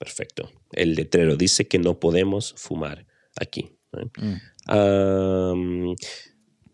Perfecto. 0.00 0.48
El 0.74 0.96
letrero 0.96 1.36
dice 1.36 1.68
que 1.68 1.78
no 1.78 1.94
podemos 1.94 2.54
fumar 2.56 3.04
aquí. 3.40 3.70
right? 3.92 4.10
Um, 4.68 5.94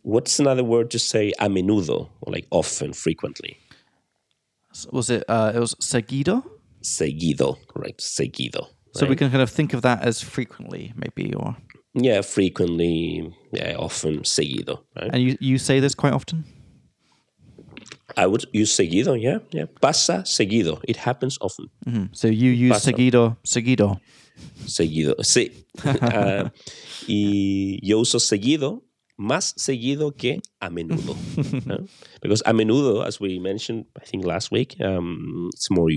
what's 0.03 0.39
another 0.41 0.65
word 0.65 0.91
to 0.91 0.99
say 0.99 1.33
a 1.39 1.49
menudo 1.49 2.09
or 2.21 2.33
like 2.33 2.47
often, 2.51 2.93
frequently? 2.93 3.59
Was 4.93 5.11
it? 5.11 5.25
Uh, 5.29 5.53
it 5.55 5.61
was 5.61 5.75
seguido. 5.77 6.43
Seguido, 6.83 7.57
right? 7.77 7.97
Seguido. 7.99 8.67
So 8.93 9.07
we 9.07 9.17
can 9.17 9.31
kind 9.31 9.43
of 9.43 9.51
think 9.51 9.73
of 9.75 9.83
that 9.83 10.03
as 10.03 10.21
frequently, 10.23 10.93
maybe, 10.97 11.35
or 11.35 11.57
Yeah, 11.95 12.23
frequently, 12.23 13.33
yeah, 13.53 13.75
often, 13.79 14.23
seguido, 14.23 14.79
right? 14.97 15.11
and 15.13 15.23
you 15.23 15.37
you 15.41 15.59
say 15.59 15.81
this 15.81 15.95
quite 15.95 16.13
often. 16.13 16.45
I 18.17 18.27
would 18.27 18.45
use 18.53 18.71
seguido, 18.77 19.21
yeah, 19.21 19.39
yeah. 19.51 19.67
Pasa 19.81 20.23
seguido. 20.25 20.81
It 20.87 20.97
happens 20.97 21.39
often. 21.41 21.67
Mhm. 21.87 22.09
So 22.13 22.29
you 22.29 22.51
use 22.51 22.75
Pasa. 22.75 22.93
seguido, 22.93 23.37
seguido. 23.45 23.99
Seguido, 24.67 25.17
sí. 25.23 25.53
Ah, 26.01 26.53
y 27.07 27.79
yo 27.87 27.99
uso 27.99 28.19
seguido, 28.21 28.85
más 29.17 29.55
seguido 29.57 30.13
que 30.17 30.41
a 30.61 30.71
menudo. 30.71 31.15
¿no? 31.67 31.87
Because 32.23 32.43
a 32.47 32.53
menudo, 32.53 33.03
as 33.05 33.21
we 33.21 33.39
mentioned, 33.41 33.87
I 34.01 34.05
think 34.05 34.25
last 34.25 34.51
week, 34.53 34.77
um, 34.81 35.51
it's 35.53 35.71
more 35.71 35.91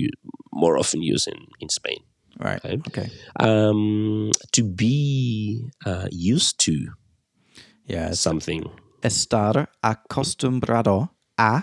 more 0.52 0.78
often 0.78 1.00
used 1.02 1.28
in, 1.28 1.38
in 1.60 1.68
Spain. 1.68 1.98
Right. 2.40 2.64
Okay. 2.64 2.78
Okay. 2.88 3.10
Um, 3.40 4.30
to 4.52 4.62
be 4.64 5.70
uh, 5.86 6.06
used 6.10 6.58
to 6.66 6.72
Yeah. 7.86 8.12
Something, 8.12 8.68
estar 9.02 9.68
acostumbrado 9.82 11.08
a 11.38 11.62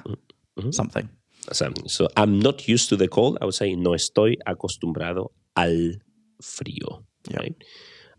Mm-hmm. 0.57 0.71
something. 0.71 1.09
something. 1.51 1.88
So 1.89 2.07
I'm 2.17 2.39
not 2.39 2.67
used 2.67 2.89
to 2.89 2.95
the 2.95 3.07
cold. 3.09 3.38
I 3.41 3.45
would 3.45 3.53
say 3.53 3.76
no 3.76 3.91
estoy 3.91 4.38
acostumbrado 4.47 5.32
al 5.55 6.01
frío. 6.42 7.04
Yeah. 7.30 7.40
Right? 7.40 7.56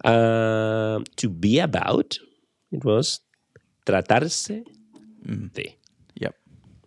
Um, 0.04 1.04
to 1.16 1.28
be 1.28 1.58
about, 1.60 2.18
it 2.72 2.84
was 2.84 3.20
tratarse 3.86 4.62
de. 5.52 5.76
Yep. 6.20 6.34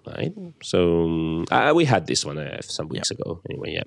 Right. 0.07 0.33
So 0.63 1.43
uh, 1.51 1.73
we 1.75 1.85
had 1.85 2.07
this 2.07 2.25
one 2.25 2.37
uh, 2.37 2.61
some 2.61 2.87
weeks 2.89 3.11
ago. 3.11 3.41
Anyway, 3.49 3.73
yeah. 3.73 3.83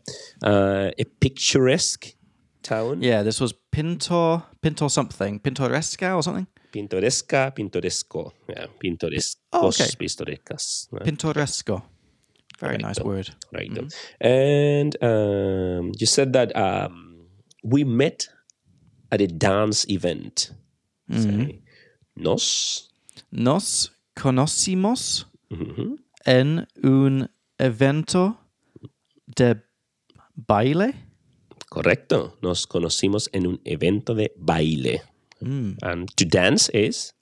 Uh, 0.48 0.90
a 0.98 1.04
picturesque 1.20 2.14
town. 2.62 3.02
Yeah. 3.02 3.22
This 3.22 3.40
was 3.40 3.52
pintor, 3.70 4.42
pintor 4.60 4.88
something, 4.88 5.40
pintoresca 5.40 6.16
or 6.16 6.22
something. 6.22 6.46
Pintoresca, 6.72 7.52
pintoresco. 7.54 8.32
Yeah. 8.48 8.66
Pintorescos, 8.82 9.36
Oh, 9.52 9.68
okay. 9.68 9.84
pintorescas. 9.98 10.88
right? 10.90 11.02
Pintoresco. 11.04 11.82
Very 12.60 12.78
nice 12.78 12.98
Correcto. 12.98 13.04
word. 13.04 13.30
right? 13.52 13.92
And 14.20 14.96
um, 15.02 15.92
you 15.98 16.06
said 16.06 16.32
that 16.34 16.54
um, 16.56 17.11
we 17.62 17.84
met 17.84 18.28
at 19.10 19.20
a 19.20 19.26
dance 19.26 19.84
event. 19.88 20.52
Say, 21.10 21.60
nos 22.16 22.88
Nos 23.30 23.90
conocimos 24.14 25.26
mhm, 25.50 25.96
en 26.24 26.66
un 26.82 27.28
evento 27.58 28.38
de 29.36 29.56
baile. 30.34 30.94
correcto. 31.68 32.38
Nos 32.42 32.66
conocimos 32.66 33.28
en 33.32 33.46
un 33.46 33.60
evento 33.64 34.14
de 34.14 34.30
baile. 34.36 35.02
Mm. 35.40 35.76
And 35.82 36.08
to 36.16 36.24
dance 36.24 36.68
is 36.72 37.12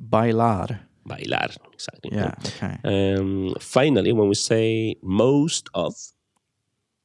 Bailar. 0.00 0.88
bailar. 1.04 1.50
Exactly. 1.72 2.10
Yeah. 2.12 2.34
Okay. 2.38 2.78
Um, 2.84 3.54
finally, 3.60 4.12
when 4.12 4.28
we 4.28 4.34
say 4.34 4.96
most 5.02 5.68
of, 5.74 5.94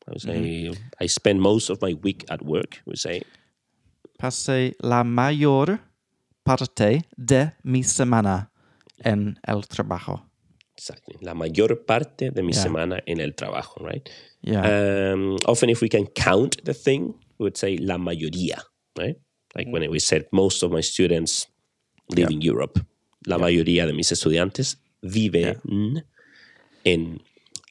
I 0.07 0.11
would 0.11 0.21
say 0.21 0.71
I 0.99 1.07
spend 1.07 1.39
most 1.41 1.69
of 1.69 1.81
my 1.81 1.93
week 1.93 2.25
at 2.29 2.41
work. 2.43 2.81
We 2.85 2.95
say 2.95 3.21
Pasé 4.19 4.75
la 4.81 5.03
mayor 5.03 5.79
parte 6.43 7.03
de 7.17 7.53
mi 7.63 7.83
semana 7.83 8.49
en 9.03 9.37
el 9.47 9.61
trabajo. 9.67 10.21
exactly 10.77 11.15
la 11.21 11.33
mayor 11.33 11.85
parte 11.85 12.31
de 12.31 12.41
mi 12.43 12.51
Yeah. 12.53 12.63
semana 12.63 13.03
en 13.05 13.19
el 13.19 13.33
trabajo, 13.35 13.81
right? 13.85 14.09
Yeah. 14.41 14.63
Um, 15.13 15.37
often, 15.45 15.69
if 15.69 15.81
we 15.81 15.87
can 15.89 16.05
count 16.07 16.63
the 16.65 16.73
thing, 16.73 17.13
we 17.37 17.45
would 17.45 17.57
say 17.57 17.77
la 17.77 17.97
mayoría, 17.97 18.61
right? 18.97 19.15
Like 19.55 19.67
when 19.71 19.89
we 19.89 19.99
said 19.99 20.25
most 20.31 20.63
of 20.63 20.71
my 20.71 20.81
students 20.81 21.47
live 22.09 22.29
in 22.31 22.41
Europe, 22.41 22.79
la 23.25 23.37
mayoría 23.37 23.85
de 23.85 23.93
mis 23.93 24.11
estudiantes 24.11 24.77
viven 25.01 26.03
en, 26.83 27.21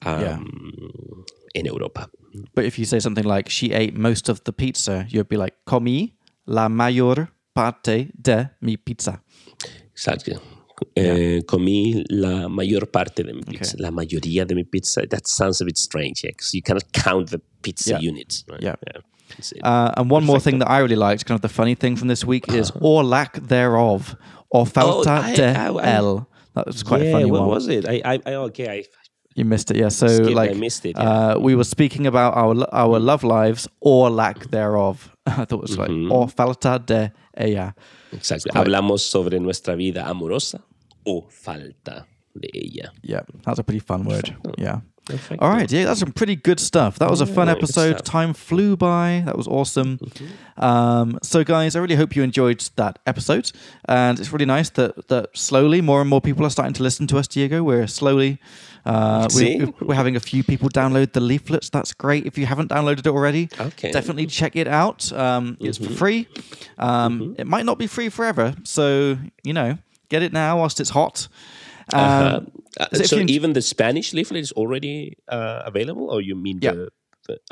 um, 0.06 1.24
Yeah. 1.54 1.60
en 1.60 1.66
Europa. 1.66 2.08
But 2.54 2.64
if 2.64 2.78
you 2.78 2.84
say 2.86 2.98
something 3.00 3.24
like 3.24 3.50
she 3.50 3.72
ate 3.72 3.94
most 3.94 4.28
of 4.28 4.42
the 4.44 4.52
pizza, 4.52 5.06
you'd 5.10 5.28
be 5.28 5.36
like 5.36 5.54
comí 5.66 6.12
la 6.46 6.68
mayor 6.68 7.28
parte 7.54 8.08
de 8.20 8.50
mi 8.60 8.76
pizza. 8.76 9.20
Exacto. 9.94 10.40
Eh, 10.96 11.42
comí 11.46 12.02
la 12.10 12.48
mayor 12.48 12.86
parte 12.86 13.22
de 13.22 13.32
mi 13.34 13.42
pizza. 13.42 13.76
La 13.78 13.90
mayoría 13.90 14.46
de 14.46 14.54
mi 14.54 14.64
pizza. 14.64 15.02
That 15.06 15.26
sounds 15.26 15.60
a 15.60 15.64
bit 15.64 15.76
strange, 15.78 16.24
yeah, 16.24 16.30
because 16.32 16.54
you 16.54 16.62
cannot 16.62 16.90
count 16.92 17.30
the 17.30 17.38
pizza 17.62 17.90
Yeah. 17.90 18.10
units. 18.10 18.44
Right? 18.48 18.62
Yeah. 18.62 18.76
Uh, 19.62 19.92
and 19.96 20.10
one 20.10 20.24
more 20.24 20.40
thing 20.40 20.58
that 20.58 20.68
I 20.68 20.78
really 20.80 20.96
liked, 20.96 21.24
kind 21.26 21.36
of 21.36 21.42
the 21.42 21.48
funny 21.48 21.74
thing 21.74 21.96
from 21.96 22.08
this 22.08 22.24
week, 22.24 22.52
is 22.52 22.70
or 22.80 23.02
lack 23.04 23.34
thereof, 23.46 24.14
or 24.50 24.66
falta 24.66 25.08
Uh-huh. 25.10 25.22
Oh, 25.24 25.30
I- 25.30 25.34
de 25.36 25.46
I- 25.56 25.68
I- 25.68 25.96
el. 25.96 26.28
That 26.54 26.66
was 26.66 26.82
quite 26.82 27.02
yeah, 27.02 27.08
a 27.08 27.12
funny 27.12 27.30
what 27.30 27.40
one. 27.42 27.48
was 27.48 27.66
it? 27.68 27.86
I, 27.88 28.02
I, 28.04 28.20
I 28.26 28.34
okay. 28.48 28.68
I, 28.68 28.84
You 29.34 29.44
missed 29.44 29.70
it, 29.70 29.76
yeah. 29.78 29.88
So 29.90 30.06
Skip, 30.08 30.26
I 30.28 30.32
like, 30.32 30.56
missed 30.56 30.84
it, 30.86 30.96
yeah. 30.96 31.02
uh, 31.34 31.38
we 31.38 31.54
were 31.54 31.64
speaking 31.64 32.06
about 32.06 32.34
our 32.36 32.54
our 32.72 32.98
love 33.00 33.24
lives 33.24 33.68
or 33.80 34.10
lack 34.10 34.50
thereof. 34.50 35.10
I 35.26 35.44
thought 35.44 35.52
it 35.52 35.60
was 35.60 35.78
like 35.78 35.90
Mm-hmm. 35.90 36.12
or 36.12 36.28
falta 36.28 36.78
de 36.84 37.12
ella. 37.36 37.74
exactly. 38.12 38.50
Hablamos 38.54 39.00
sobre 39.00 39.38
nuestra 39.40 39.74
vida 39.76 40.04
amorosa 40.06 40.60
o 41.06 41.22
falta 41.30 42.06
de 42.38 42.48
ella. 42.54 42.92
Yeah, 43.02 43.20
that's 43.44 43.58
a 43.58 43.62
pretty 43.64 43.80
fun 43.80 44.04
word. 44.04 44.34
Yeah. 44.58 44.80
Perfecto. 45.04 45.44
All 45.44 45.50
right, 45.50 45.68
yeah, 45.72 45.84
that's 45.86 45.98
some 45.98 46.12
pretty 46.12 46.36
good 46.36 46.60
stuff. 46.60 46.96
That 47.00 47.10
was 47.10 47.20
a 47.20 47.26
fun 47.26 47.48
Yeah, 47.48 47.54
episode. 47.54 48.04
Time 48.04 48.32
flew 48.34 48.76
by. 48.76 49.22
That 49.26 49.36
was 49.36 49.48
awesome. 49.48 49.98
Um, 50.56 51.18
so, 51.24 51.42
guys, 51.42 51.74
I 51.74 51.80
really 51.80 51.96
hope 51.96 52.14
you 52.14 52.22
enjoyed 52.22 52.60
that 52.76 53.00
episode, 53.04 53.50
and 53.88 54.20
it's 54.20 54.32
really 54.32 54.44
nice 54.46 54.70
that 54.70 55.08
that 55.08 55.36
slowly 55.36 55.80
more 55.80 56.00
and 56.00 56.08
more 56.08 56.20
people 56.20 56.46
are 56.46 56.50
starting 56.50 56.74
to 56.74 56.84
listen 56.84 57.06
to 57.08 57.18
us, 57.18 57.26
Diego. 57.26 57.64
We're 57.64 57.88
slowly. 57.88 58.38
Uh, 58.84 59.28
we, 59.36 59.72
we're 59.80 59.94
having 59.94 60.16
a 60.16 60.20
few 60.20 60.42
people 60.42 60.68
download 60.68 61.12
the 61.12 61.20
leaflets. 61.20 61.70
That's 61.70 61.92
great. 61.94 62.26
If 62.26 62.36
you 62.36 62.46
haven't 62.46 62.70
downloaded 62.70 63.00
it 63.00 63.06
already, 63.06 63.48
Okay. 63.60 63.92
definitely 63.92 64.26
check 64.26 64.56
it 64.56 64.66
out. 64.66 65.12
Um, 65.12 65.56
it's 65.60 65.78
for 65.78 65.90
free. 65.92 66.26
Um, 66.78 67.34
It 67.38 67.46
might 67.46 67.64
not 67.64 67.78
be 67.78 67.86
free 67.86 68.08
forever, 68.08 68.54
so 68.64 69.16
you 69.44 69.52
know, 69.52 69.78
get 70.08 70.22
it 70.22 70.32
now 70.32 70.58
whilst 70.58 70.80
it's 70.80 70.90
hot. 70.90 71.28
Um, 71.92 72.00
Uh, 72.00 72.40
uh, 72.80 72.86
so 72.96 73.02
so 73.04 73.16
even 73.18 73.52
the 73.52 73.60
Spanish 73.62 74.12
leaflet 74.14 74.40
is 74.40 74.52
already 74.52 75.16
uh, 75.28 75.62
available, 75.66 76.08
or 76.10 76.20
you 76.22 76.34
mean 76.34 76.58
Yeah. 76.62 76.72
the? 76.74 76.88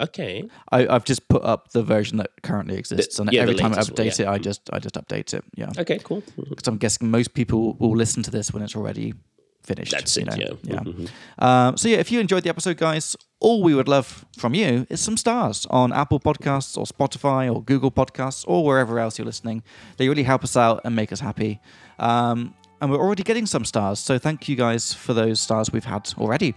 Okay. 0.00 0.48
I, 0.72 0.86
I've 0.88 1.04
just 1.04 1.28
put 1.28 1.44
up 1.44 1.70
the 1.72 1.82
version 1.82 2.18
that 2.18 2.30
currently 2.42 2.76
exists, 2.76 3.18
and 3.20 3.30
yeah, 3.32 3.42
every 3.42 3.54
time 3.54 3.72
I 3.72 3.76
latest 3.76 3.90
one, 3.90 3.96
update 4.06 4.18
yeah. 4.18 4.26
it, 4.32 4.34
I 4.34 4.38
just 4.38 4.62
I 4.72 4.78
just 4.80 4.94
update 4.96 5.32
it. 5.34 5.44
Yeah, 5.56 5.70
Okay. 5.78 5.98
Cool. 6.02 6.22
Mhm. 6.22 6.48
because 6.50 6.66
I'm 6.68 6.78
guessing 6.78 7.08
most 7.10 7.34
people 7.34 7.76
will 7.78 7.96
listen 7.96 8.22
to 8.24 8.30
this 8.30 8.52
when 8.52 8.62
it's 8.64 8.74
already 8.76 9.14
finished. 9.62 9.92
That's 9.92 10.16
you 10.16 10.22
it, 10.22 10.26
know? 10.26 10.36
yeah. 10.62 10.80
Mm-hmm. 10.80 11.04
yeah. 11.04 11.68
Um, 11.68 11.76
so 11.76 11.88
yeah, 11.88 11.98
if 11.98 12.10
you 12.10 12.20
enjoyed 12.20 12.42
the 12.42 12.48
episode, 12.48 12.76
guys, 12.76 13.16
all 13.40 13.62
we 13.62 13.74
would 13.74 13.88
love 13.88 14.24
from 14.36 14.54
you 14.54 14.86
is 14.90 15.00
some 15.00 15.16
stars 15.16 15.66
on 15.70 15.92
Apple 15.92 16.20
Podcasts 16.20 16.76
or 16.76 16.84
Spotify 16.84 17.52
or 17.52 17.62
Google 17.62 17.90
Podcasts 17.90 18.44
or 18.46 18.64
wherever 18.64 18.98
else 18.98 19.18
you're 19.18 19.26
listening. 19.26 19.62
They 19.96 20.08
really 20.08 20.24
help 20.24 20.44
us 20.44 20.56
out 20.56 20.82
and 20.84 20.94
make 20.94 21.12
us 21.12 21.20
happy. 21.20 21.60
Um, 21.98 22.54
and 22.80 22.90
we're 22.90 22.98
already 22.98 23.22
getting 23.22 23.46
some 23.46 23.64
stars, 23.64 23.98
so 23.98 24.18
thank 24.18 24.48
you 24.48 24.56
guys 24.56 24.94
for 24.94 25.12
those 25.12 25.38
stars 25.38 25.70
we've 25.70 25.84
had 25.84 26.10
already. 26.16 26.54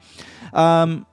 Um, 0.54 1.06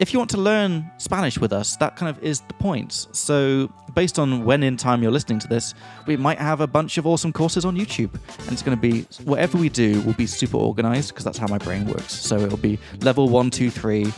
if 0.00 0.14
you 0.14 0.18
want 0.18 0.30
to 0.30 0.38
learn 0.38 0.90
Spanish 0.96 1.38
with 1.38 1.52
us, 1.52 1.76
that 1.76 1.94
kind 1.94 2.08
of 2.08 2.22
is 2.24 2.40
the 2.40 2.54
point. 2.54 3.06
So, 3.12 3.70
based 3.94 4.18
on 4.18 4.46
when 4.46 4.62
in 4.62 4.78
time 4.78 5.02
you're 5.02 5.12
listening 5.12 5.38
to 5.40 5.46
this, 5.46 5.74
we 6.06 6.16
might 6.16 6.38
have 6.38 6.62
a 6.62 6.66
bunch 6.66 6.96
of 6.96 7.06
awesome 7.06 7.34
courses 7.34 7.66
on 7.66 7.76
YouTube. 7.76 8.14
And 8.38 8.52
it's 8.52 8.62
going 8.62 8.76
to 8.76 8.80
be 8.80 9.02
whatever 9.24 9.58
we 9.58 9.68
do 9.68 10.00
will 10.00 10.14
be 10.14 10.26
super 10.26 10.56
organized 10.56 11.10
because 11.10 11.24
that's 11.24 11.36
how 11.36 11.46
my 11.48 11.58
brain 11.58 11.84
works. 11.84 12.14
So, 12.14 12.38
it'll 12.38 12.56
be 12.56 12.78
level 13.02 13.28
one, 13.28 13.50
two, 13.50 13.70
three, 13.70 14.10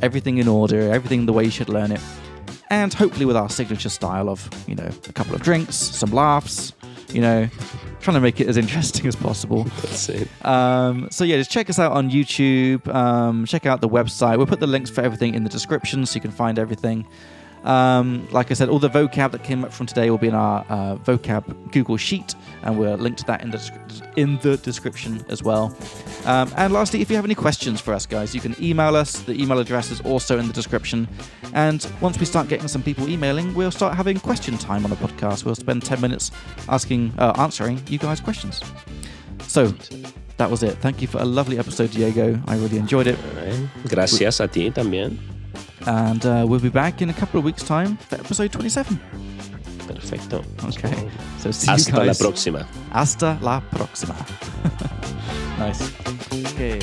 everything 0.00 0.38
in 0.38 0.48
order, 0.48 0.90
everything 0.90 1.26
the 1.26 1.34
way 1.34 1.44
you 1.44 1.50
should 1.50 1.68
learn 1.68 1.92
it. 1.92 2.00
And 2.70 2.92
hopefully, 2.94 3.26
with 3.26 3.36
our 3.36 3.50
signature 3.50 3.90
style 3.90 4.30
of, 4.30 4.48
you 4.66 4.74
know, 4.74 4.90
a 5.06 5.12
couple 5.12 5.34
of 5.34 5.42
drinks, 5.42 5.76
some 5.76 6.12
laughs, 6.12 6.72
you 7.12 7.20
know, 7.20 7.48
trying 8.00 8.14
to 8.14 8.20
make 8.20 8.40
it 8.40 8.48
as 8.48 8.56
interesting 8.56 9.06
as 9.12 9.16
possible. 9.16 9.64
That's 9.64 10.08
it. 10.08 10.28
Um, 10.44 11.08
so 11.10 11.24
yeah, 11.24 11.36
just 11.36 11.50
check 11.50 11.68
us 11.70 11.78
out 11.78 11.92
on 11.92 12.10
YouTube. 12.10 12.86
Um, 12.94 13.44
check 13.46 13.66
out 13.66 13.80
the 13.80 13.88
website. 13.88 14.36
We'll 14.36 14.46
put 14.46 14.60
the 14.60 14.66
links 14.66 14.90
for 14.90 15.00
everything 15.02 15.34
in 15.34 15.44
the 15.44 15.50
description 15.50 16.06
so 16.06 16.14
you 16.14 16.20
can 16.20 16.30
find 16.30 16.58
everything. 16.58 17.06
Um, 17.66 18.28
like 18.30 18.50
I 18.50 18.54
said, 18.54 18.68
all 18.68 18.78
the 18.78 18.88
vocab 18.88 19.32
that 19.32 19.42
came 19.42 19.64
up 19.64 19.72
from 19.72 19.86
today 19.86 20.08
will 20.08 20.18
be 20.18 20.28
in 20.28 20.34
our 20.34 20.64
uh, 20.68 20.96
vocab 20.96 21.44
Google 21.72 21.96
Sheet, 21.96 22.34
and 22.62 22.78
we'll 22.78 22.96
link 22.96 23.16
to 23.18 23.24
that 23.24 23.42
in 23.42 23.50
the 23.50 23.60
in 24.16 24.38
the 24.38 24.56
description 24.58 25.24
as 25.28 25.42
well. 25.42 25.76
Um, 26.24 26.50
and 26.56 26.72
lastly, 26.72 27.00
if 27.02 27.10
you 27.10 27.16
have 27.16 27.24
any 27.24 27.34
questions 27.34 27.80
for 27.80 27.92
us, 27.92 28.06
guys, 28.06 28.34
you 28.34 28.40
can 28.40 28.54
email 28.62 28.94
us. 28.94 29.20
The 29.22 29.34
email 29.34 29.58
address 29.58 29.90
is 29.90 30.00
also 30.02 30.38
in 30.38 30.46
the 30.46 30.52
description. 30.52 31.08
And 31.52 31.86
once 32.00 32.18
we 32.18 32.26
start 32.26 32.48
getting 32.48 32.68
some 32.68 32.82
people 32.82 33.08
emailing, 33.08 33.52
we'll 33.54 33.70
start 33.70 33.96
having 33.96 34.20
question 34.20 34.56
time 34.58 34.84
on 34.84 34.90
the 34.90 34.96
podcast. 34.96 35.44
We'll 35.44 35.54
spend 35.56 35.82
ten 35.82 36.00
minutes 36.00 36.30
asking, 36.68 37.12
uh, 37.18 37.32
answering 37.36 37.82
you 37.88 37.98
guys' 37.98 38.20
questions. 38.20 38.60
So 39.48 39.74
that 40.36 40.50
was 40.50 40.62
it. 40.62 40.78
Thank 40.78 41.02
you 41.02 41.08
for 41.08 41.18
a 41.18 41.24
lovely 41.24 41.58
episode, 41.58 41.90
Diego. 41.90 42.40
I 42.46 42.56
really 42.56 42.78
enjoyed 42.78 43.06
it. 43.06 43.18
Gracias 43.88 44.40
a 44.40 44.46
ti 44.46 44.70
también. 44.70 45.35
And 45.86 46.24
uh, 46.26 46.44
we'll 46.48 46.60
be 46.60 46.68
back 46.68 47.00
in 47.02 47.10
a 47.10 47.14
couple 47.14 47.38
of 47.38 47.44
weeks' 47.44 47.62
time 47.62 47.96
for 47.96 48.16
episode 48.16 48.52
27. 48.52 49.00
Perfecto. 49.86 50.44
Okay. 50.64 51.10
So 51.38 51.50
see 51.50 51.68
Hasta 51.68 51.90
you 51.90 51.96
guys. 51.96 52.08
Hasta 52.08 52.24
la 52.24 52.30
próxima. 52.30 52.66
Hasta 52.90 53.38
la 53.40 53.60
próxima. 53.70 54.16
nice. 55.58 55.92
Okay. 56.52 56.80